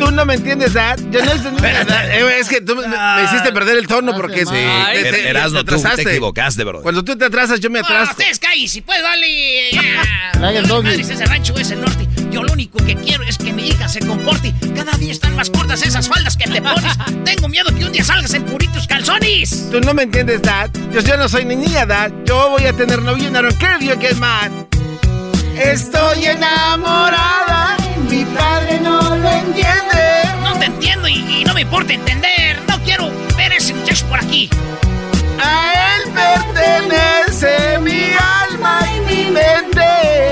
[0.04, 0.98] Tú no me entiendes, Dad.
[1.10, 1.62] Yo no entendí.
[1.64, 5.64] Eh, Es que tú me, me hiciste perder el tono porque Sí, te- te- Erasno,
[5.64, 6.10] te tú te atrasaste.
[6.10, 6.82] equivocaste, bro.
[6.82, 8.10] Cuando tú te atrasas, yo me No, atraso.
[8.10, 9.70] ustedes caí, si pues vale.
[9.70, 12.08] Es el rancho es el norte.
[12.32, 14.52] Yo lo único que quiero es que mi hija se comporte.
[14.74, 16.92] Cada día están más cortas esas faldas que te pones.
[17.24, 19.70] Tengo miedo que un día salgas en puritos calzones.
[19.70, 20.70] Tú no me entiendes, Dad.
[20.92, 22.10] Yo, yo no soy niña, Dad.
[22.24, 24.50] Yo voy a tener novio don't care if you get mad.
[25.56, 27.76] Estoy enamorada.
[28.10, 29.91] Mi padre no lo entiende.
[31.44, 32.60] No y, me importa entender.
[32.68, 34.48] No quiero ver a ese muchacho por aquí.
[35.42, 39.82] A él pertenece mi alma y mi mente.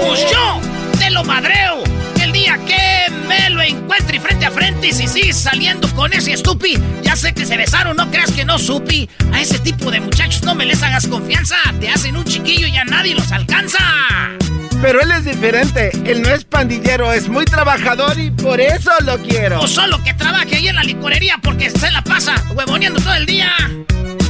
[0.06, 0.60] Pues yo
[0.98, 1.82] te lo madreo.
[2.22, 6.32] El día que me lo encuentre frente a frente y si sigues saliendo con ese
[6.32, 9.08] estupi, ya sé que se besaron, no creas que no supi.
[9.32, 11.56] A ese tipo de muchachos no me les hagas confianza.
[11.80, 13.78] Te hacen un chiquillo y a nadie los alcanza.
[14.82, 15.90] Pero él es diferente.
[16.04, 19.60] Él no es pandillero, es muy trabajador y por eso lo quiero.
[19.60, 23.26] O solo que trabaje ahí en la licorería porque se la pasa huevoneando todo el
[23.26, 23.52] día.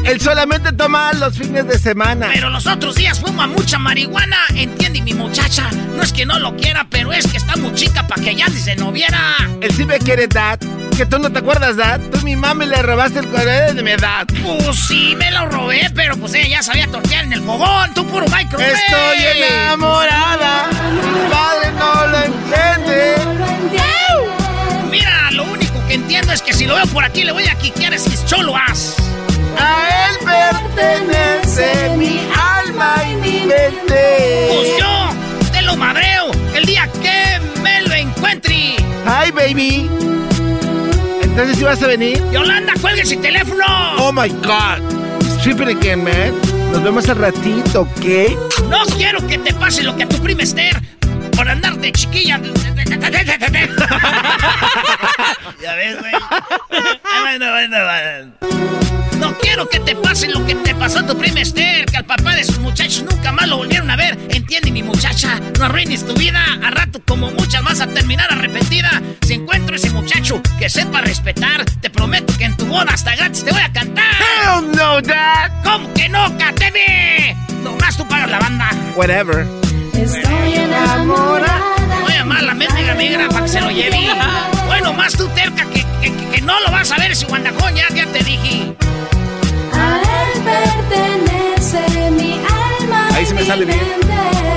[0.04, 2.28] Él solamente toma los fines de semana.
[2.32, 4.38] Pero los otros días fuma mucha marihuana.
[4.54, 5.70] Entiende mi muchacha.
[5.94, 8.48] No es que no lo quiera, pero es que está muy chica para que ya
[8.48, 9.36] ni se no viera.
[9.60, 10.58] Él sí me quiere, Dad.
[10.96, 12.00] Que tú no te acuerdas, Dad.
[12.10, 14.26] Tú mi mami le robaste el cuaderno de mi edad.
[14.42, 17.94] Pues sí, me lo robé, pero pues ella ya sabía tortear en el fogón.
[17.94, 18.72] Tú puro microwave.
[18.72, 20.68] Estoy enamorada.
[20.68, 23.16] Mi padre no lo entiende.
[24.90, 27.54] Mira, lo único que entiendo es que si lo veo por aquí le voy a
[27.54, 28.96] quiquear ese cholo as.
[29.60, 32.20] A él pertenece mi
[32.58, 34.48] alma y mi mente.
[34.48, 35.10] Pues yo
[35.52, 38.76] te lo madreo el día que me lo encuentre.
[39.06, 39.88] Hi, baby.
[41.22, 42.22] Entonces, ¿sí vas a venir?
[42.32, 43.64] Yolanda, cuelgue ese teléfono.
[43.98, 44.80] Oh my God.
[45.38, 46.34] Strip it again, man.
[46.72, 48.04] Nos vemos al ratito, ¿ok?
[48.68, 50.80] No quiero que te pase lo que a tu prima Esther
[51.36, 52.40] por andar de chiquilla.
[55.62, 56.12] ya ves, güey.
[57.22, 58.60] Bueno, bueno, bueno.
[59.18, 62.06] No quiero que te pase lo que te pasó a tu prima Esther, que al
[62.06, 64.18] papá de sus muchachos nunca más lo volvieron a ver.
[64.30, 66.42] Entiende, mi muchacha, no arruines tu vida.
[66.62, 69.02] A rato, como muchas, vas a terminar arrepentida.
[69.20, 73.44] Si encuentro ese muchacho que sepa respetar, te prometo que en tu boda hasta gratis
[73.44, 74.10] te voy a cantar.
[74.14, 75.52] Hell no, Dad.
[75.64, 77.36] ¿Cómo que no, Cateme?
[77.62, 78.70] Nomás tú pagas la banda.
[78.96, 79.46] Whatever.
[79.92, 81.60] Estoy enamorada.
[82.00, 84.08] Voy a llamar a la mendiga migra para que se lo lleve.
[84.70, 87.74] Bueno, más tú terca que, que, que- que no lo vas a ver si guandajón,
[87.74, 88.72] ya, ya te dije.
[89.74, 93.08] A él pertenece mi alma.
[93.14, 93.80] Ahí se me sale bien.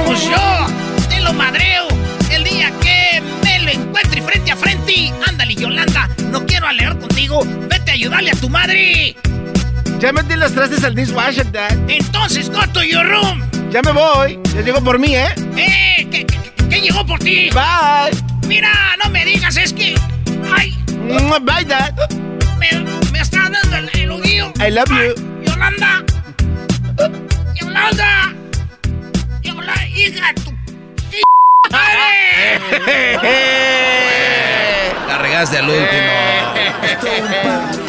[0.05, 0.67] Pues yo
[1.09, 1.87] te lo madreo
[2.31, 5.11] el día que me lo encuentre frente a frente.
[5.27, 7.41] Ándale, Yolanda, no quiero alegar contigo.
[7.69, 9.15] Vete a ayudarle a tu madre.
[9.99, 11.71] Ya metí los trastes al dishwasher, Dad.
[11.87, 13.41] Entonces, go to your room.
[13.71, 14.39] Ya me voy.
[14.53, 15.33] Ya llegó por mí, ¿eh?
[15.57, 16.07] ¡Eh!
[16.11, 16.37] ¿Qué, qué,
[16.69, 17.49] qué llegó por ti?
[17.51, 18.15] Bye.
[18.47, 18.69] Mira,
[19.33, 19.95] digas, es que.
[20.55, 20.77] ¡Ay!
[20.97, 21.93] Mua, Bye, Dad.
[22.57, 22.71] Me,
[23.11, 24.51] me está dando el, el oguillo.
[24.65, 25.15] I love Ay, you.
[25.45, 26.03] Yolanda.
[27.55, 28.33] Yolanda.
[29.41, 30.51] Yolanda, hija de tu.
[31.71, 32.59] madre.
[35.07, 36.13] La regaste al último.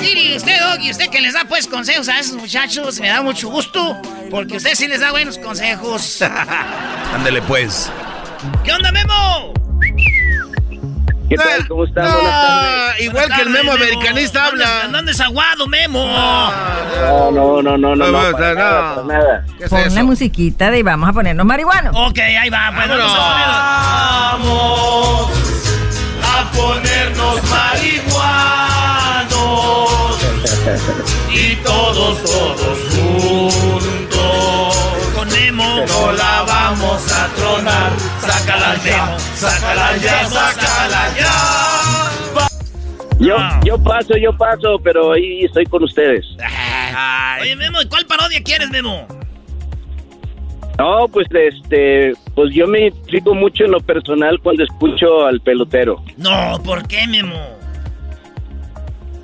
[0.00, 3.48] Mire, usted, Doggy, usted que les da pues consejos a esos muchachos, me da mucho
[3.48, 4.00] gusto,
[4.30, 6.22] porque usted sí les da buenos consejos.
[7.14, 7.90] Ándele pues.
[8.64, 9.54] ¿Qué onda, Memo?
[11.36, 11.66] ¿Qué tal?
[11.68, 12.12] ¿Cómo están?
[12.12, 13.00] Buenas tardes.
[13.04, 14.88] igual que el memo americanista habla.
[14.90, 16.06] ¿Dónde desaguado, Memo?
[16.06, 19.44] No, no, no, no, no, no, para nada, para nada.
[19.68, 21.92] Pon la musiquita de vamos a ponernos marihuanos.
[21.96, 25.30] Ok, ahí va, pues vamos a Vamos
[26.22, 28.64] a ponernos marihuanos
[31.34, 33.83] y todos, todos juntos.
[35.54, 37.92] No la vamos a tronar.
[38.18, 41.30] Sácala ya, sácala ya, sácala ya.
[43.20, 46.26] Yo, yo paso, yo paso, pero ahí estoy con ustedes.
[47.40, 49.06] Oye, Memo, ¿y cuál parodia quieres, Memo?
[50.76, 56.02] No, pues este, pues yo me implico mucho en lo personal cuando escucho al pelotero.
[56.16, 57.38] No, ¿por qué, Memo?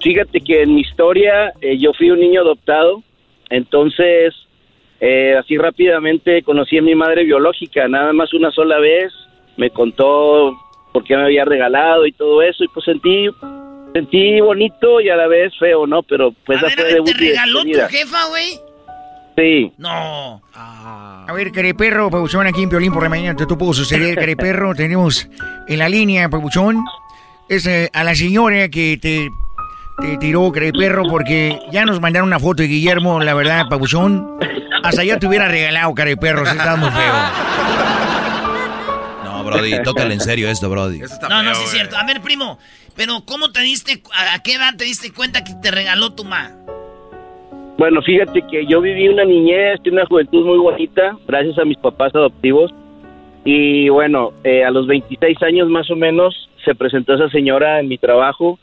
[0.00, 3.02] Fíjate que en mi historia eh, yo fui un niño adoptado,
[3.50, 4.32] entonces
[5.00, 9.12] eh, así rápidamente conocí a mi madre biológica, nada más una sola vez,
[9.56, 10.56] me contó
[10.92, 13.28] por qué me había regalado y todo eso y pues sentí
[13.92, 16.02] sentí bonito y a la vez feo, ¿no?
[16.02, 18.58] Pero pues esa fue ¿Te debut y regaló tu jefa, güey?
[19.36, 19.72] Sí.
[19.78, 20.42] No.
[20.54, 24.74] A ver, Careperro, Pabuchón, aquí en Piolín por la mañana, te pudo suceder, Careperro.
[24.74, 25.28] Tenemos
[25.66, 26.84] en la línea, Pabuchón,
[27.48, 29.30] es eh, a la señora que te,
[30.00, 34.38] te tiró, Careperro, porque ya nos mandaron una foto de Guillermo, la verdad, Pabuchón.
[34.82, 37.14] Hasta ya te hubiera regalado, Careperro, si estás muy feo.
[39.24, 41.00] No, Brody, tócale en serio esto, Brody.
[41.28, 41.96] No, no, sí es cierto.
[41.96, 42.58] A ver, primo,
[42.96, 46.24] pero ¿cómo te diste, a, a qué edad te diste cuenta que te regaló tu
[46.24, 46.50] ma?
[47.78, 51.78] Bueno, fíjate que yo viví una niñez y una juventud muy bonita, gracias a mis
[51.78, 52.72] papás adoptivos.
[53.44, 57.88] Y bueno, eh, a los 26 años más o menos se presentó esa señora en
[57.88, 58.58] mi trabajo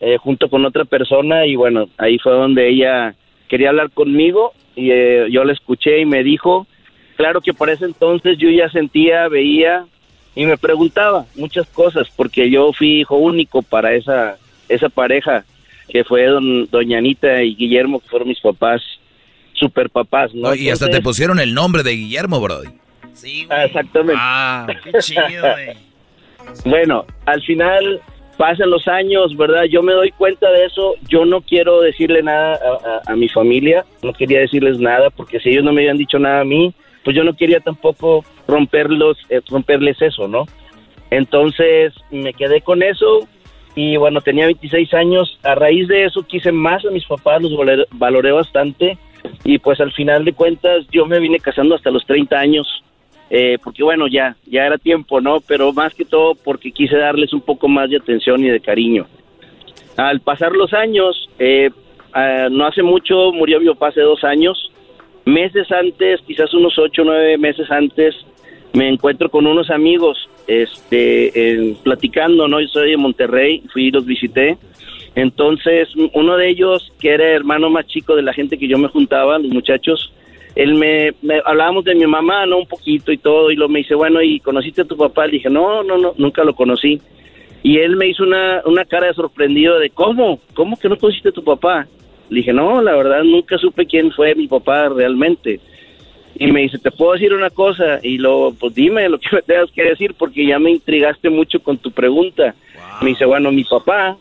[0.00, 3.14] eh, junto con otra persona y bueno, ahí fue donde ella
[3.48, 6.66] quería hablar conmigo y eh, yo la escuché y me dijo,
[7.16, 9.86] claro que por ese entonces yo ya sentía, veía
[10.34, 14.36] y me preguntaba muchas cosas porque yo fui hijo único para esa,
[14.68, 15.44] esa pareja
[15.88, 18.82] que fue don, doña Anita y Guillermo, que fueron mis papás,
[19.54, 20.54] super papás, ¿no?
[20.54, 22.68] Y hasta te pusieron el nombre de Guillermo, Brody.
[23.50, 24.14] Ah, Exactamente.
[24.16, 25.76] Ah, qué chido, güey.
[26.64, 28.00] Bueno, al final
[28.38, 29.64] pasan los años, ¿verdad?
[29.64, 30.94] Yo me doy cuenta de eso.
[31.08, 32.58] Yo no quiero decirle nada
[33.06, 36.40] a, mi familia, no quería decirles nada, porque si ellos no me habían dicho nada
[36.40, 36.72] a mí,
[37.04, 40.46] pues yo no quería tampoco romperlos, eh, romperles eso, ¿no?
[41.10, 43.26] Entonces me quedé con eso
[43.74, 45.38] y bueno, tenía 26 años.
[45.42, 48.98] A raíz de eso quise más a mis papás, los valoré, valoré bastante
[49.42, 52.84] y pues al final de cuentas yo me vine casando hasta los 30 años.
[53.30, 55.40] Eh, porque bueno, ya, ya era tiempo, ¿no?
[55.40, 59.06] Pero más que todo porque quise darles un poco más de atención y de cariño.
[59.96, 61.70] Al pasar los años, eh,
[62.12, 64.70] ah, no hace mucho murió mi papá hace dos años.
[65.24, 68.14] Meses antes, quizás unos ocho o nueve meses antes,
[68.72, 72.60] me encuentro con unos amigos, este, platicando, ¿no?
[72.60, 74.56] Yo soy de Monterrey, fui y los visité.
[75.14, 78.88] Entonces, uno de ellos, que era hermano más chico de la gente que yo me
[78.88, 80.12] juntaba, los muchachos,
[80.58, 82.58] él me, me- hablábamos de mi mamá, ¿no?
[82.58, 85.26] Un poquito y todo, y lo me dice, bueno, ¿y conociste a tu papá?
[85.26, 87.00] Le dije, no, no, no, nunca lo conocí.
[87.62, 90.40] Y él me hizo una, una cara de sorprendido de, ¿cómo?
[90.54, 91.86] ¿Cómo que no conociste a tu papá?
[92.28, 95.60] Le dije, no, la verdad nunca supe quién fue mi papá realmente.
[96.40, 98.00] Y me dice, ¿te puedo decir una cosa?
[98.02, 101.60] Y lo, pues dime lo que me tengas que decir porque ya me intrigaste mucho
[101.60, 102.54] con tu pregunta.
[103.00, 104.16] Me dice, bueno, mi papá,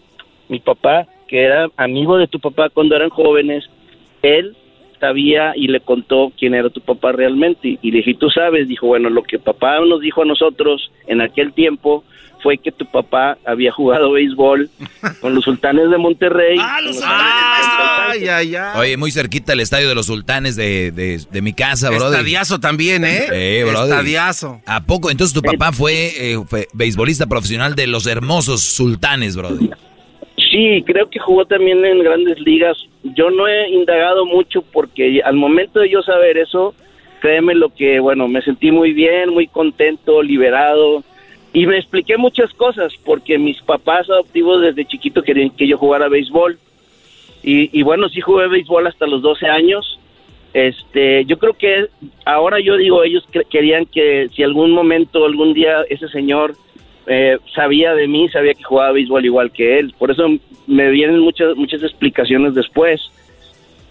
[0.49, 3.65] mi papá, que era amigo de tu papá cuando eran jóvenes,
[4.21, 4.55] él
[4.99, 7.77] sabía y le contó quién era tu papá realmente.
[7.81, 8.67] Y le dije, ¿tú sabes?
[8.67, 12.03] Dijo, bueno, lo que papá nos dijo a nosotros en aquel tiempo
[12.43, 14.69] fue que tu papá había jugado béisbol
[15.21, 16.57] con los sultanes de Monterrey.
[16.61, 18.79] ¡Ah, los- Ay, ay, ay.
[18.79, 22.05] Oye, muy cerquita el estadio de los sultanes de, de, de mi casa, bro.
[22.11, 23.25] Estadiazo también, ¿eh?
[23.31, 23.91] Eh, brother.
[23.91, 24.61] Estadiazo.
[24.65, 25.09] ¿A poco?
[25.11, 29.75] Entonces tu papá fue, eh, fue beisbolista profesional de los hermosos sultanes, brother.
[30.49, 32.77] Sí, creo que jugó también en grandes ligas.
[33.03, 36.73] Yo no he indagado mucho porque al momento de yo saber eso,
[37.21, 41.03] créeme lo que, bueno, me sentí muy bien, muy contento, liberado.
[41.53, 46.07] Y me expliqué muchas cosas porque mis papás adoptivos desde chiquito querían que yo jugara
[46.07, 46.57] béisbol.
[47.43, 49.99] Y, y bueno, sí jugué béisbol hasta los 12 años.
[50.53, 51.87] Este, yo creo que
[52.25, 56.55] ahora yo digo, ellos querían que si algún momento, algún día ese señor
[57.07, 59.93] eh, sabía de mí, sabía que jugaba béisbol igual que él.
[59.97, 60.27] Por eso
[60.67, 63.01] me vienen muchas muchas explicaciones después.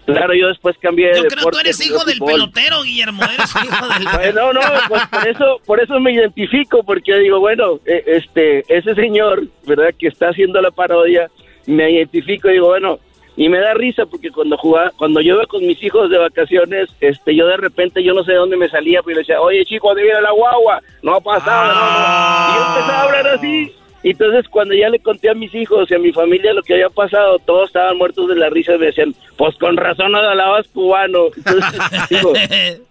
[0.05, 2.33] Claro, yo después cambié de Yo creo que tú eres hijo del fútbol.
[2.33, 3.23] pelotero, Guillermo.
[3.23, 7.79] Eres hijo del Bueno, no, pues por eso, por eso me identifico, porque digo, bueno,
[7.85, 9.93] eh, este, ese señor, ¿verdad?
[9.99, 11.29] Que está haciendo la parodia,
[11.65, 12.99] me identifico y digo, bueno,
[13.37, 16.89] y me da risa porque cuando jugaba, cuando yo iba con mis hijos de vacaciones,
[16.99, 19.41] este, yo de repente, yo no sé de dónde me salía, pero yo le decía,
[19.41, 20.81] oye chico, ¿dónde viene la guagua?
[21.03, 22.49] No ha pasado, no, no.
[22.49, 23.71] Y yo empezaba a hablar así.
[24.01, 26.73] Y entonces cuando ya le conté a mis hijos y a mi familia lo que
[26.73, 30.17] había pasado, todos estaban muertos de la risa y me decían, pues con razón no
[30.17, 31.27] hablabas cubano.
[31.35, 32.33] Entonces, digo,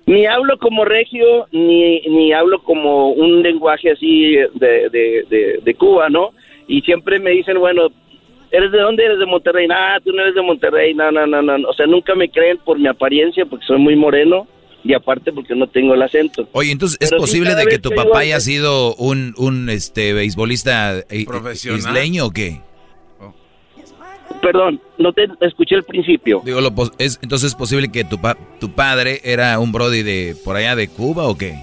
[0.07, 5.75] ni hablo como regio, ni, ni hablo como un lenguaje así de, de, de, de
[5.75, 6.31] Cuba, ¿no?
[6.69, 7.89] Y siempre me dicen, bueno,
[8.51, 9.05] ¿eres de dónde?
[9.05, 9.67] ¿Eres de Monterrey?
[9.71, 11.69] Ah, tú no eres de Monterrey, no, no, no, no.
[11.69, 14.47] O sea, nunca me creen por mi apariencia, porque soy muy moreno,
[14.85, 16.49] y aparte porque no tengo el acento.
[16.53, 20.13] Oye, entonces, ¿es Pero posible de que tu que papá haya sido un, un este,
[20.13, 21.79] beisbolista eh, Profesional.
[21.81, 22.61] isleño o qué?
[24.43, 26.43] Perdón, no te escuché el principio.
[26.45, 30.03] Digo, lo pos- es, entonces, ¿es posible que tu, pa- tu padre era un brody
[30.03, 31.55] de por allá de Cuba o qué?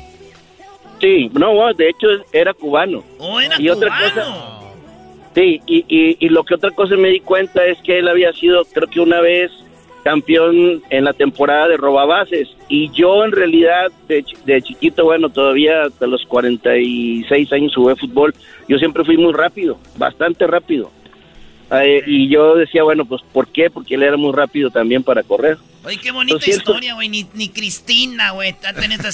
[1.00, 3.04] Sí, no, de hecho era cubano.
[3.20, 4.32] Oh, era y otra cubano.
[4.32, 4.63] cosa,
[5.36, 8.32] sí, y, y, y lo que otra cosa me di cuenta es que él había
[8.34, 9.52] sido, creo que una vez,
[10.04, 12.50] campeón en la temporada de robabases.
[12.68, 18.36] Y yo en realidad, de, de chiquito, bueno, todavía hasta los 46 años jugué fútbol,
[18.68, 20.92] yo siempre fui muy rápido, bastante rápido.
[21.72, 23.70] Eh, y yo decía, bueno, pues ¿por qué?
[23.70, 25.58] Porque él era muy rápido también para correr.
[25.86, 27.10] Oye, qué bonita historia, güey.
[27.10, 28.50] Ni, ni Cristina, güey.
[28.50, 29.14] Está en estas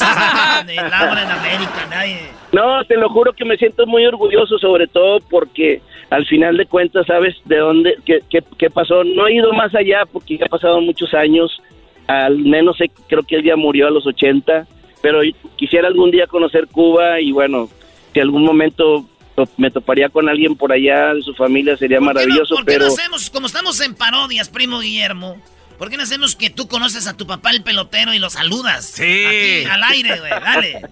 [0.68, 2.20] de Laura en América, nadie.
[2.52, 6.66] No, te lo juro que me siento muy orgulloso, sobre todo porque al final de
[6.66, 9.04] cuentas sabes de dónde, qué, qué, qué pasó.
[9.04, 11.62] No he ido más allá porque ya ha pasado muchos años.
[12.08, 14.66] Al menos sé- creo que él ya murió a los 80,
[15.02, 15.22] pero
[15.56, 17.70] quisiera algún día conocer Cuba y bueno,
[18.14, 19.06] si algún momento
[19.36, 22.86] to- me toparía con alguien por allá de su familia sería maravilloso, ¿Por qué pero
[22.88, 25.38] no hacemos, como estamos en parodias, primo Guillermo?
[25.78, 28.86] ¿Por qué no hacemos que tú conoces a tu papá el pelotero y lo saludas?
[28.86, 29.64] Sí.
[29.70, 30.32] al aire, güey.
[30.32, 30.82] Dale.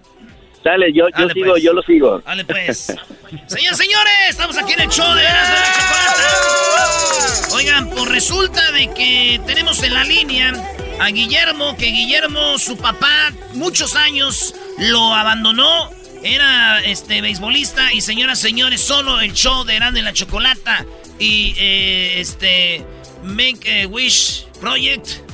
[0.67, 1.63] dale, yo, yo Dale, sigo, pues.
[1.63, 2.19] yo lo sigo.
[2.25, 2.77] Dale, pues.
[3.47, 7.55] Señores, señores, estamos aquí en el show de Erasmo Chocolata.
[7.55, 10.53] Oigan, pues resulta de que tenemos en la línea
[10.99, 15.89] a Guillermo, que Guillermo, su papá, muchos años lo abandonó.
[16.23, 20.85] Era este beisbolista y señoras, señores, solo el show de Erasmo y la Chocolata
[21.19, 22.83] y eh, este
[23.23, 25.26] Make a Wish Project.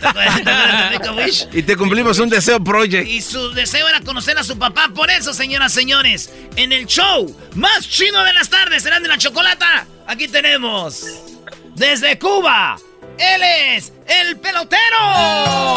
[0.00, 1.48] ¿Te acuerdas de Make a Wish?
[1.52, 3.06] Y te cumplimos un deseo project.
[3.06, 4.88] Y su deseo era conocer a su papá.
[4.94, 9.18] Por eso, señoras, señores, en el show más chino de las tardes, serán de la
[9.18, 9.86] chocolata.
[10.06, 11.04] Aquí tenemos
[11.74, 12.76] desde Cuba.
[13.18, 13.42] Él
[13.76, 15.76] es el pelotero.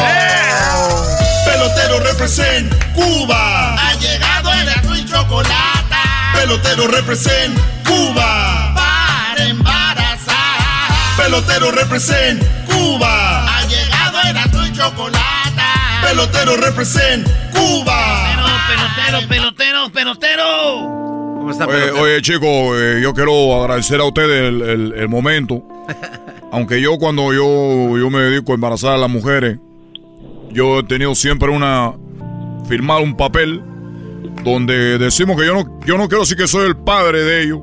[1.45, 3.75] Pelotero represent Cuba.
[3.75, 5.95] Ha llegado el azul y chocolate.
[6.35, 8.73] Pelotero represent Cuba.
[8.75, 11.15] Para embarazar.
[11.17, 13.32] Pelotero represent Cuba.
[14.73, 15.61] Y chocolate.
[16.07, 18.35] Pelotero represent Cuba.
[18.67, 21.03] Pelotero, pelotero, pelotero.
[21.67, 25.61] Oye, oye, chicos, eh, yo quiero agradecer a ustedes el, el- el momento.
[26.51, 29.57] Aunque yo cuando yo, yo me dedico a embarazar a las mujeres,
[30.51, 31.93] yo he tenido siempre una...
[32.67, 33.61] firmar un papel
[34.43, 37.59] donde decimos que yo no, yo no quiero decir que soy el padre de ellos,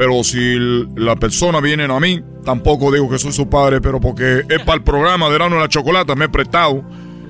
[0.00, 0.56] Pero si
[0.96, 4.76] la persona viene a mí, tampoco digo que soy su padre, pero porque es para
[4.76, 6.82] el programa de Erano de la Chocolata, me he prestado.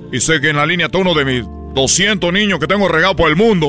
[0.09, 3.13] Y sé que en la línea está uno de mis 200 niños que tengo regado
[3.13, 3.67] por el mundo.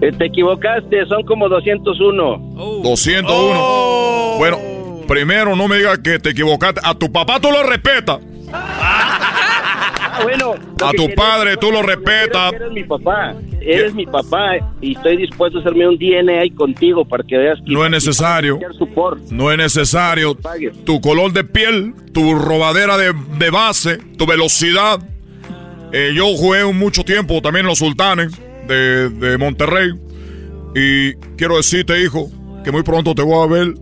[0.00, 2.82] Eh, te equivocaste, son como 201.
[2.82, 4.34] 201.
[4.38, 4.58] Bueno,
[5.06, 6.80] primero no me digas que te equivocaste.
[6.82, 8.18] A tu papá tú lo respetas.
[8.52, 10.54] Ah, bueno.
[10.80, 12.54] lo A tu padre tú lo respetas.
[12.54, 13.36] Eres mi papá.
[13.64, 17.72] Eres mi papá y estoy dispuesto a hacerme un DNA contigo para que veas que
[17.72, 18.58] No es necesario.
[19.30, 20.36] No es necesario.
[20.84, 25.00] Tu color de piel, tu robadera de, de base, tu velocidad.
[25.92, 28.32] Eh, yo jugué mucho tiempo también en los sultanes
[28.66, 29.92] de, de Monterrey.
[30.74, 32.30] Y quiero decirte, hijo,
[32.64, 33.74] que muy pronto te voy a ver.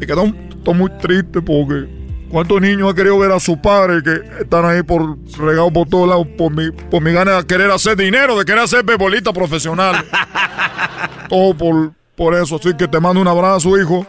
[0.00, 1.86] Y estoy muy triste porque
[2.36, 6.06] ¿cuántos niños han querido ver a su padre que están ahí por regados por todos
[6.06, 10.04] lados por mi, por mi gana de querer hacer dinero, de querer hacer bebolita profesional?
[11.30, 12.56] Todo por, por eso.
[12.56, 14.06] Así que te mando un abrazo, hijo.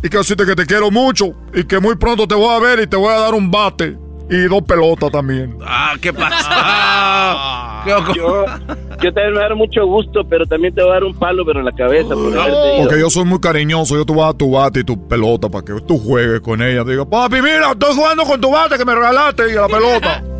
[0.00, 1.34] Y que decirte que te quiero mucho.
[1.52, 3.98] Y que muy pronto te voy a ver y te voy a dar un bate.
[4.30, 5.56] Y dos pelotas también.
[5.64, 7.82] Ah, ¿qué pasa?
[8.14, 8.44] Yo,
[9.02, 11.14] yo también me va a dar mucho gusto, pero también te voy a dar un
[11.14, 12.34] palo, pero en la cabeza por.
[12.34, 13.96] Porque yo soy muy cariñoso.
[13.96, 16.60] Yo te voy a dar tu bate y tu pelota para que tú juegues con
[16.60, 16.84] ella.
[16.84, 20.22] Diga, papi, mira, estoy jugando con tu bate que me regalaste y la pelota.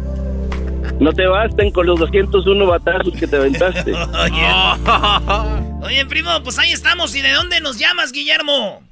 [1.00, 3.92] No te basten con los 201 batazos que te aventaste.
[5.82, 7.14] Oye, primo, pues ahí estamos.
[7.14, 8.82] ¿Y de dónde nos llamas, Guillermo?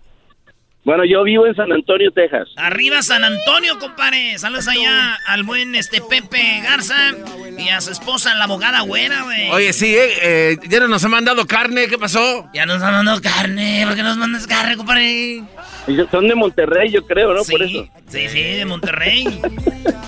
[0.87, 2.49] Bueno, yo vivo en San Antonio, Texas.
[2.55, 4.39] Arriba San Antonio, compadre.
[4.39, 7.11] Saludos allá al buen este Pepe Garza
[7.59, 9.51] y a su esposa, la abogada güera, güey.
[9.51, 12.49] Oye, sí, eh, eh, ya no nos han mandado carne, ¿qué pasó?
[12.55, 15.43] Ya nos han mandado carne, ¿por qué nos mandas carne, compadre?
[15.89, 17.43] Ellos Son de Monterrey, yo creo, ¿no?
[17.43, 17.89] Sí, Por eso.
[18.09, 19.41] sí, sí, de Monterrey.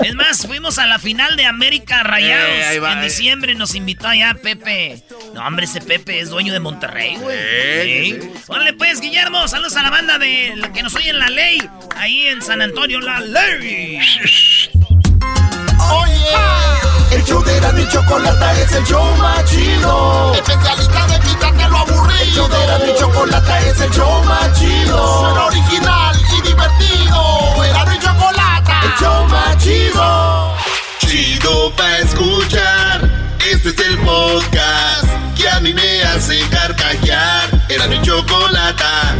[0.05, 3.05] Es más, fuimos a la final de América Rayados Eh, ahí va, en eh.
[3.05, 3.55] diciembre.
[3.57, 5.03] Nos invitó allá Pepe.
[5.35, 7.37] No, hombre, ese Pepe es dueño de Monterrey, güey.
[7.37, 8.31] Eh, Sí.
[8.49, 11.71] Órale, pues, Guillermo, saludos a la banda de la que nos oye en la ley.
[11.97, 13.99] Ahí en San Antonio, la ley.
[15.91, 20.35] Oye, el show de Erasmo y Chocolata es el show más chido.
[20.35, 22.21] Especialista de quitarte lo aburrido.
[22.21, 25.21] El show de Erasmo y Chocolata es el show más chido.
[25.21, 27.65] Suena original y divertido.
[27.65, 30.55] Erasmo y Chocolata, el show más chido.
[31.07, 33.11] Chido pa' escuchar.
[33.51, 37.49] Este es el podcast que a mí me hace carcajear.
[37.69, 39.15] Erasmo y Chocolata.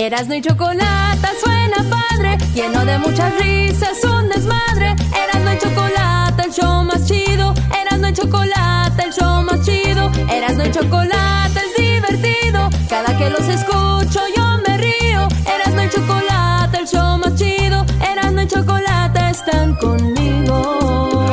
[0.00, 4.94] Erasno y chocolate suena padre, lleno de muchas risas, un desmadre.
[5.12, 7.52] Erasno y chocolate, el show más chido.
[7.82, 10.08] Erasno y chocolate, el show más chido.
[10.30, 12.70] Erasno y chocolate es divertido.
[12.88, 15.26] Cada que los escucho yo me río.
[15.52, 17.84] Erasno y chocolate, el show más chido.
[18.00, 21.26] Erasno y chocolate están conmigo.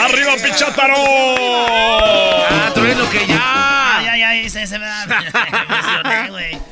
[0.00, 0.94] ¡Arriba, Pichátaro!
[2.48, 3.98] Ah, trueno que ya.
[3.98, 5.06] Ay, ay, ay, se, se me da.
[5.06, 6.71] me emocioné, güey.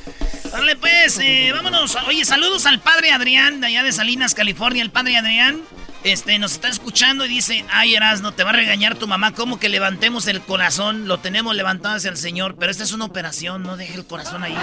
[0.61, 1.97] Órale, pues, eh, vámonos.
[2.07, 4.83] Oye, saludos al padre Adrián, de allá de Salinas, California.
[4.83, 5.63] El padre Adrián
[6.05, 9.33] este, nos está escuchando y dice: Ay, Erasno, te va a regañar tu mamá.
[9.33, 11.09] ¿Cómo que levantemos el corazón?
[11.09, 14.43] Lo tenemos levantado hacia el Señor, pero esta es una operación, no deje el corazón
[14.45, 14.55] ahí.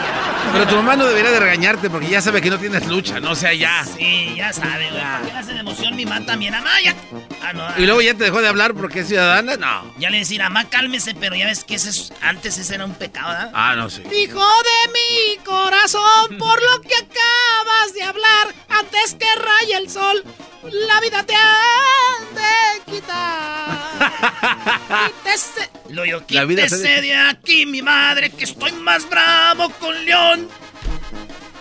[0.53, 3.31] Pero tu mamá no debería de regañarte porque ya sabe que no tienes lucha, no
[3.31, 3.83] o sea ya.
[3.83, 5.01] Sí, ya sabe, güey.
[5.03, 6.53] ¿Por qué le hace de emoción mi mamá también?
[6.83, 6.95] Ya.
[7.41, 7.67] Ah, no.
[7.81, 9.93] Y luego ya te dejó de hablar porque es ciudadana, no.
[9.97, 12.93] Ya le decir, amá, cálmese, pero ya ves que ese es- antes ese era un
[12.93, 13.51] pecado, ¿verdad?
[13.53, 14.01] Ah, no, sí.
[14.03, 20.23] Hijo de mi corazón, por lo que acabas de hablar, antes que raye el sol,
[20.63, 24.01] la vida te han de quitar.
[25.23, 25.69] Quítese.
[25.89, 30.05] Lo yo La vida se quítese de aquí, mi madre, que estoy más bravo con
[30.05, 30.49] León.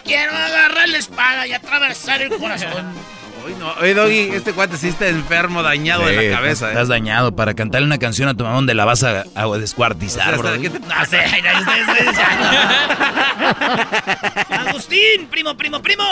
[0.04, 2.94] Quiero agarrar la espada y atravesar el corazón.
[3.46, 3.72] Uy, no.
[3.80, 6.90] Oye, Doggy, este cuate sí está enfermo, dañado de Sí, la cabeza, Estás ¿eh?
[6.90, 10.42] dañado para cantarle una canción a tu mamá donde la vas a, a descuartizar, O
[10.42, 10.60] sea, bro.
[10.60, 11.18] ¿qué te No sé,
[14.68, 16.02] Agustín, primo, primo, primo.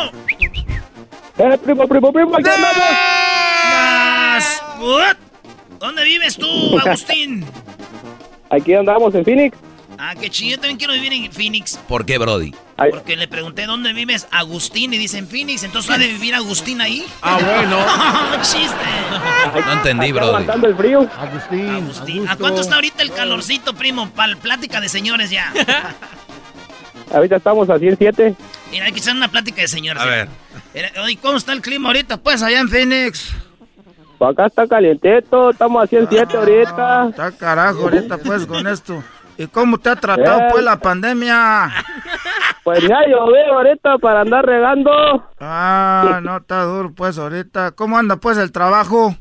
[1.36, 2.36] ¡Eh, primo, primo, primo!
[2.36, 2.84] ¡Aquí andamos!
[5.80, 7.44] ¿Dónde vives tú, Agustín?
[8.50, 9.56] Aquí andamos en Phoenix.
[9.98, 11.76] Ah, qué chido, yo también quiero vivir en Phoenix.
[11.88, 12.52] ¿Por qué, Brody?
[12.76, 17.06] Porque le pregunté dónde vives, Agustín, y dicen Phoenix, entonces ha de vivir Agustín ahí.
[17.22, 17.78] Ah, bueno.
[18.42, 18.76] ¡Chiste!
[19.64, 20.28] No entendí, Está Brody.
[20.30, 21.08] aguantando el frío.
[21.18, 22.28] Agustín, Agustín.
[22.28, 24.10] ¿A cuánto está ahorita el calorcito, primo?
[24.10, 25.52] Para plática de señores ya.
[27.12, 28.34] Ahorita estamos a 107.
[28.72, 30.02] Mira, hay que hacer una plática de señores.
[30.02, 30.28] A ver.
[30.74, 32.16] Mira, Oye, ¿cómo está el clima ahorita?
[32.16, 33.30] Pues allá en Phoenix.
[34.18, 37.08] Pues acá está calientito, estamos a 107 ahorita.
[37.10, 39.04] Está carajo ahorita pues con esto.
[39.36, 40.48] ¿Y cómo te ha tratado Eh.
[40.50, 41.72] pues la pandemia?
[42.64, 44.90] Pues ya llovió ahorita para andar regando.
[45.38, 47.72] Ah, no está duro pues ahorita.
[47.72, 49.14] ¿Cómo anda pues el trabajo?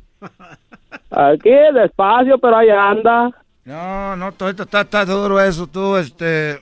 [1.12, 3.30] Aquí despacio, pero ahí anda.
[3.66, 6.62] No, no, esto está, está duro eso, tú, este...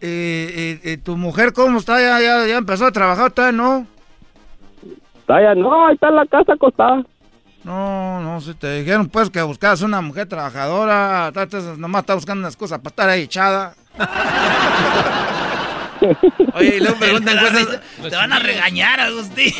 [0.00, 1.98] Y, y- y tu mujer cómo está?
[2.00, 3.30] ¿Ya, ya, ya empezó a trabajar?
[3.30, 3.86] ¿Todavía no?
[5.26, 7.02] Todavía no, ahí está en la casa acostada.
[7.62, 11.32] No, no, si te dijeron pues que buscabas una mujer trabajadora,
[11.78, 13.74] nomás está buscando unas cosas para estar ahí echada.
[16.54, 17.66] Oye, y luego preguntan cosas.
[18.08, 19.52] Te van a regañar, Agustín.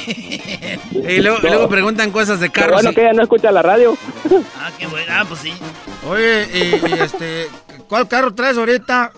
[0.92, 2.72] Y luego, y luego preguntan cosas de carros.
[2.74, 3.96] bueno y- que ella no escucha la radio.
[4.58, 5.06] Ah, qué bueno.
[5.14, 5.52] Ah, pues sí.
[6.08, 7.48] Oye, y, y, este,
[7.88, 9.12] ¿cuál carro traes ahorita?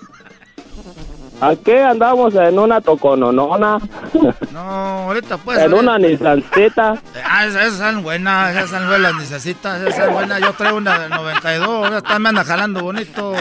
[1.41, 3.79] Aquí andamos en una tocononona,
[4.53, 5.59] No, ahorita pues.
[5.59, 7.01] en una Nissancita.
[7.25, 10.41] Ah, esas, son buenas, esas son buenas, las necesitas, esas son buenas.
[10.41, 13.35] Yo traigo una de 92, ahora está, me anda jalando bonito.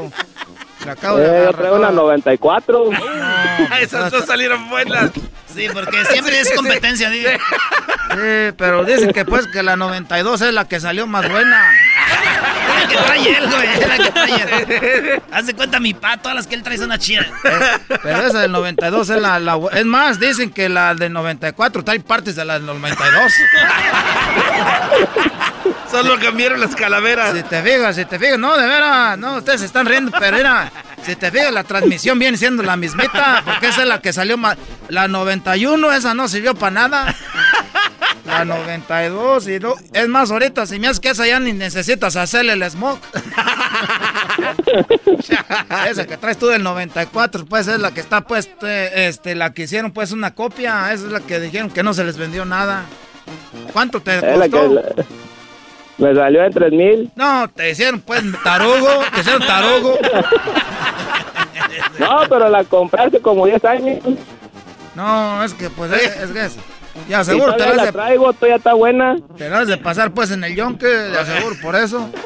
[0.85, 1.55] La acabo de Eh, yo agarrar.
[1.55, 2.89] traigo una 94.
[3.81, 5.11] Esas dos salieron buenas.
[5.53, 7.29] Sí, porque siempre es competencia, digo.
[8.11, 11.71] Sí, pero dicen que pues que la 92 es la que salió más buena.
[12.67, 13.67] Es la que trae él, güey.
[13.67, 15.21] Es la que trae él.
[15.31, 17.25] Haz de cuenta mi pa, todas las que él trae son una chida.
[18.03, 21.99] Pero esa del 92 es la, la Es más, dicen que la del 94 trae
[22.01, 23.33] partes de la del 92.
[25.89, 27.35] Solo cambiaron las calaveras.
[27.35, 30.37] Si te fijas, si te fijas, no, de veras, no, ustedes se están riendo, pero
[30.37, 30.71] era,
[31.03, 34.37] si te fijas, la transmisión viene siendo la mismita, porque esa es la que salió
[34.37, 34.57] más.
[34.89, 37.15] La 91, esa no sirvió para nada.
[38.25, 42.15] La 92, y no, es más, ahorita, si me haces que esa ya ni necesitas
[42.15, 43.01] hacerle el smoke.
[45.89, 49.63] esa que traes tú del 94, pues es la que está, pues, este, la que
[49.63, 52.85] hicieron, pues, una copia, esa es la que dijeron que no se les vendió nada.
[53.71, 54.81] ¿Cuánto te Es la costó?
[55.97, 57.11] Me salió en 3 mil.
[57.15, 59.97] No, te hicieron pues tarugo, te hicieron tarugo.
[61.99, 63.99] No, pero la compré hace como 10 años.
[64.95, 66.57] No, es que pues es, que es-
[67.09, 69.15] Ya seguro te la de, traigo, todavía está buena.
[69.37, 72.09] te la de pasar pues en el yonque, de aseguro por eso.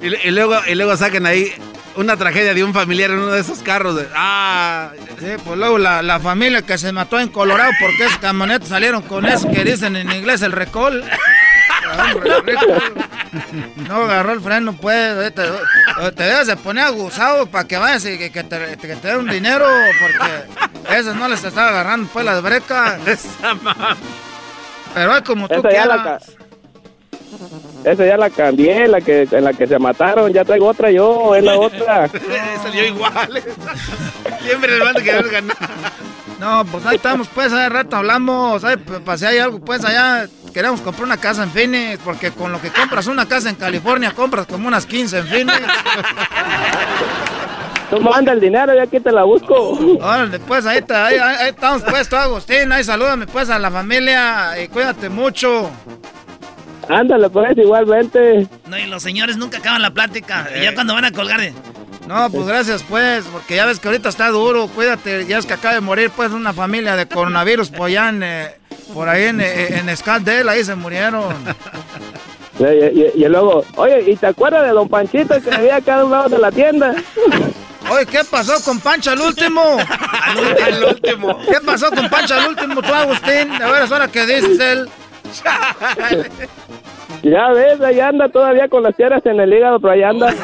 [0.00, 1.50] Y, y luego, y luego sacan ahí
[1.96, 3.96] una tragedia de un familiar en uno de esos carros.
[3.96, 8.18] de- ah, Sí, pues luego la, la familia que se mató en Colorado porque esos
[8.18, 11.02] camionetas salieron con eso que dicen en inglés el recall.
[13.88, 15.34] No agarró el freno, pues.
[15.34, 15.42] Te,
[16.12, 19.18] te debes de poner aguzado para que vayas y que, que te, que te den
[19.18, 19.66] un dinero
[20.00, 23.00] porque esas no les estaba agarrando pues las brecas.
[24.94, 26.36] Pero es como tú Esa ya la quieras.
[27.84, 30.32] Esa ya la cambié, la que, en la que se mataron.
[30.32, 32.08] Ya traigo otra yo, es la otra.
[32.62, 33.42] salió igual.
[34.42, 35.56] Siempre el van a querer ganar.
[36.40, 40.26] No, pues ahí estamos, pues, hace rato hablamos, pues, pues, si hay algo, pues, allá
[40.52, 44.10] queremos comprar una casa en Phoenix, porque con lo que compras una casa en California,
[44.12, 45.58] compras como unas 15 en Phoenix.
[47.90, 49.54] Tú manda el dinero y aquí te la busco.
[50.00, 53.58] Órale, pues, ahí, está, ahí, ahí- ahí estamos, pues, tú, Agustín, ahí salúdame, pues, a
[53.58, 55.70] la familia y cuídate mucho.
[56.88, 58.48] Ándale, pues, igualmente.
[58.66, 60.48] No, y los señores nunca acaban la plática.
[60.58, 61.52] Y ya cuando van a colgar de...
[62.06, 65.54] No, pues, gracias, pues, porque ya ves que ahorita está duro, cuídate, ya es que
[65.54, 68.54] acaba de morir, pues, una familia de coronavirus, pues, allá en, eh,
[68.92, 69.88] por ahí en, eh, en
[70.48, 71.34] ahí se murieron.
[72.58, 76.04] Y, y- y luego, oye, ¿y te acuerdas de don Panchito que vivía acá a
[76.04, 76.94] un lado de la tienda?
[77.90, 79.76] Oye, ¿qué pasó con Pancho al último?
[80.62, 81.38] Al último.
[81.50, 83.50] ¿Qué pasó con Pancho al último, tú, Agustín?
[83.60, 84.88] A ver, es hora que dices él.
[87.24, 90.28] Ya ves, ahí anda todavía con las tierras en el hígado, pero ahí anda.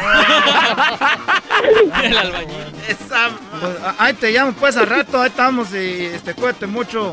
[2.02, 2.56] El albañil.
[2.88, 3.28] Esa...
[3.60, 7.12] Pues, ahí te llamo, pues, al rato, ahí estamos y este, cuídate mucho.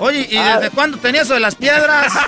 [0.00, 2.12] Oye, ¿y desde cuándo tenías eso de las piedras?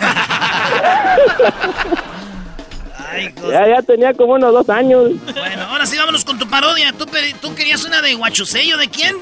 [3.48, 5.12] Ya, ya tenía como unos dos años.
[5.36, 6.92] Bueno, ahora sí vámonos con tu parodia.
[6.92, 7.06] ¿Tú,
[7.54, 9.14] querías una de Guachusello de quién?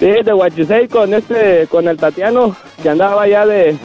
[0.00, 3.78] Sí, de Huachisei con este, con el Tatiano, que andaba ya de,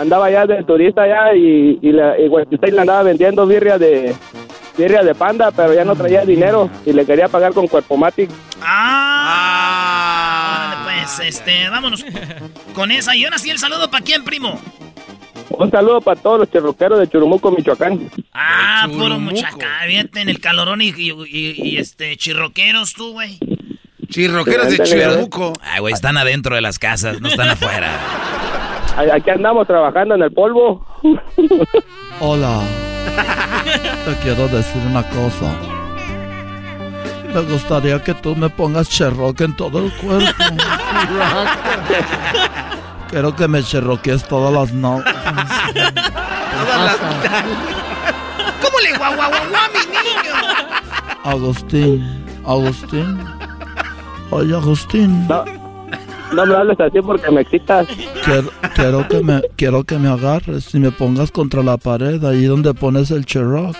[0.00, 2.28] andaba ya de turista ya y, y, la, y
[2.70, 4.14] le andaba vendiendo birria de,
[4.76, 8.30] birria de panda, pero ya no traía dinero y le quería pagar con Cuerpo Matic.
[9.42, 10.82] Ah.
[10.84, 12.04] Pues, este, vámonos
[12.74, 13.14] con esa.
[13.16, 14.60] Y ahora sí el saludo para quién, primo.
[15.50, 18.08] Un saludo para todos los chirroqueros de Churumuco, Michoacán.
[18.32, 19.34] Ah, puro Churumuco.
[19.34, 19.66] muchaca.
[19.86, 23.38] Fíjate en el calorón y, y- y- y, este, chirroqueros tú, güey.
[24.08, 25.52] Chirroqueros de Chirumuco.
[25.62, 27.90] Ay, güey, están adentro de las casas, no están afuera.
[28.96, 30.84] Aquí andamos trabajando en el polvo.
[32.20, 32.60] Hola.
[34.04, 35.54] Te quiero decir una cosa.
[37.32, 40.44] Me gustaría que tú me pongas cherroque en todo el cuerpo.
[43.08, 45.14] Quiero que me cherroquees todas las noches.
[48.60, 50.34] ¿Cómo le guau, guau, guau, guau, mi niño?
[51.24, 53.18] Agustín, Agustín.
[54.30, 55.26] Oye, Agustín.
[55.28, 55.44] No,
[56.32, 57.86] no me hables así porque me excitas.
[58.24, 62.44] Quiero, quiero que me quiero que me agarres y me pongas contra la pared ahí
[62.44, 63.76] donde pones el cherrock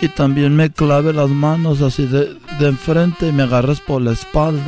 [0.00, 4.12] Y también me clave las manos así de, de enfrente y me agarres por la
[4.12, 4.62] espalda.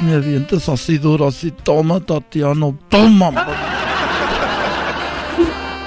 [0.00, 3.30] Me dientes así duro, así, toma, Tatiano, toma.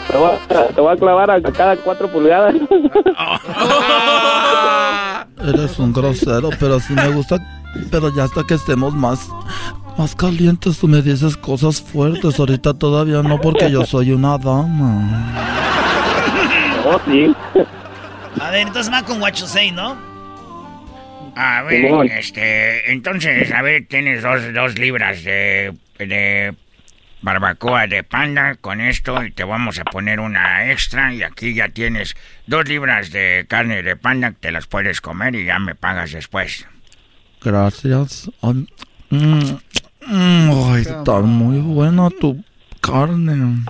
[0.10, 2.56] Te voy, a, te voy a clavar a cada cuatro pulgadas.
[5.42, 7.38] Eres un grosero, pero sí me gusta.
[7.91, 9.30] Pero ya hasta que estemos más,
[9.98, 12.40] más calientes, tú me dices cosas fuertes.
[12.40, 15.36] Ahorita todavía no, porque yo soy una dama.
[16.86, 17.36] Oh, sí.
[18.40, 19.98] A ver, entonces va con say, ¿no?
[21.36, 26.54] A ver, este, entonces, a ver, tienes dos, dos libras de, de
[27.22, 31.70] barbacoa de panda con esto y te vamos a poner una extra y aquí ya
[31.70, 32.16] tienes
[32.48, 36.12] dos libras de carne de panda que te las puedes comer y ya me pagas
[36.12, 36.66] después.
[37.44, 38.30] Gracias.
[38.41, 38.68] Ay,
[39.10, 39.40] mm,
[40.07, 42.44] mm, ay, está muy buena tu
[42.82, 43.64] carne.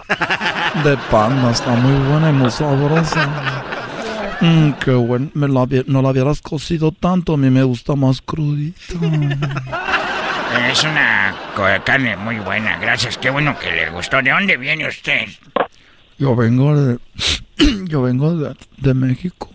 [0.83, 3.63] De panda, está muy buena y muy sabrosa.
[4.41, 5.29] Mm, qué bueno.
[5.33, 8.93] Me la no la hubieras cocido tanto, a mí me gusta más crudita.
[10.71, 11.35] Es una
[11.85, 14.21] carne muy buena, gracias, qué bueno que le gustó.
[14.21, 15.27] ¿De dónde viene usted?
[16.17, 16.97] Yo vengo de,
[17.85, 19.49] yo vengo de, de México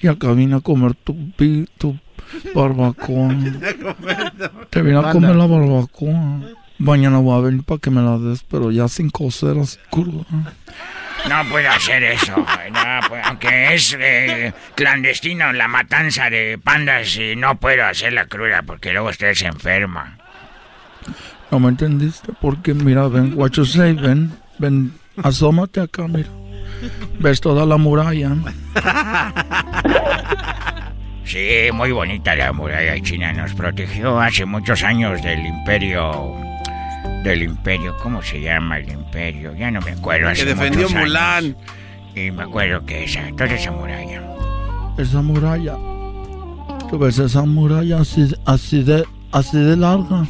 [0.00, 1.98] y acá vine a comer tu, pi- tu
[2.54, 3.28] barbacoa.
[4.70, 6.40] Te vine a comer la barbacoa.
[6.78, 10.24] Mañana voy a venir para que me la des, pero ya sin cocer, así cruda.
[11.28, 17.36] No puedo hacer eso, no, pues, aunque es eh, clandestino la matanza de pandas y
[17.36, 20.16] no puedo hacerla cruda porque luego usted se enferma.
[21.50, 26.30] No me entendiste, porque mira, ven, what you say, ven, ven, asómate acá, mira.
[27.18, 28.30] Ves toda la muralla.
[31.30, 33.32] Sí, muy bonita la muralla china.
[33.32, 36.34] Nos protegió hace muchos años del imperio.
[37.22, 39.54] Del imperio, ¿cómo se llama el imperio?
[39.54, 40.26] Ya no me acuerdo.
[40.26, 41.06] Que hace defendió muchos años.
[41.06, 41.56] Mulan.
[42.16, 44.22] Y me acuerdo que esa, toda esa muralla.
[44.98, 45.76] Esa muralla.
[46.90, 50.26] Tú ves esa muralla así, así de, así de larga.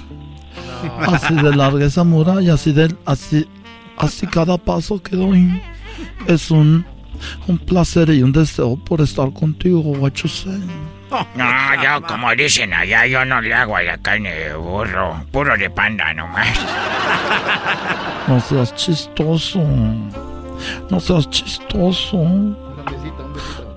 [1.07, 3.49] Así de larga esa muralla, así de, así,
[3.97, 5.63] así cada paso que doy.
[6.27, 6.85] Es un,
[7.49, 9.95] un placer y un deseo por estar contigo,
[10.27, 10.61] say.
[11.35, 15.25] No, yo, como dicen allá, yo no le hago a la carne de burro.
[15.33, 16.49] Puro de panda nomás.
[18.29, 19.61] No seas chistoso.
[20.91, 22.17] No seas chistoso.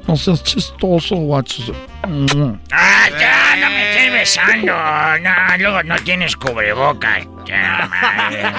[0.07, 1.15] No seas chistoso.
[1.15, 2.59] Mm.
[2.71, 4.73] Ah, ya, no me estés besando.
[4.73, 7.25] No, luego no tienes cubrebocas.
[7.45, 8.51] Ya, madre.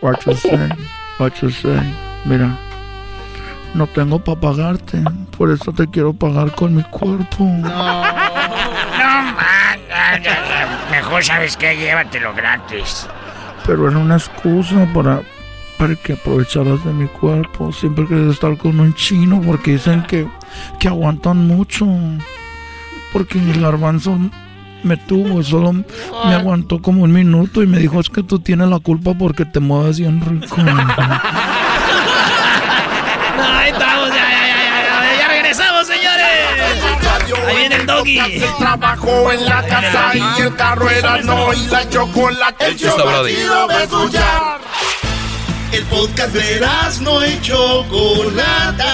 [0.00, 0.68] What you say,
[1.18, 1.80] what you say.
[2.26, 2.58] Mira,
[3.74, 5.02] no tengo para pagarte,
[5.36, 7.44] por eso te quiero pagar con mi cuerpo.
[7.44, 8.04] No, man.
[9.88, 10.88] ya, ya.
[10.90, 13.08] Mejor sabes que llévatelo gratis.
[13.66, 15.22] Pero era una excusa para,
[15.78, 17.72] para que aprovecharas de mi cuerpo.
[17.72, 20.28] Siempre quería estar con un chino porque dicen que,
[20.78, 21.86] que aguantan mucho.
[23.12, 24.18] Porque el garbanzo
[24.84, 28.68] me tuvo solo me aguantó como un minuto y me dijo es que tú tienes
[28.68, 30.56] la culpa porque te mueves bien rico.
[37.74, 38.18] el doggy.
[38.18, 42.66] El trabajo en la casa y el carro era no y la chocolate.
[42.66, 44.60] El show chido escuchar.
[45.72, 46.60] El podcast de
[47.00, 48.92] no y Chocolata.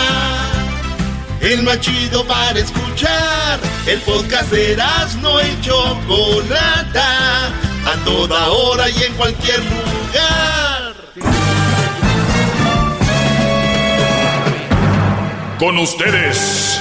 [1.40, 3.60] El más chido para escuchar.
[3.86, 4.76] El podcast de
[5.20, 7.48] no y Chocolata.
[7.86, 10.94] A toda hora y en cualquier lugar.
[15.58, 16.80] Con ustedes.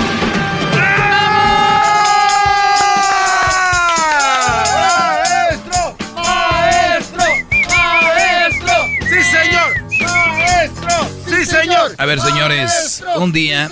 [11.89, 12.01] señor!
[12.01, 13.69] A ver, señores, un día,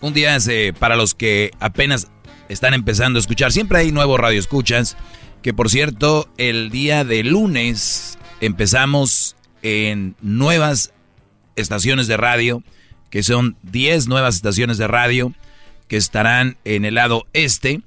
[0.00, 0.38] un día
[0.78, 2.08] para los que apenas
[2.48, 4.96] están empezando a escuchar, siempre hay nuevos radioescuchas,
[5.42, 10.92] que por cierto, el día de lunes empezamos en nuevas
[11.56, 12.62] estaciones de radio,
[13.10, 15.32] que son 10 nuevas estaciones de radio,
[15.88, 17.80] que estarán en el lado este,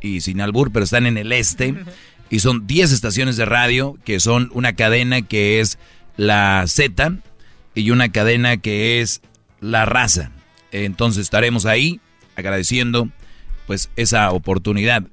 [0.00, 1.74] y sin albur, pero están en el este,
[2.30, 5.78] y son 10 estaciones de radio, que son una cadena que es
[6.16, 7.14] la Z,
[7.74, 9.22] y una cadena que es
[9.60, 10.30] la raza.
[10.72, 12.00] Entonces estaremos ahí
[12.36, 13.08] agradeciendo
[13.66, 15.04] pues esa oportunidad.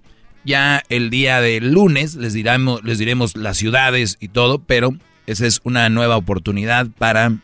[0.43, 5.45] Ya el día de lunes les diremos, les diremos las ciudades y todo, pero esa
[5.45, 7.37] es una nueva oportunidad para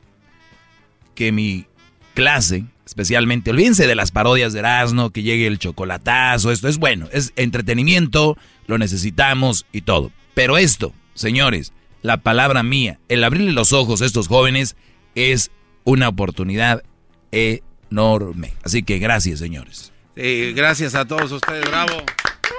[1.15, 1.65] que mi
[2.13, 3.51] clase, especialmente.
[3.51, 8.37] Olvídense de las parodias de Erasmo, que llegue el chocolatazo, esto es bueno, es entretenimiento,
[8.67, 10.11] lo necesitamos y todo.
[10.33, 14.75] Pero esto, señores, la palabra mía, el abrirle los ojos a estos jóvenes
[15.15, 15.51] es
[15.83, 16.83] una oportunidad
[17.31, 18.53] enorme.
[18.63, 19.91] Así que gracias, señores.
[20.15, 22.03] gracias a todos ustedes, bravo.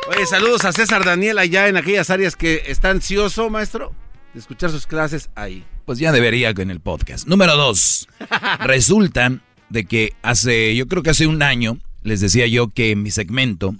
[0.08, 3.94] Oye, saludos a César Daniel allá en aquellas áreas que está ansioso, maestro,
[4.34, 5.64] de escuchar sus clases ahí.
[5.86, 7.26] Pues ya debería en el podcast.
[7.26, 8.08] Número dos.
[8.60, 9.40] Resulta
[9.70, 13.74] de que hace, yo creo que hace un año, les decía yo que mi segmento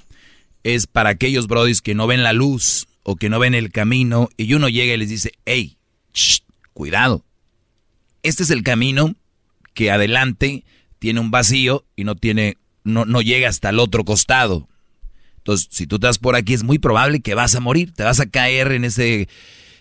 [0.63, 4.31] es para aquellos brodis que no ven la luz o que no ven el camino
[4.39, 5.77] y uno llega y les dice, hey,
[6.73, 7.23] cuidado.
[8.25, 9.15] Este es el camino
[9.75, 10.65] que adelante
[10.99, 14.67] tiene un vacío y no tiene, no, no llega hasta el otro costado.
[15.37, 18.21] Entonces, si tú estás por aquí, es muy probable que vas a morir, te vas
[18.21, 19.29] a caer en ese,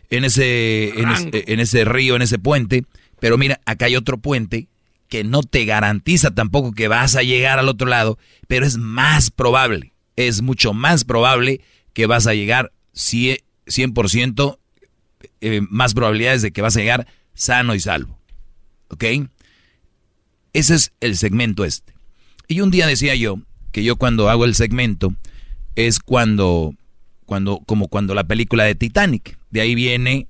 [0.10, 2.84] en ese, en ese, río, en ese puente.
[3.22, 4.68] Pero mira, acá hay otro puente
[5.08, 9.32] que no te garantiza tampoco que vas a llegar al otro lado, pero es más
[9.32, 11.62] probable, es mucho más probable
[11.94, 14.60] que vas a llegar 100%,
[15.40, 18.20] eh, más probabilidades de que vas a llegar sano y salvo.
[18.94, 19.04] ¿Ok?
[20.54, 21.94] Ese es el segmento este.
[22.48, 23.40] Y un día decía yo
[23.72, 25.16] que yo cuando hago el segmento
[25.76, 26.76] es cuando,
[27.26, 29.38] cuando, como cuando la película de Titanic.
[29.50, 30.28] De ahí viene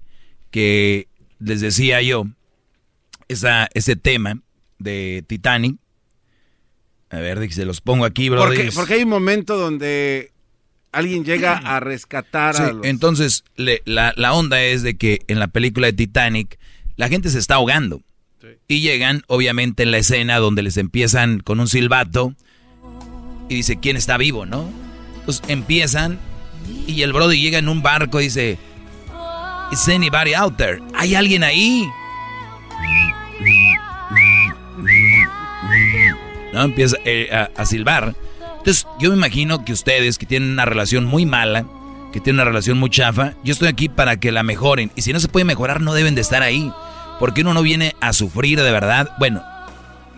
[0.50, 1.08] que
[1.40, 2.26] les decía yo,
[3.28, 4.40] esa, ese tema
[4.80, 5.78] de Titanic.
[7.10, 8.42] A ver, se los pongo aquí, bro.
[8.42, 10.32] Porque, porque hay un momento donde
[10.92, 12.86] alguien llega a rescatar a los...
[12.86, 16.58] Entonces, la, la, onda es de que en la película de Titanic
[16.96, 18.02] la gente se está ahogando.
[18.68, 22.34] Y llegan, obviamente, en la escena donde les empiezan con un silbato
[23.50, 24.70] y dice, ¿quién está vivo, no?
[25.20, 26.20] Entonces empiezan
[26.88, 28.58] y el brody llega en un barco y dice,
[29.72, 30.82] ¿Is anybody out there?
[30.94, 31.88] ¿Hay alguien ahí?
[36.54, 36.64] ¿No?
[36.64, 38.16] Empieza eh, a, a silbar.
[38.58, 41.66] Entonces, yo me imagino que ustedes que tienen una relación muy mala,
[42.12, 44.92] que tienen una relación muy chafa, yo estoy aquí para que la mejoren.
[44.96, 46.72] Y si no se puede mejorar, no deben de estar ahí.
[47.20, 49.16] Porque uno no viene a sufrir de verdad.
[49.20, 49.44] Bueno,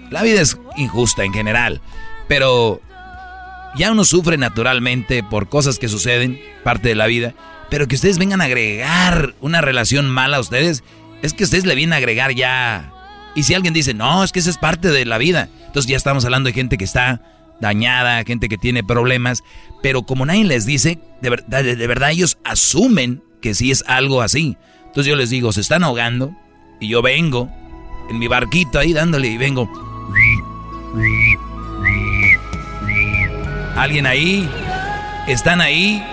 [0.09, 1.81] la vida es injusta en general,
[2.27, 2.81] pero
[3.75, 7.33] ya uno sufre naturalmente por cosas que suceden, parte de la vida,
[7.69, 10.83] pero que ustedes vengan a agregar una relación mala a ustedes,
[11.21, 12.91] es que ustedes le vienen a agregar ya.
[13.35, 15.97] Y si alguien dice, no, es que esa es parte de la vida, entonces ya
[15.97, 17.21] estamos hablando de gente que está
[17.59, 19.43] dañada, gente que tiene problemas,
[19.81, 24.21] pero como nadie les dice, de, verdad, de verdad ellos asumen que sí es algo
[24.21, 24.57] así.
[24.85, 26.35] Entonces yo les digo, se están ahogando
[26.79, 27.49] y yo vengo
[28.09, 29.69] en mi barquito ahí dándole y vengo.
[33.75, 34.49] ¿Alguien ahí?
[35.27, 36.03] ¿Están ahí?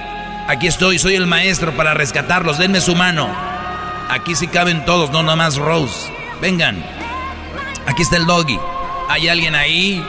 [0.48, 2.59] Aquí estoy, soy el maestro para rescatarlos.
[2.59, 3.28] Denme su mano.
[4.09, 6.10] Aquí sí caben todos, no nada más Rose.
[6.40, 6.84] Vengan.
[7.86, 8.59] Aquí está el doggy.
[9.09, 10.05] ¿Hay alguien ahí?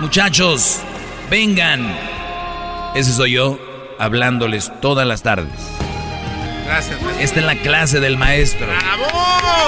[0.00, 0.80] Muchachos,
[1.30, 1.94] vengan.
[2.94, 3.58] Ese soy yo
[3.98, 5.71] hablándoles todas las tardes.
[6.64, 7.24] Gracias, maestro.
[7.24, 8.66] Esta es la clase del maestro.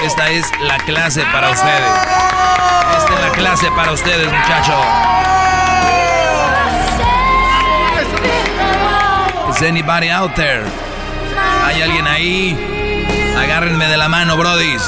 [0.05, 1.91] Esta es la clase para ustedes.
[2.99, 4.77] Esta es la clase para ustedes, muchachos.
[9.51, 10.65] Is anybody out there?
[11.65, 12.57] ¿Hay alguien ahí?
[13.39, 14.83] Agárrenme de la mano, brodis.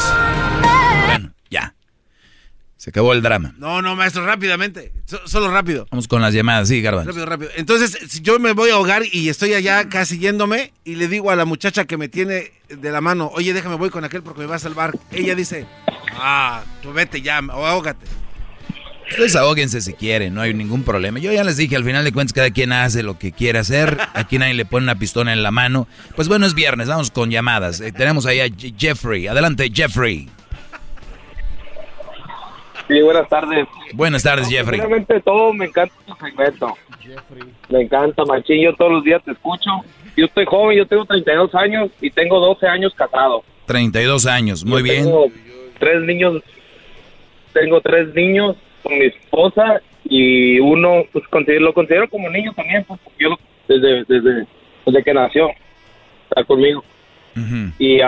[2.87, 3.53] Se acabó el drama.
[3.59, 4.93] No, no, maestro, rápidamente.
[5.25, 5.89] solo rápido.
[5.91, 7.11] Vamos con las llamadas, sí, Garbanzo.
[7.11, 7.51] Rápido, rápido.
[7.57, 11.33] Entonces, si yo me voy a ahogar y estoy allá casi yéndome y le digo
[11.33, 14.43] a la muchacha que me tiene de la mano, oye, déjame voy con aquel porque
[14.43, 14.97] me va a salvar.
[15.11, 15.67] Ella dice,
[16.13, 18.07] ah, tú vete ya, o ahógate.
[19.11, 21.19] Ustedes ahóguense si quieren, no hay ningún problema.
[21.19, 23.99] Yo ya les dije, al final de cuentas, cada quien hace lo que quiere hacer.
[24.15, 25.89] Aquí nadie le pone una pistola en la mano.
[26.15, 27.81] Pues bueno, es viernes, vamos con llamadas.
[27.81, 28.47] Eh, tenemos ahí a
[28.79, 29.27] Jeffrey.
[29.27, 30.29] Adelante, Jeffrey.
[32.89, 33.67] Sí, buenas tardes.
[33.93, 34.79] Buenas tardes, Jeffrey.
[34.79, 36.75] Realmente todo me encanta tu segmento.
[37.69, 38.63] Me encanta, machín.
[38.63, 39.71] Yo todos los días te escucho.
[40.17, 43.45] Yo estoy joven, yo tengo 32 años y tengo 12 años casado.
[43.67, 45.05] 32 años, muy bien.
[45.05, 45.27] Tengo
[45.79, 46.43] tres niños.
[47.53, 51.25] Tengo tres niños con mi esposa y uno pues
[51.61, 53.31] lo considero como niño también, pues, yo
[53.67, 54.47] desde, desde,
[54.85, 55.51] desde que nació
[56.29, 56.85] está conmigo.
[57.79, 57.99] Y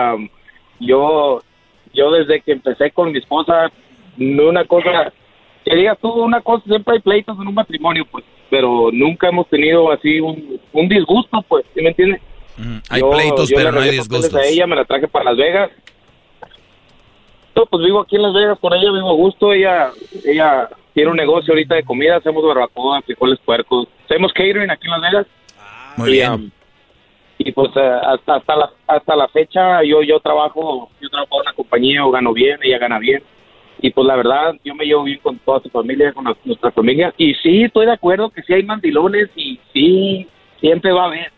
[0.79, 1.41] yo
[1.93, 3.71] yo desde que empecé con mi esposa,
[4.19, 5.13] una cosa,
[5.65, 9.47] que digas tú una cosa, siempre hay pleitos en un matrimonio, pues, pero nunca hemos
[9.47, 12.21] tenido así un, un disgusto, pues, ¿sí me entiendes?
[12.89, 14.35] Hay pleitos, pero no hay disgustos.
[14.35, 15.71] A ella me la traje para Las Vegas
[17.65, 19.53] pues vivo aquí en Las Vegas con ella, vivo a gusto.
[19.53, 19.91] Ella,
[20.25, 23.87] ella tiene un negocio ahorita de comida, hacemos barbacoa, frijoles puercos.
[24.05, 25.27] Hacemos catering aquí en Las Vegas.
[25.97, 26.31] Muy bien.
[26.31, 26.51] Um,
[27.37, 31.41] y pues eh, hasta, hasta, la, hasta la fecha yo yo trabajo yo trabajo en
[31.41, 33.23] una compañía o gano bien, ella gana bien.
[33.81, 37.13] Y pues la verdad yo me llevo bien con toda su familia, con nuestra familia
[37.17, 40.27] y sí estoy de acuerdo que sí hay mandilones y sí
[40.59, 41.31] siempre va a haber,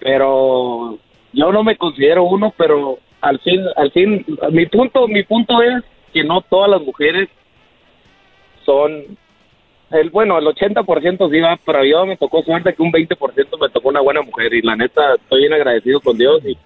[0.00, 0.98] pero
[1.32, 5.84] yo no me considero uno, pero al fin, al fin, mi punto, mi punto es
[6.12, 7.28] que no todas las mujeres
[8.64, 9.16] son
[9.92, 13.68] el bueno, el 80% sí va, pero yo me tocó suerte que un 20% me
[13.68, 16.56] tocó una buena mujer y la neta estoy bien agradecido con Dios y,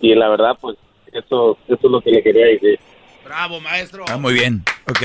[0.00, 0.76] y la verdad pues
[1.12, 2.78] eso, eso es lo que le quería decir.
[3.24, 4.04] Bravo, maestro.
[4.08, 5.02] Ah, muy bien, ok.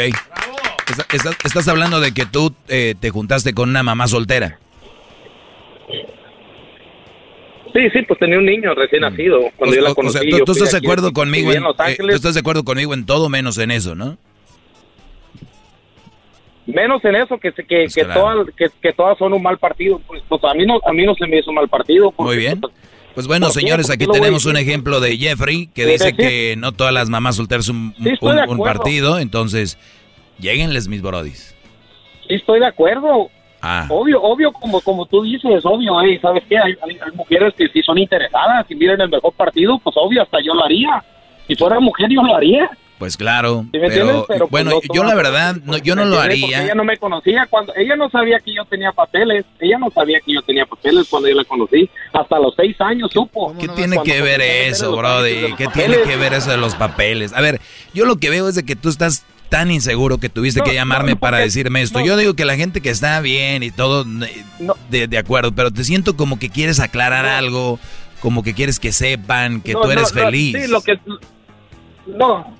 [0.90, 4.60] Está- está- estás hablando de que tú eh, te juntaste con una mamá soltera.
[7.74, 10.18] Sí, sí, pues tenía un niño recién nacido cuando yo la o conocí.
[10.18, 12.10] sea, tú, yo tú fui estás de aquí, acuerdo conmigo en, en Los eh, Ángeles,
[12.10, 14.18] tú estás de acuerdo conmigo en todo menos en eso, ¿no?
[16.66, 17.52] menos en eso que
[18.06, 18.22] claro.
[18.22, 21.04] todas, que, que todas son un mal partido, pues, pues a mí no a mí
[21.04, 22.14] no se me hizo un mal partido.
[22.18, 22.60] Muy bien.
[22.60, 22.74] Pues
[23.28, 23.60] bueno, ¿Por qué?
[23.62, 27.36] señores, ¿Por aquí tenemos un ejemplo de Jeffrey que dice que no todas las mamás
[27.36, 29.78] solteras son un, Sí, un- partido, entonces
[30.40, 31.56] lleguenles mis brodis.
[32.28, 33.30] Sí, estoy de acuerdo.
[33.62, 33.86] Ah.
[33.90, 36.58] Obvio, obvio, como como tú dices, obvio, eh, ¿sabes qué?
[36.58, 40.22] Hay, hay- hay mujeres que sí son interesadas y miren el mejor partido, pues obvio,
[40.22, 41.04] hasta yo lo haría.
[41.48, 42.70] Si fuera mujer, yo lo haría.
[43.00, 46.20] Pues claro, pero, Pero, pues, bueno, no yo la verdad, no, yo no ¿Me lo
[46.20, 46.66] haría.
[46.66, 49.46] Ella no me conocía cuando ella no sabía que yo tenía papeles.
[49.58, 51.90] Ella no sabía que yo tenía papeles cuando yo la conocí.
[52.12, 53.56] Hasta los seis años supo.
[53.58, 55.56] ¿Qué tiene que ver eso, Brody?
[55.58, 57.32] ¿Qué tiene que ver eso de los papeles?
[57.32, 57.62] A ver,
[57.94, 61.16] yo lo que veo es de que tú estás tan inseguro que tuviste que llamarme
[61.16, 62.02] para decirme esto.
[62.02, 64.04] Yo digo que la gente que está bien y todo,
[64.90, 67.80] de, de acuerdo, pero te siento como que quieres aclarar algo,
[68.20, 70.58] como que quieres que sepan que tú eres feliz.
[70.62, 71.00] sí, lo que
[72.18, 72.58] no,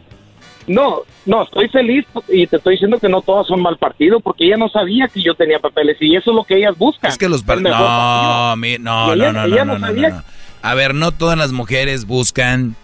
[0.70, 4.46] no, no, estoy feliz y te estoy diciendo que no todas son mal partido porque
[4.46, 7.10] ella no sabía que yo tenía papeles y eso es lo que ellas buscan.
[7.12, 9.80] Es que los par- el mejor no, mi- no, Y no, ella- no, ella no,
[9.80, 10.24] no no, no.
[10.62, 12.76] A ver, no todas las mujeres buscan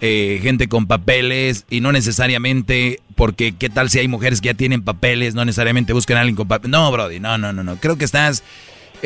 [0.00, 4.54] eh, gente con papeles y no necesariamente porque qué tal si hay mujeres que ya
[4.54, 6.70] tienen papeles, no necesariamente buscan a alguien con papeles.
[6.72, 7.76] No, Brody, no, no, no, no.
[7.76, 8.42] Creo que estás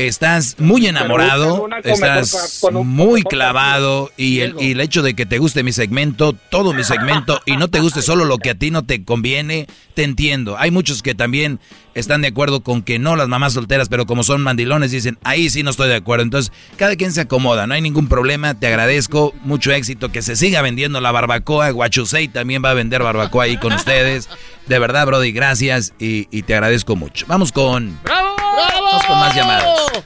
[0.07, 5.65] estás muy enamorado, estás muy clavado y el, y el hecho de que te guste
[5.65, 8.85] mi segmento, todo mi segmento y no te guste solo lo que a ti no
[8.85, 10.57] te conviene, te entiendo.
[10.57, 11.59] Hay muchos que también
[11.95, 15.51] están de acuerdo con que no las mamás solteras, pero como son mandilones dicen, ahí
[15.51, 16.23] sí no estoy de acuerdo.
[16.23, 20.37] Entonces, cada quien se acomoda, no hay ningún problema, te agradezco, mucho éxito, que se
[20.37, 24.29] siga vendiendo la barbacoa, Guachusei también va a vender barbacoa ahí con ustedes.
[24.69, 27.27] De verdad, Brody, gracias y, y te agradezco mucho.
[27.27, 27.99] Vamos con...
[28.05, 28.38] ¡Bravo!
[28.59, 30.05] Vamos con más llamadas.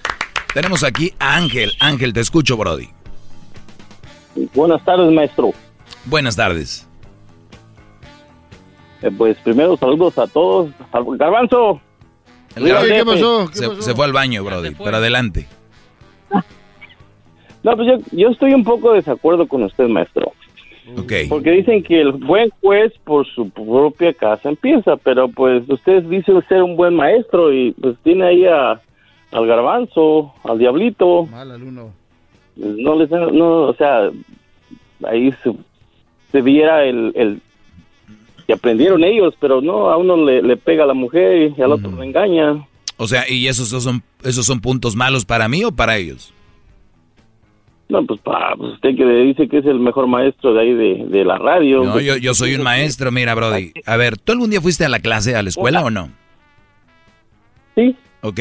[0.54, 1.72] Tenemos aquí a Ángel.
[1.80, 2.88] Ángel, te escucho, Brody.
[4.54, 5.52] Buenas tardes, maestro.
[6.04, 6.86] Buenas tardes.
[9.02, 10.70] Eh, pues primero saludos a todos.
[11.18, 11.80] Garbanzo.
[12.54, 13.22] El el jefe.
[13.52, 15.48] Se, se fue al baño, Brody, pero adelante.
[17.64, 20.32] No, pues yo, yo estoy un poco de desacuerdo con usted, maestro.
[21.28, 26.32] Porque dicen que el buen juez por su propia casa empieza, pero pues usted dice
[26.48, 28.80] ser un buen maestro y pues tiene ahí a,
[29.30, 31.26] al garbanzo, al diablito.
[31.26, 31.92] Mal alumno.
[32.56, 34.10] No les no, o sea,
[35.04, 35.52] ahí se,
[36.32, 37.40] se viera el, el
[38.46, 41.72] que aprendieron ellos, pero no, a uno le, le pega a la mujer y al
[41.72, 42.66] otro le engaña.
[42.96, 46.32] O sea, ¿y esos son, esos son puntos malos para mí o para ellos?
[47.92, 51.04] No, pues, pa, pues usted que dice que es el mejor maestro de ahí de,
[51.08, 51.84] de la radio.
[51.84, 53.72] No, yo, yo soy un maestro, mira, Brody.
[53.84, 56.08] A ver, ¿tú algún día fuiste a la clase, a la escuela o no?
[57.74, 57.94] Sí.
[58.22, 58.40] Ok,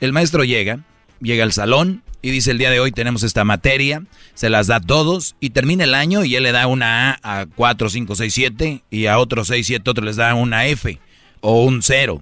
[0.00, 0.80] el maestro llega,
[1.20, 4.02] llega al salón y dice el día de hoy tenemos esta materia,
[4.34, 7.40] se las da a todos y termina el año y él le da una A
[7.42, 10.98] a 4, 5, 6, 7 y a otros 6, 7 otros les da una F
[11.40, 12.20] o un 0.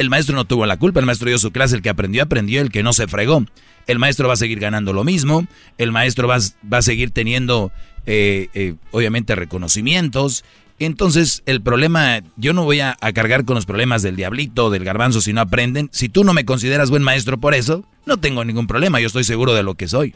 [0.00, 2.62] El maestro no tuvo la culpa, el maestro dio su clase, el que aprendió, aprendió,
[2.62, 3.44] el que no se fregó.
[3.86, 5.46] El maestro va a seguir ganando lo mismo,
[5.76, 6.38] el maestro va,
[6.72, 7.70] va a seguir teniendo,
[8.06, 10.42] eh, eh, obviamente, reconocimientos.
[10.78, 14.84] Entonces, el problema, yo no voy a, a cargar con los problemas del diablito, del
[14.84, 15.90] garbanzo, si no aprenden.
[15.92, 19.24] Si tú no me consideras buen maestro por eso, no tengo ningún problema, yo estoy
[19.24, 20.14] seguro de lo que soy.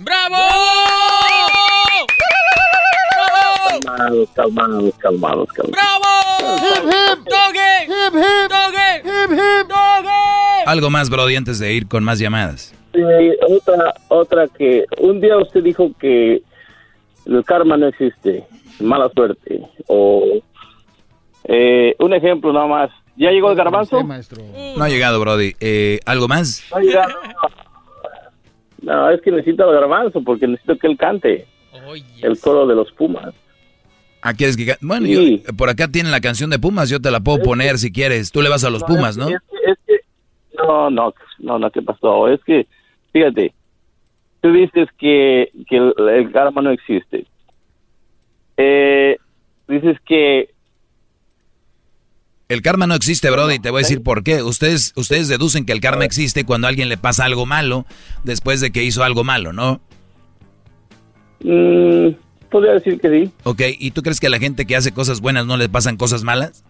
[0.00, 0.36] ¡Bravo!
[3.96, 5.70] Calmados, calmados, calmados, calmados.
[5.70, 6.58] ¡Bravo!
[6.62, 7.18] ¡Hip, hip!
[7.28, 7.84] ¡Doggy!
[7.84, 8.50] ¡Hip, hip!
[8.50, 8.98] ¡Doggy!
[9.04, 9.68] ¡Hip, hip!
[9.68, 10.64] ¡Doggy!
[10.66, 12.74] Algo más, Brody, antes de ir con más llamadas.
[12.94, 13.00] Sí,
[13.48, 16.42] otra, otra que un día usted dijo que
[17.26, 18.46] el karma no existe,
[18.80, 19.60] mala suerte.
[19.88, 20.40] O
[21.44, 22.90] eh, un ejemplo nada más.
[23.16, 24.02] ¿Ya llegó el garbanzo?
[24.02, 25.54] No ha llegado, Brody.
[25.60, 26.64] Eh, ¿Algo más?
[26.70, 27.12] No ha llegado.
[28.80, 31.46] No, es que necesito el garbanzo porque necesito que él cante.
[32.22, 33.34] El coro de los Pumas.
[34.22, 35.20] Ah, ¿quieres que Bueno, yo-
[35.56, 38.30] por acá tienen la canción de Pumas, yo te la puedo poner si quieres.
[38.30, 39.28] Tú le vas a los Pumas, ¿no?
[39.28, 40.00] Es que- es que-
[40.56, 42.28] no, no, no, no, ¿qué pasó?
[42.28, 42.66] Es que,
[43.12, 43.52] fíjate,
[44.40, 47.26] tú dices que, que el, el karma no existe.
[48.56, 49.16] Eh,
[49.66, 50.50] dices que
[52.48, 54.42] El karma no existe, Brody, te voy a decir por qué.
[54.42, 57.86] Ustedes, ustedes deducen que el karma existe cuando a alguien le pasa algo malo
[58.24, 59.80] después de que hizo algo malo, ¿no?
[61.40, 62.08] mm,
[62.52, 63.32] podría decir que sí.
[63.42, 65.96] Ok, ¿y tú crees que a la gente que hace cosas buenas no les pasan
[65.96, 66.62] cosas malas?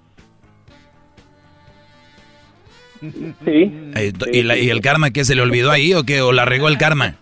[3.01, 3.11] Sí.
[3.45, 6.21] Eh, ¿Y, la- y el karma qué se le olvidó ahí o qué?
[6.23, 7.17] ¿O la regó el karma?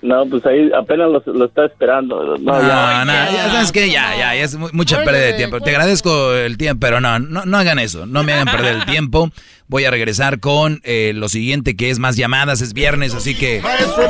[0.00, 2.22] No, pues ahí apenas lo, lo está esperando.
[2.22, 3.04] No, No, ya.
[3.04, 5.60] no, ya sabes que ya, ya, ya es mu- mucha pérdida de tiempo.
[5.60, 8.84] Te agradezco el tiempo, pero no, no, no hagan eso, no me hagan perder el
[8.86, 9.30] tiempo.
[9.66, 13.60] Voy a regresar con eh, lo siguiente que es más llamadas, es viernes, así que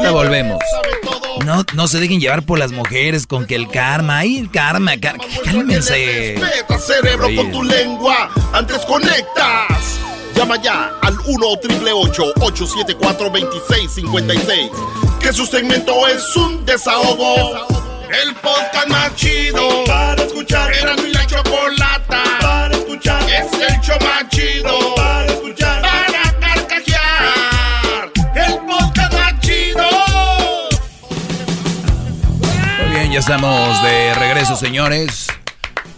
[0.03, 0.59] ya volvemos.
[1.47, 4.93] No, no se dejen llevar por las mujeres con que el karma, ay, el karma,
[5.01, 6.37] car- cálmense.
[6.39, 8.29] Respeta, cerebro, con tu lengua.
[8.53, 10.01] Antes conectas.
[10.37, 14.71] Llama ya al 1 874 2656
[15.21, 17.67] Que su segmento es un desahogo.
[18.25, 19.85] El podcast más chido.
[19.85, 20.73] Para escuchar.
[20.75, 22.23] Era mi la chocolata.
[22.41, 23.23] Para escuchar.
[23.29, 24.95] Es el show más chido.
[24.95, 25.83] Para escuchar.
[25.83, 28.11] Para carcajear.
[28.35, 29.87] El podcast más chido.
[32.87, 35.27] Muy bien, ya estamos de regreso, señores.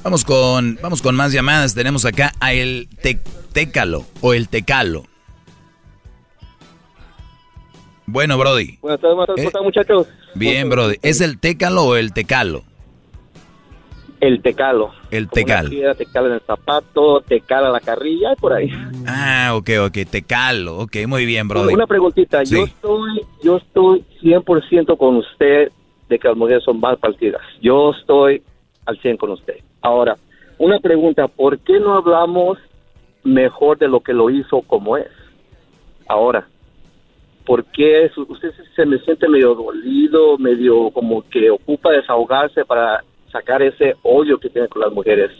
[0.03, 1.75] Vamos con, vamos con más llamadas.
[1.75, 3.21] Tenemos acá a el Te-
[3.53, 5.05] Técalo o el Tecalo.
[8.13, 8.77] Bueno, Brody.
[8.83, 10.09] Buenas tardes, buenas tardes, ¿cómo están, muchachos?
[10.35, 10.97] Bien, Brody.
[11.03, 12.65] ¿Es el Técalo o el Tecalo?
[14.21, 14.91] El tecalo.
[15.11, 15.71] El Tecalo.
[15.71, 18.69] piedra, te cala en el zapato, te cala la carrilla y por ahí.
[19.07, 19.99] Ah, ok, ok.
[20.11, 20.79] Tecalo.
[20.79, 21.73] Ok, muy bien, Brody.
[21.73, 22.45] Una preguntita.
[22.45, 22.57] Sí.
[22.57, 25.71] Yo estoy, yo estoy 100% con usted
[26.09, 27.41] de que las mujeres son mal partidas.
[27.63, 28.43] Yo estoy
[28.87, 29.55] al 100 con usted.
[29.81, 30.17] Ahora,
[30.59, 31.29] una pregunta.
[31.29, 32.59] ¿Por qué no hablamos
[33.23, 35.09] mejor de lo que lo hizo como es?
[36.09, 36.47] Ahora,
[37.51, 43.03] ¿por qué usted se- se me siente medio dolido, medio como que ocupa desahogarse para
[43.33, 45.33] sacar ese odio que tiene con las mujeres?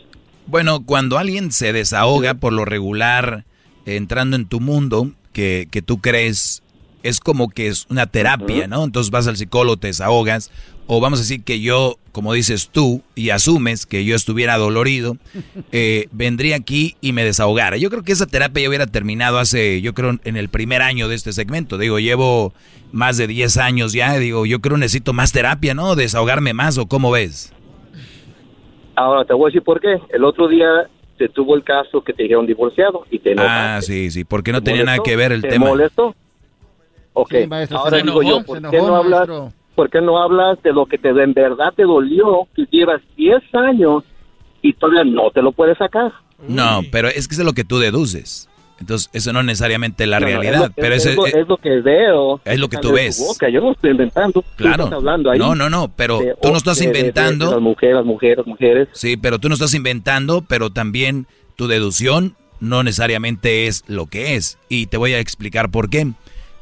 [0.45, 3.45] Bueno, cuando alguien se desahoga por lo regular,
[3.85, 6.61] eh, entrando en tu mundo, que, que tú crees,
[7.03, 8.83] es como que es una terapia, ¿no?
[8.83, 10.51] Entonces vas al psicólogo, te desahogas,
[10.87, 15.17] o vamos a decir que yo, como dices tú, y asumes que yo estuviera dolorido,
[15.71, 17.77] eh, vendría aquí y me desahogara.
[17.77, 21.07] Yo creo que esa terapia ya hubiera terminado hace, yo creo, en el primer año
[21.07, 21.77] de este segmento.
[21.77, 22.53] Digo, llevo
[22.91, 25.95] más de 10 años ya, digo, yo creo necesito más terapia, ¿no?
[25.95, 27.53] Desahogarme más, ¿o cómo ves?
[28.95, 29.97] Ahora te voy a decir por qué.
[30.09, 30.67] El otro día
[31.17, 33.77] se tuvo el caso que te dijeron divorciado y te enojaste.
[33.77, 35.67] Ah, sí, sí, porque no ¿Te tenía nada que ver el ¿Te tema.
[35.67, 36.15] molestó?
[37.13, 39.53] Ok, Sí, maestro, ahora se digo enojó, yo, ¿por se qué enojó, no hablas?
[39.75, 43.41] ¿Por qué no hablas de lo que te en verdad te dolió que llevas 10
[43.53, 44.03] años
[44.61, 46.11] y todavía no te lo puedes sacar?
[46.47, 48.47] No, pero es que eso es lo que tú deduces.
[48.79, 51.15] Entonces, eso no es necesariamente la No, no, es realidad, lo- pero es, eso es
[51.15, 52.41] lo, es, lo que veo.
[52.43, 53.19] es lo que tú ves.
[53.27, 53.47] boca.
[53.47, 54.43] Yo no estoy inventando.
[54.55, 54.85] Claro.
[54.85, 57.45] estás hablando ahí No, no, no, pero de- tú no estás de- inventando.
[57.45, 58.87] de las mujeres, las mujeres, mujeres.
[58.93, 64.35] Sí, pero tú no estás inventando, pero también tu deducción no necesariamente es lo que
[64.35, 64.57] es.
[64.67, 66.07] Y te voy a explicar por qué.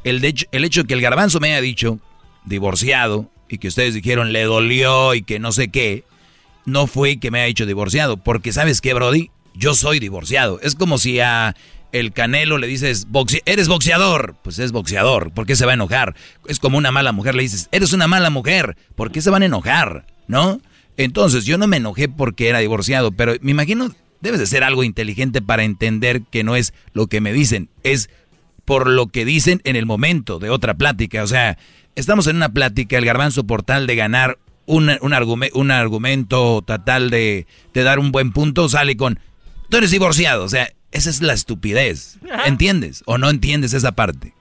[0.03, 1.99] El, de hecho, el hecho de que el garbanzo me haya dicho
[2.45, 6.03] divorciado y que ustedes dijeron le dolió y que no sé qué,
[6.65, 8.17] no fue que me haya dicho divorciado.
[8.17, 10.59] Porque sabes qué, Brody, yo soy divorciado.
[10.61, 11.55] Es como si a
[11.91, 14.35] el Canelo le dices, "Boxe- eres boxeador.
[14.43, 15.31] Pues es boxeador.
[15.31, 16.15] ¿Por qué se va a enojar?
[16.47, 18.77] Es como una mala mujer le dices, eres una mala mujer.
[18.95, 20.05] ¿Por qué se van a enojar?
[20.27, 20.61] ¿No?
[20.97, 23.89] Entonces, yo no me enojé porque era divorciado, pero me imagino,
[24.21, 28.09] debes de ser algo inteligente para entender que no es lo que me dicen, es
[28.69, 31.23] por lo que dicen en el momento de otra plática.
[31.23, 31.57] O sea,
[31.95, 34.37] estamos en una plática, el garbanzo por tal de ganar
[34.67, 39.17] un, un, argume- un argumento, tal de, de dar un buen punto, sale con,
[39.69, 40.43] tú eres divorciado.
[40.43, 42.19] O sea, esa es la estupidez.
[42.45, 43.01] ¿Entiendes?
[43.07, 44.33] ¿O no entiendes esa parte?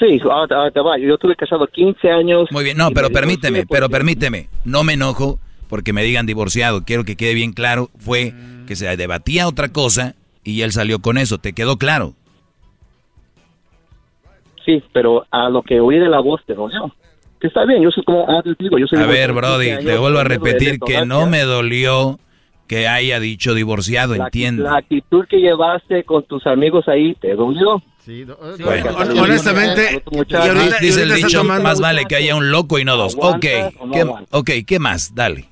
[0.00, 0.98] Sí, ahora, ahora te va.
[0.98, 2.48] Yo estuve casado 15 años.
[2.50, 5.38] Muy bien, no, pero me permíteme, pero permíteme, no me enojo
[5.68, 6.84] porque me digan divorciado.
[6.84, 8.34] Quiero que quede bien claro, fue
[8.66, 11.38] que se debatía otra cosa y él salió con eso.
[11.38, 12.14] ¿Te quedó claro?
[14.66, 16.92] Sí, pero a lo que oí de la voz te dolió.
[17.40, 19.66] Que está bien, yo soy como, ah, te digo, yo soy A ver, divorciado Brody,
[19.76, 22.18] 15 te vuelvo a repetir que no me dolió
[22.66, 24.62] que haya dicho divorciado, La, entiende.
[24.64, 27.80] la actitud que llevaste con tus amigos ahí te dolió.
[28.58, 28.90] Bueno.
[28.98, 32.96] Hon- honestamente, y ahorita- Dice el dicho, más vale que haya un loco y no
[32.96, 33.14] dos.
[33.16, 35.14] Ok, ¿Aguantas o no ¿qué, ok, ¿qué más?
[35.14, 35.48] Dale.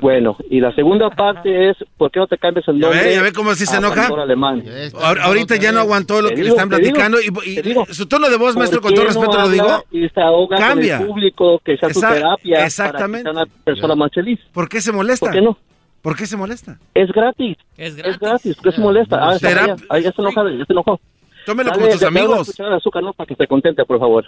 [0.00, 3.04] Bueno, y la segunda parte es, ¿por qué no te cambias el Ya nombre?
[3.04, 4.06] ve, ya ve cómo sí se enoja.
[4.06, 4.62] Alemán.
[4.94, 7.88] Ahor- ahorita ya no aguantó lo Te que le digo, están te digo, platicando y,
[7.90, 10.08] y su tono de voz, maestro, ¿Por con todo qué no respeto lo digo, Y
[10.08, 10.96] se ahoga cambia.
[10.98, 13.24] con el público, que sea Esa- terapia exactamente.
[13.30, 14.38] para que sea una persona más feliz.
[14.52, 15.26] ¿Por qué se molesta?
[15.26, 15.58] ¿Por qué no?
[16.02, 16.78] ¿Por qué se molesta?
[16.94, 17.56] Es gratis.
[17.76, 18.54] Es gratis.
[18.56, 19.16] ¿Por qué se molesta?
[19.20, 21.00] Ah, ya ya se enojó.
[21.48, 22.56] Tómelo Dale, como tus dale una amigos.
[22.58, 23.12] de azúcar, ¿no?
[23.14, 24.26] Para que se contente, por favor.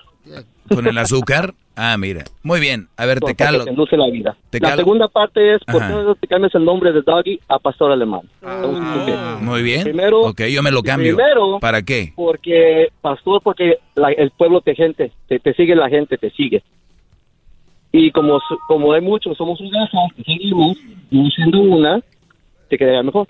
[0.75, 1.53] ¿Con el azúcar?
[1.77, 2.25] Ah, mira.
[2.43, 2.89] Muy bien.
[2.97, 3.65] A ver, te calo.
[3.67, 4.37] que te la vida.
[4.49, 4.81] Te la calo.
[4.83, 8.23] segunda parte es, ¿por qué no te cambias el nombre de Doggy a Pastor Alemán?
[9.43, 9.85] Muy bien.
[9.85, 11.15] Primero- ok, yo me lo cambio.
[11.15, 12.13] primero- ¿Para qué?
[12.17, 16.63] Porque, pastor, porque la- el pueblo te gente, te, te sigue la gente, te sigue.
[17.93, 19.71] Y como, como hay muchos, somos un
[20.17, 20.79] te seguimos,
[21.11, 22.01] y siendo una,
[22.71, 23.29] te quedaría mejor.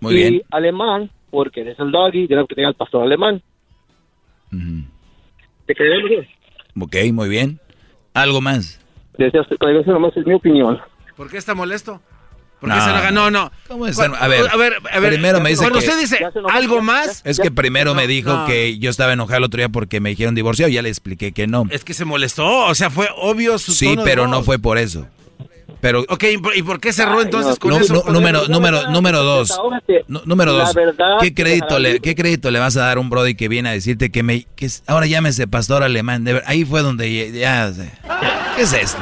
[0.00, 0.42] Muy y bien.
[0.50, 3.42] alemán, porque eres el doggy, tienes que tener al pastor alemán.
[5.66, 6.26] Te quedaría mejor.
[6.80, 7.60] Ok, muy bien.
[8.14, 8.80] ¿Algo más?
[9.18, 10.78] Desde hace- eso nomás es mi opinión.
[11.16, 12.00] ¿Por qué está molesto?
[12.60, 13.10] ¿Por qué No, se enoja?
[13.10, 13.50] No, no.
[13.68, 13.98] ¿Cómo es?
[13.98, 16.18] A ver, a ver, a ver, primero me dice Cuando que- usted dice
[16.50, 18.46] algo más, Es que primero me dijo no.
[18.46, 20.70] que yo estaba enojado el otro día porque me dijeron divorciado.
[20.70, 21.64] Ya le expliqué que no.
[21.70, 22.66] es que se molestó.
[22.66, 24.46] O sea, fue obvio su Sí, tono de pero no voz.
[24.46, 25.06] fue por eso.
[25.86, 26.24] Pero Ok,
[26.56, 28.02] ¿y por, qué cerró entonces con Nu- eso?
[28.10, 29.56] número, número, número dos.
[30.08, 30.74] Número dos.
[30.74, 32.00] verdad, ¿Qué crédito, le.
[32.00, 34.48] ¿Qué crédito le vas a dar a un brody que viene a decirte que me...
[34.56, 36.24] Que ahora llámese pastor alemán?
[36.24, 37.72] De ver- ahí fue donde ya...
[38.56, 38.98] ¿Qué es esto?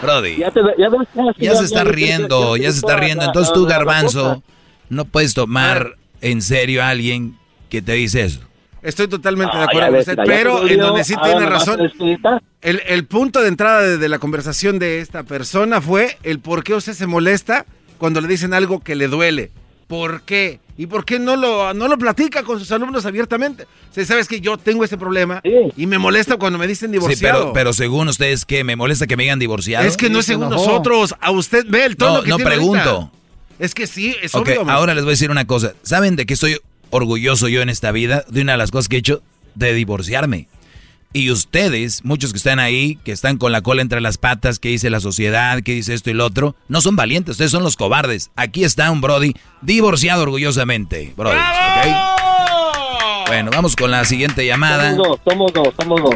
[0.00, 0.36] Brody.
[0.36, 3.24] Ya, te, ya, ya, Ya se está riendo, ya se está riendo.
[3.24, 4.44] Entonces tú, Garbanzo,
[4.90, 7.36] no puedes tomar en serio a alguien
[7.68, 8.38] que te dice eso.
[8.82, 11.80] Estoy totalmente de Ah, acuerdo con usted, pero en donde sí ahora tiene razón.
[12.60, 16.64] El, el punto de entrada de, de la conversación de esta persona fue el por
[16.64, 17.64] qué usted se molesta
[17.98, 19.50] cuando le dicen algo que le duele.
[19.86, 20.58] ¿Por qué?
[20.78, 23.64] ¿Y por qué no lo, no lo platica con sus alumnos abiertamente?
[23.64, 25.40] O sea, sabes que yo tengo ese problema
[25.76, 27.40] y me molesta cuando me dicen Sí, divorciado.
[27.40, 28.64] pero, pero según ustedes, ¿qué?
[28.64, 29.86] ¿Me molesta que me digan divorciado?
[29.86, 31.14] es que no es según nosotros.
[31.20, 32.90] A usted ve el tono No, que no tiene pregunto.
[32.90, 33.10] ahorita.
[33.58, 34.54] Es que sí, es Ok, obvio.
[34.56, 34.72] maestro.
[34.74, 35.74] ahora les voy a decir una cosa.
[35.82, 36.58] ¿Saben de qué estoy
[36.92, 38.24] orgulloso yo en esta vida?
[38.28, 39.22] De una de las cosas que he hecho,
[39.56, 40.46] de divorciarme.
[41.14, 44.70] Y ustedes, muchos que están ahí, que están con la cola entre las patas, que
[44.70, 47.76] dice la sociedad, que dice esto y lo otro, no son valientes, ustedes son los
[47.76, 48.30] cobardes.
[48.34, 51.36] Aquí está un Brody divorciado orgullosamente, Brody.
[53.26, 54.90] Bueno, vamos con la siguiente llamada.
[54.94, 56.14] Somos dos, somos dos, somos dos.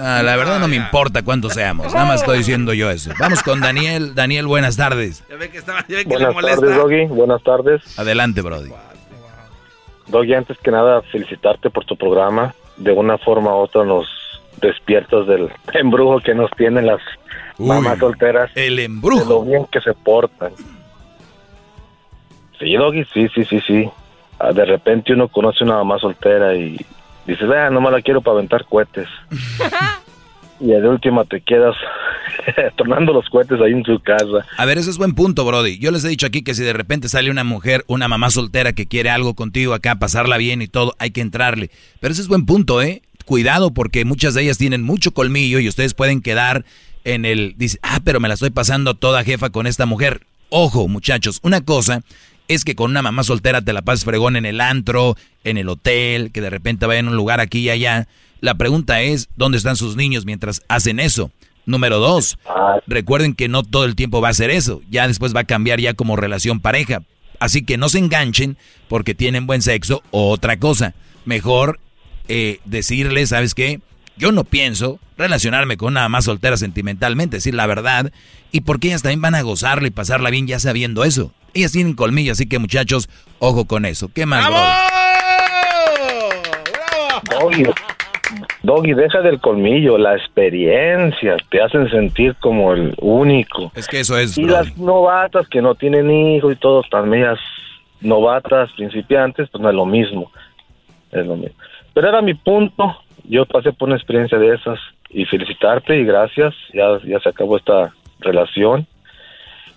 [0.00, 3.10] Ah, la verdad no me importa cuántos seamos, nada más estoy diciendo yo eso.
[3.18, 4.14] Vamos con Daniel.
[4.14, 5.22] Daniel, buenas tardes.
[5.30, 6.60] Ya ve que, estaba, ya ve que le Buenas molesta.
[6.60, 7.06] tardes, Doggy.
[7.06, 7.98] Buenas tardes.
[7.98, 8.70] Adelante, Brody.
[10.12, 12.54] Doggy, antes que nada, felicitarte por tu programa.
[12.76, 14.06] De una forma u otra nos
[14.60, 17.00] despiertas del embrujo que nos tienen las
[17.58, 18.50] mamás solteras.
[18.54, 19.24] El embrujo.
[19.24, 20.52] De lo bien que se portan.
[22.60, 23.90] Sí, Doggy, sí, sí, sí, sí.
[24.38, 26.76] Ah, De repente uno conoce una mamá soltera y
[27.26, 29.08] dices, ah, no me la quiero para aventar cohetes.
[30.62, 31.74] y de última te quedas
[32.76, 34.46] tornando los cohetes ahí en su casa.
[34.56, 35.78] A ver, ese es buen punto, Brody.
[35.78, 38.72] Yo les he dicho aquí que si de repente sale una mujer, una mamá soltera
[38.72, 41.70] que quiere algo contigo acá, pasarla bien y todo, hay que entrarle.
[42.00, 43.02] Pero ese es buen punto, ¿eh?
[43.24, 46.64] Cuidado porque muchas de ellas tienen mucho colmillo y ustedes pueden quedar
[47.04, 47.54] en el...
[47.56, 50.22] Dice, ah, pero me la estoy pasando toda jefa con esta mujer.
[50.48, 52.02] Ojo, muchachos, una cosa
[52.48, 55.68] es que con una mamá soltera te la pases fregón en el antro, en el
[55.68, 58.06] hotel, que de repente vayan a un lugar aquí y allá.
[58.42, 61.30] La pregunta es, ¿dónde están sus niños mientras hacen eso?
[61.64, 62.38] Número dos,
[62.88, 64.82] recuerden que no todo el tiempo va a ser eso.
[64.90, 67.04] Ya después va a cambiar ya como relación pareja.
[67.38, 68.58] Así que no se enganchen
[68.88, 70.92] porque tienen buen sexo o otra cosa.
[71.24, 71.78] Mejor
[72.26, 73.80] eh, decirles, ¿sabes qué?
[74.16, 78.12] Yo no pienso relacionarme con una más soltera sentimentalmente, decir la verdad.
[78.50, 81.32] Y porque ellas también van a gozarla y pasarla bien ya sabiendo eso.
[81.54, 83.08] Ellas tienen colmillo, así que muchachos,
[83.38, 84.10] ojo con eso.
[84.12, 84.66] ¿Qué más, Brody?
[87.30, 87.64] Doggy,
[88.62, 93.72] Doggy, deja del colmillo, la experiencia, te hacen sentir como el único.
[93.74, 97.38] Es que eso es, Y las novatas que no tienen hijos y todos están medias
[98.00, 100.30] novatas, principiantes, pues no es lo mismo.
[101.10, 101.56] Es lo mismo.
[101.94, 104.78] Pero era mi punto, yo pasé por una experiencia de esas
[105.10, 108.86] y felicitarte y gracias, ya, ya se acabó esta relación.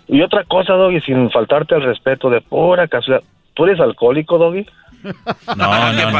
[0.08, 4.66] Y otra cosa, Doggy, sin faltarte el respeto de pura casualidad, ¿tú eres alcohólico, Doggy?
[5.56, 6.10] No, no.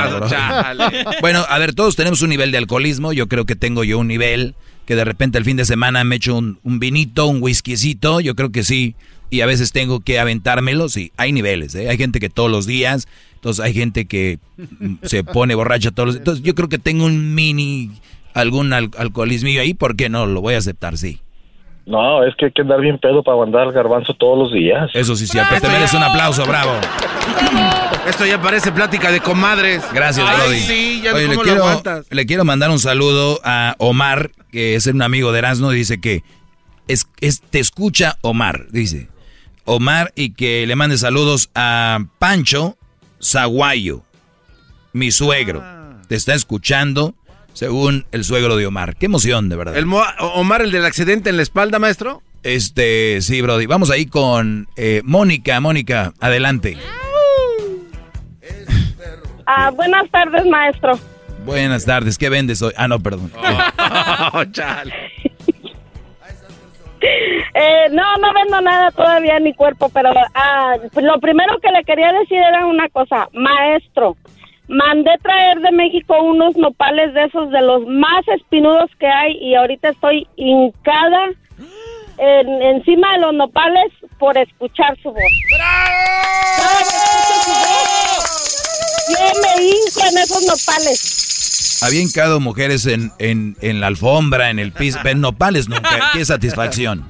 [1.21, 3.13] Bueno, a ver, todos tenemos un nivel de alcoholismo.
[3.13, 4.55] Yo creo que tengo yo un nivel
[4.87, 8.21] que de repente el fin de semana me echo un, un vinito, un whiskycito.
[8.21, 8.95] Yo creo que sí.
[9.31, 10.89] Y a veces tengo que aventármelo.
[10.89, 11.75] Sí, hay niveles.
[11.75, 11.89] ¿eh?
[11.89, 13.09] Hay gente que todos los días.
[13.35, 14.39] Entonces hay gente que
[15.03, 17.91] se pone borracha todos los Entonces yo creo que tengo un mini,
[18.35, 19.75] algún al- alcoholismo ahí.
[19.75, 20.27] ¿Por qué no?
[20.27, 21.21] Lo voy a aceptar, sí.
[21.87, 24.91] No, es que hay que andar bien pedo para andar garbanzo todos los días.
[24.93, 25.39] Eso sí, sí.
[25.61, 26.73] Te mereces un aplauso, bravo.
[28.09, 29.83] Esto ya parece plática de comadres.
[29.93, 30.61] Gracias, Ay, Brody.
[30.61, 34.87] sí, ya Oye, no le quiero, le quiero mandar un saludo a Omar, que es
[34.87, 36.23] un amigo de Erasmo, dice que
[36.89, 39.09] es, es- te escucha Omar, dice.
[39.65, 42.77] Omar, y que le mande saludos a Pancho
[43.23, 44.03] Zaguayo,
[44.93, 45.63] mi suegro.
[46.09, 47.15] Te está escuchando,
[47.57, 48.97] según el suegro de Omar.
[48.97, 49.77] Qué emoción, de verdad.
[49.79, 50.03] El Mo-
[50.35, 52.21] Omar, el del accidente en la espalda, maestro.
[52.43, 53.65] Este, sí, Brody.
[53.65, 55.59] Vamos ahí con eh, Mónica.
[55.61, 56.77] Mónica, adelante.
[59.47, 60.99] Ah, buenas tardes, maestro.
[61.47, 62.73] Buenas tardes, ¿qué vendes hoy?
[62.77, 63.33] Ah, no, perdón.
[64.33, 64.93] Oh, chale.
[67.59, 71.85] Eh, no, no vendo nada todavía en mi cuerpo, pero ah, lo primero que le
[71.85, 74.17] quería decir era una cosa, maestro.
[74.69, 79.55] Mandé traer de México unos nopales de esos de los más espinudos que hay y
[79.55, 81.27] ahorita estoy hincada
[82.19, 85.23] en- encima de los nopales por escuchar su voz.
[85.57, 91.79] Cada que escucho su voz, Yo me hinco en esos nopales.
[91.83, 96.11] Había hincado mujeres en, en, en la alfombra, en el piso, en nopales nunca.
[96.13, 97.05] Qué satisfacción.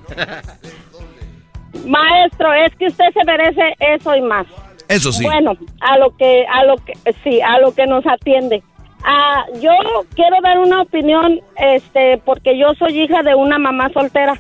[1.87, 4.47] Maestro, es que usted se merece eso y más.
[4.89, 5.25] Eso sí.
[5.25, 6.93] Bueno, a lo que, a lo que,
[7.25, 8.63] sí, a lo que nos atiende.
[9.05, 9.73] Ah, yo
[10.15, 14.35] quiero dar una opinión, este, porque yo soy hija de una mamá soltera.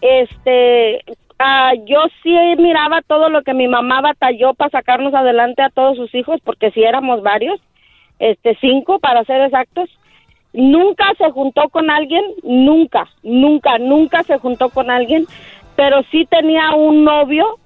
[0.00, 1.04] Este,
[1.38, 5.96] ah, yo sí miraba todo lo que mi mamá batalló para sacarnos adelante a todos
[5.96, 7.60] sus hijos, porque si éramos varios,
[8.18, 9.88] este, cinco para ser exactos.
[10.52, 15.26] Nunca se juntó con alguien, nunca, nunca, nunca se juntó con alguien,
[15.76, 17.60] pero sí tenía un novio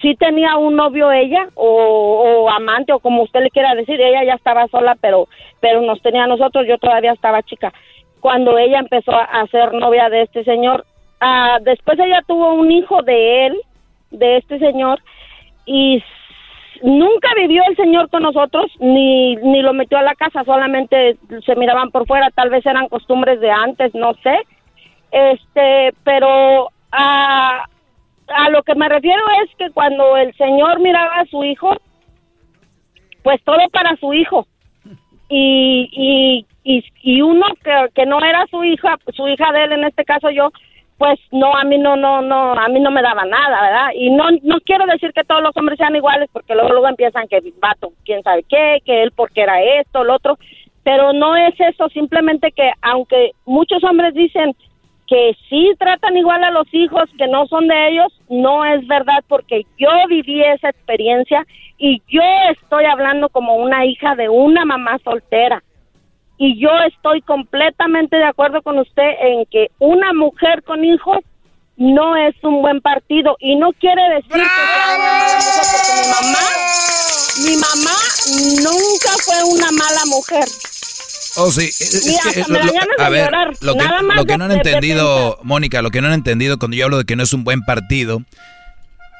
[0.00, 4.34] sí tenía un novio ella o, amante o como usted le quiera decir ella ya
[4.34, 5.28] estaba sola pero
[5.60, 7.72] pero nos tenía a nosotros yo todavía estaba chica.
[8.20, 10.84] Cuando ella empezó a, ser novia de este señor
[11.26, 13.60] Ah, después ella tuvo un hijo de él
[14.10, 15.00] de este señor
[15.64, 16.02] y
[16.82, 21.56] nunca vivió el señor con nosotros ni ni lo metió a la casa solamente se
[21.56, 24.38] miraban por fuera tal vez eran costumbres de antes no sé.
[25.12, 27.64] Este pero ah,
[28.28, 31.76] a lo que me refiero es que cuando el señor miraba a su hijo,
[33.22, 34.46] pues todo para su hijo.
[35.28, 39.72] Y, y, y, y uno que, que no era su hija, su hija de él,
[39.72, 40.50] en este caso yo,
[40.98, 43.88] pues no, a mí no, no, no, a mí no me daba nada, ¿verdad?
[43.94, 47.26] Y no, no quiero decir que todos los hombres sean iguales, porque luego, luego empiezan
[47.26, 50.38] que vato, quién sabe qué, que él porque era esto, lo otro,
[50.84, 54.54] pero no es eso, simplemente que aunque muchos hombres dicen
[55.06, 59.22] que sí tratan igual a los hijos que no son de ellos, no es verdad
[59.28, 61.46] porque yo viví esa experiencia
[61.78, 65.62] y yo estoy hablando como una hija de una mamá soltera.
[66.36, 71.18] Y yo estoy completamente de acuerdo con usted en que una mujer con hijos
[71.76, 75.92] no es un buen partido y no quiere decir que sea una mala mujer porque
[76.00, 76.44] mi mamá,
[77.44, 77.96] mi mamá
[78.62, 80.44] nunca fue una mala mujer.
[81.36, 81.64] Oh, sí.
[81.64, 83.54] Es- es Mira, que, hasta me lo- dan a ver, llorar.
[83.60, 86.58] lo que, Nada más lo que no han entendido, Mónica, lo que no han entendido
[86.58, 88.22] cuando yo hablo de que no es un buen partido,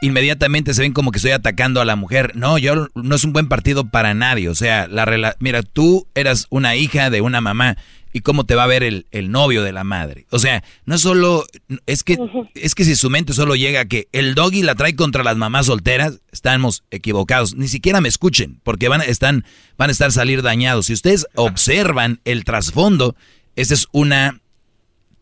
[0.03, 2.33] inmediatamente se ven como que estoy atacando a la mujer.
[2.37, 4.49] No, yo no es un buen partido para nadie.
[4.49, 7.77] O sea, la mira, tú eras una hija de una mamá
[8.15, 10.27] y cómo te va a ver el, el novio de la madre.
[10.31, 11.45] O sea, no solo,
[11.85, 12.17] es que,
[12.55, 15.37] es que si su mente solo llega a que el doggy la trae contra las
[15.37, 17.55] mamás solteras, estamos equivocados.
[17.57, 19.45] Ni siquiera me escuchen, porque van, a- están,
[19.77, 20.87] van a estar salir dañados.
[20.87, 23.17] Si ustedes observan el trasfondo,
[23.57, 24.41] esta es una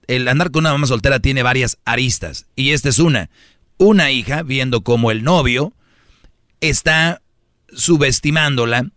[0.09, 2.47] el andar con una mamá soltera tiene varias aristas.
[2.57, 3.31] Y esta es una.
[3.79, 5.73] Una hija viendo como el novio
[6.61, 7.23] está
[7.75, 8.91] subestimándola.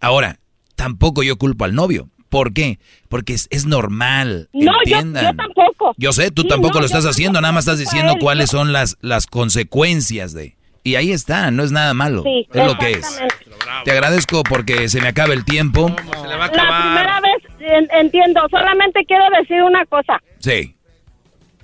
[0.00, 0.38] Ahora,
[0.76, 2.08] tampoco yo culpo al novio.
[2.30, 2.78] ¿Por qué?
[3.10, 4.48] Porque es, es normal.
[4.54, 5.24] No, yo, entiendan.
[5.24, 5.94] yo tampoco.
[5.98, 8.12] Yo sé, tú Sí, tampoco no, lo yo estás haciendo, nada más estás a diciendo
[8.14, 10.56] él, cuáles yo- son las, las consecuencias de...
[10.82, 12.22] Y ahí está, no es nada malo.
[12.22, 12.98] Sí, es lo que es.
[12.98, 13.84] exactamente.
[13.84, 15.90] Te agradezco porque se me acaba el tiempo.
[15.90, 20.22] La primera vez en- entiendo, solamente quiero decir una cosa.
[20.38, 20.74] Sí.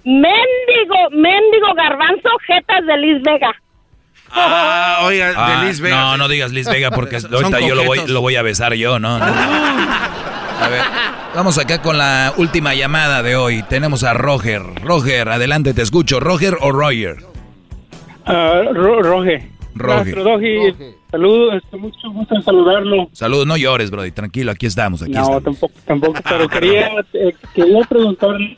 [0.04, 3.52] Mendigo, mendigo garbanzo, jetas de Liz Vega.
[4.30, 5.96] Ah, oiga, Ah, de Liz Vega.
[5.96, 8.98] No, no digas Liz Vega porque ahorita yo lo voy, lo voy a besar yo,
[8.98, 9.18] ¿no?
[9.18, 9.26] no.
[10.60, 10.80] A ver,
[11.34, 13.62] vamos acá con la última llamada de hoy.
[13.68, 14.62] Tenemos a Roger.
[14.82, 16.18] Roger, adelante, te escucho.
[16.20, 17.16] ¿Roger o Roger?
[18.24, 19.50] Ah, Ro- Roge.
[19.74, 19.94] Roge.
[20.14, 20.74] Maestro Doggy,
[21.10, 23.08] saludos, mucho gusto en saludarlo.
[23.12, 24.10] Saludos, no llores, Brody.
[24.10, 25.42] Tranquilo, aquí estamos, aquí No, estamos.
[25.44, 28.56] tampoco, tampoco, pero quería, eh, quería preguntarle,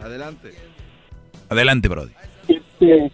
[0.00, 0.50] Adelante.
[1.50, 2.10] Adelante, Brody.
[2.48, 3.12] este,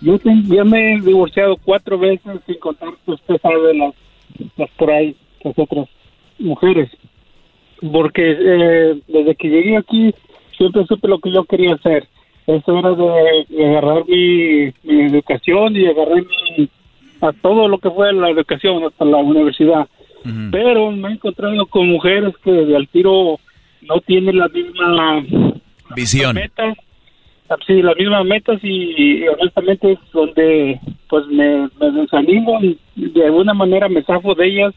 [0.00, 3.94] yo ten- ya me he divorciado cuatro veces sin contar que usted sabe las,
[4.56, 5.16] las por ahí,
[5.56, 5.88] otras
[6.38, 6.90] mujeres.
[7.92, 10.14] Porque eh, desde que llegué aquí
[10.56, 12.06] siempre supe lo que yo quería hacer.
[12.46, 16.68] Eso era de, de agarrar mi, mi educación y agarrar mi,
[17.20, 19.88] a todo lo que fue la educación hasta la universidad.
[20.50, 23.38] Pero me he encontrado con mujeres que de al tiro
[23.82, 25.24] no tienen la misma
[25.94, 26.34] Visión.
[26.34, 26.76] metas,
[27.64, 33.26] sí, las mismas metas y, y honestamente es donde pues me, me desanimo y de
[33.26, 34.74] alguna manera me zafo de ellas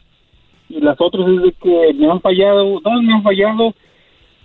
[0.70, 3.74] y las otras es de que me han fallado, no me han fallado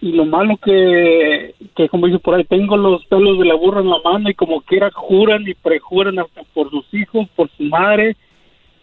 [0.02, 3.82] y lo malo que, que como dice por ahí, tengo los pelos de la burra
[3.82, 7.64] en la mano y como quiera juran y prejuran hasta por sus hijos, por su
[7.64, 8.16] madre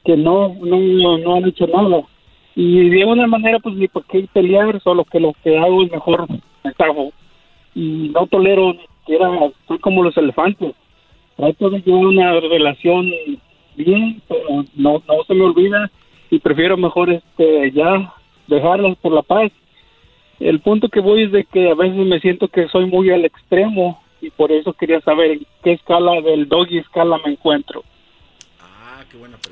[0.04, 2.02] que no, no, no han hecho nada.
[2.54, 5.90] Y de una manera, pues ni por qué pelear, solo que lo que hago es
[5.90, 6.26] mejor
[6.64, 7.12] me cago.
[7.74, 9.30] Y no tolero ni siquiera,
[9.68, 10.74] soy como los elefantes.
[11.36, 13.10] Trato de llevar una relación
[13.76, 15.90] bien, pero no, no se me olvida
[16.32, 18.10] y prefiero mejor este ya
[18.46, 19.52] dejarlas por la paz.
[20.40, 23.26] El punto que voy es de que a veces me siento que soy muy al
[23.26, 27.84] extremo y por eso quería saber en qué escala del doggy escala me encuentro.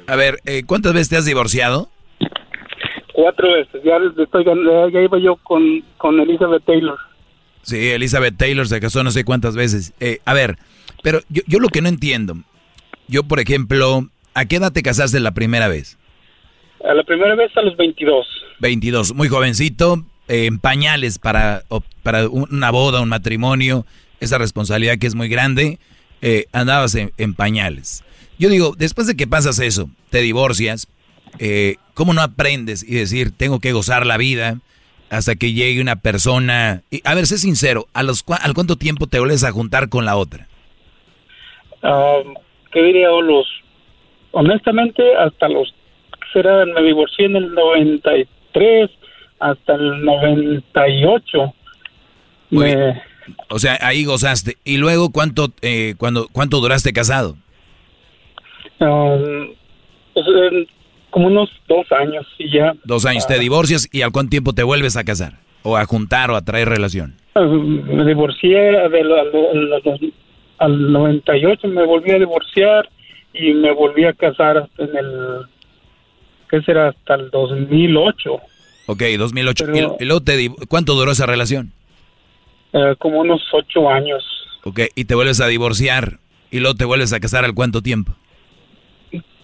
[0.06, 1.90] A ver, eh, ¿cuántas veces te has divorciado?
[3.12, 4.46] Cuatro veces, ya, estoy,
[4.90, 6.96] ya iba yo con, con Elizabeth Taylor.
[7.60, 9.92] Sí, Elizabeth Taylor se casó no sé cuántas veces.
[10.00, 10.56] Eh, a ver,
[11.02, 12.36] pero yo, yo lo que no entiendo,
[13.06, 15.99] yo por ejemplo, ¿a qué edad te casaste la primera vez?
[16.84, 18.26] A la primera vez a los 22.
[18.60, 21.62] 22, muy jovencito, eh, en pañales para,
[22.02, 23.84] para una boda, un matrimonio,
[24.20, 25.78] esa responsabilidad que es muy grande,
[26.22, 28.04] eh, andabas en, pañales.
[28.38, 30.88] Yo digo, después de que pasas eso, te divorcias,
[31.38, 34.58] eh, ¿cómo no aprendes y decir, tengo que gozar la vida
[35.10, 36.82] hasta que llegue una persona?
[36.90, 40.04] Y, a ver, sé sincero, ¿a los, ¿al cuánto tiempo te vuelves a juntar con
[40.04, 40.46] la otra?
[41.82, 42.34] Um,
[42.72, 43.08] ¿Qué diría?
[43.08, 43.46] Los,
[44.32, 45.74] honestamente, hasta los,
[46.32, 48.90] será, me divorcié en el 93
[49.38, 51.54] hasta el 98.
[52.50, 53.00] Me,
[53.48, 54.56] o sea, ahí gozaste.
[54.64, 57.36] ¿Y luego cuánto, eh, cuando, cuánto duraste casado?
[58.80, 59.54] Um,
[60.14, 60.26] pues,
[61.10, 62.74] como unos dos años y ya.
[62.84, 65.34] Dos años, te divorcias y al cuánto tiempo te vuelves a casar?
[65.62, 67.16] ¿O a juntar o a traer relación?
[67.34, 68.78] Uh, me divorcié
[70.58, 72.88] al 98, me volví a divorciar
[73.34, 75.46] y me volví a casar en el,
[76.50, 76.88] ¿qué será?
[76.88, 78.40] Hasta el 2008.
[78.86, 79.66] Ok, 2008.
[80.38, 81.72] ¿Y, cuánto duró esa relación?
[82.72, 84.24] Eh, como unos ocho años.
[84.64, 86.18] Ok, y te vuelves a divorciar
[86.50, 88.14] y luego te vuelves a casar al cuánto tiempo?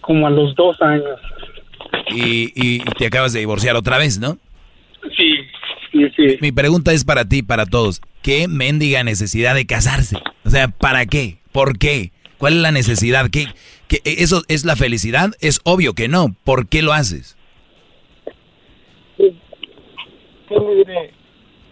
[0.01, 1.19] Como a los dos años.
[2.11, 4.37] Y, y, te acabas de divorciar otra vez, ¿no?
[5.15, 5.35] Sí,
[5.91, 6.37] sí, sí.
[6.41, 8.01] Mi pregunta es para ti, para todos.
[8.21, 10.17] ¿Qué mendiga necesidad de casarse?
[10.45, 11.37] O sea, ¿para qué?
[11.51, 12.11] ¿Por qué?
[12.37, 13.29] ¿Cuál es la necesidad?
[13.29, 13.47] ¿Qué,
[13.87, 15.31] qué, ¿Eso es la felicidad?
[15.39, 16.35] Es obvio que no.
[16.43, 17.37] ¿Por qué lo haces?
[19.17, 19.33] ¿Qué
[20.59, 21.13] me diré?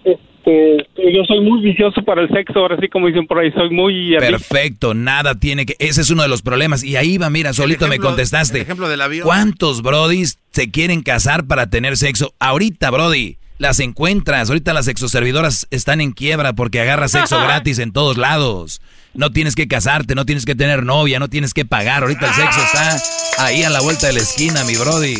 [0.03, 3.71] Este, yo soy muy vicioso para el sexo, ahora sí como dicen por ahí, soy
[3.71, 4.15] muy...
[4.19, 5.75] Perfecto, nada tiene que...
[5.79, 6.83] Ese es uno de los problemas.
[6.83, 8.61] Y ahí va, mira, solito me contestaste.
[8.61, 9.25] ejemplo del avión.
[9.25, 12.33] ¿Cuántos brodis se quieren casar para tener sexo?
[12.39, 14.49] Ahorita, brody, las encuentras.
[14.49, 18.81] Ahorita las sexoservidoras están en quiebra porque agarras sexo gratis en todos lados.
[19.13, 22.03] No tienes que casarte, no tienes que tener novia, no tienes que pagar.
[22.03, 25.15] Ahorita el sexo está ahí a la vuelta de la esquina, mi brody.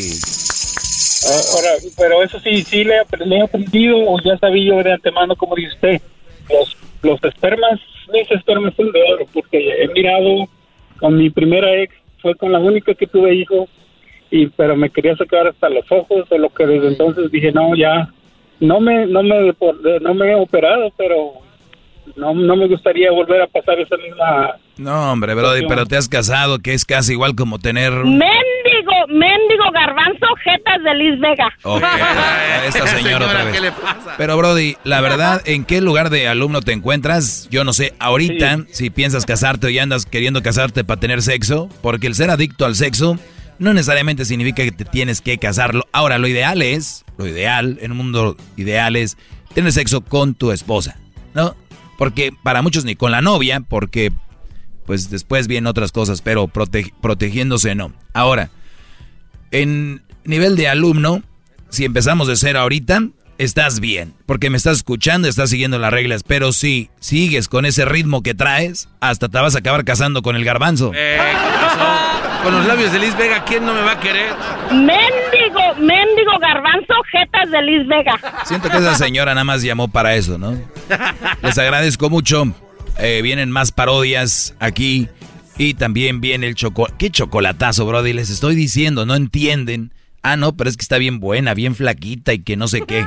[1.25, 5.55] Ahora, pero eso sí, sí le, he aprendido, o ya sabía yo de antemano, como
[5.55, 6.01] dice usted,
[6.49, 7.79] los, los espermas,
[8.13, 10.47] mis espermas son de oro, porque he mirado
[10.99, 13.69] con mi primera ex, fue con la única que tuve hijos,
[14.29, 17.75] y pero me quería sacar hasta los ojos, de lo que desde entonces dije, no,
[17.75, 18.13] ya,
[18.59, 19.53] no me, no me,
[20.01, 21.45] no me he operado, pero
[22.15, 24.55] no, no me gustaría volver a pasar esa misma...
[24.77, 27.91] No, hombre, Brody, pero te has casado, que es casi igual como tener...
[27.91, 31.49] Mendigo, mendigo garbanzo, jetas de Liz Vega.
[32.67, 33.73] esta señora, otra vez.
[34.17, 37.47] Pero Brody, la verdad, ¿en qué lugar de alumno te encuentras?
[37.49, 41.69] Yo no sé, ahorita, si piensas casarte o ya andas queriendo casarte para tener sexo,
[41.81, 43.17] porque el ser adicto al sexo
[43.59, 45.85] no necesariamente significa que te tienes que casarlo.
[45.93, 49.17] Ahora, lo ideal es, lo ideal, en un mundo ideal es
[49.53, 50.97] tener sexo con tu esposa,
[51.33, 51.55] ¿no?
[51.97, 54.11] Porque para muchos ni con la novia, porque
[54.85, 57.91] pues después vienen otras cosas, pero protegiéndose no.
[58.13, 58.49] Ahora,
[59.51, 61.23] en nivel de alumno,
[61.69, 66.23] si empezamos de cero ahorita, estás bien, porque me estás escuchando, estás siguiendo las reglas,
[66.23, 70.35] pero si sigues con ese ritmo que traes, hasta te vas a acabar casando con
[70.35, 70.91] el garbanzo.
[70.93, 71.17] Eh,
[72.45, 74.31] con los labios de Liz Vega, ¿quién no me va a querer?
[74.69, 78.19] Méndigo, méndigo garbanzo, jetas de Liz Vega.
[78.45, 80.55] Siento que esa señora nada más llamó para eso, ¿no?
[81.41, 82.45] Les agradezco mucho.
[82.99, 85.09] Eh, vienen más parodias aquí.
[85.57, 86.93] Y también viene el chocolate.
[86.99, 88.13] ¿Qué chocolatazo, Brody?
[88.13, 89.91] Les estoy diciendo, no entienden.
[90.27, 93.05] Ah, no, pero es que está bien buena, bien flaquita y que no sé qué.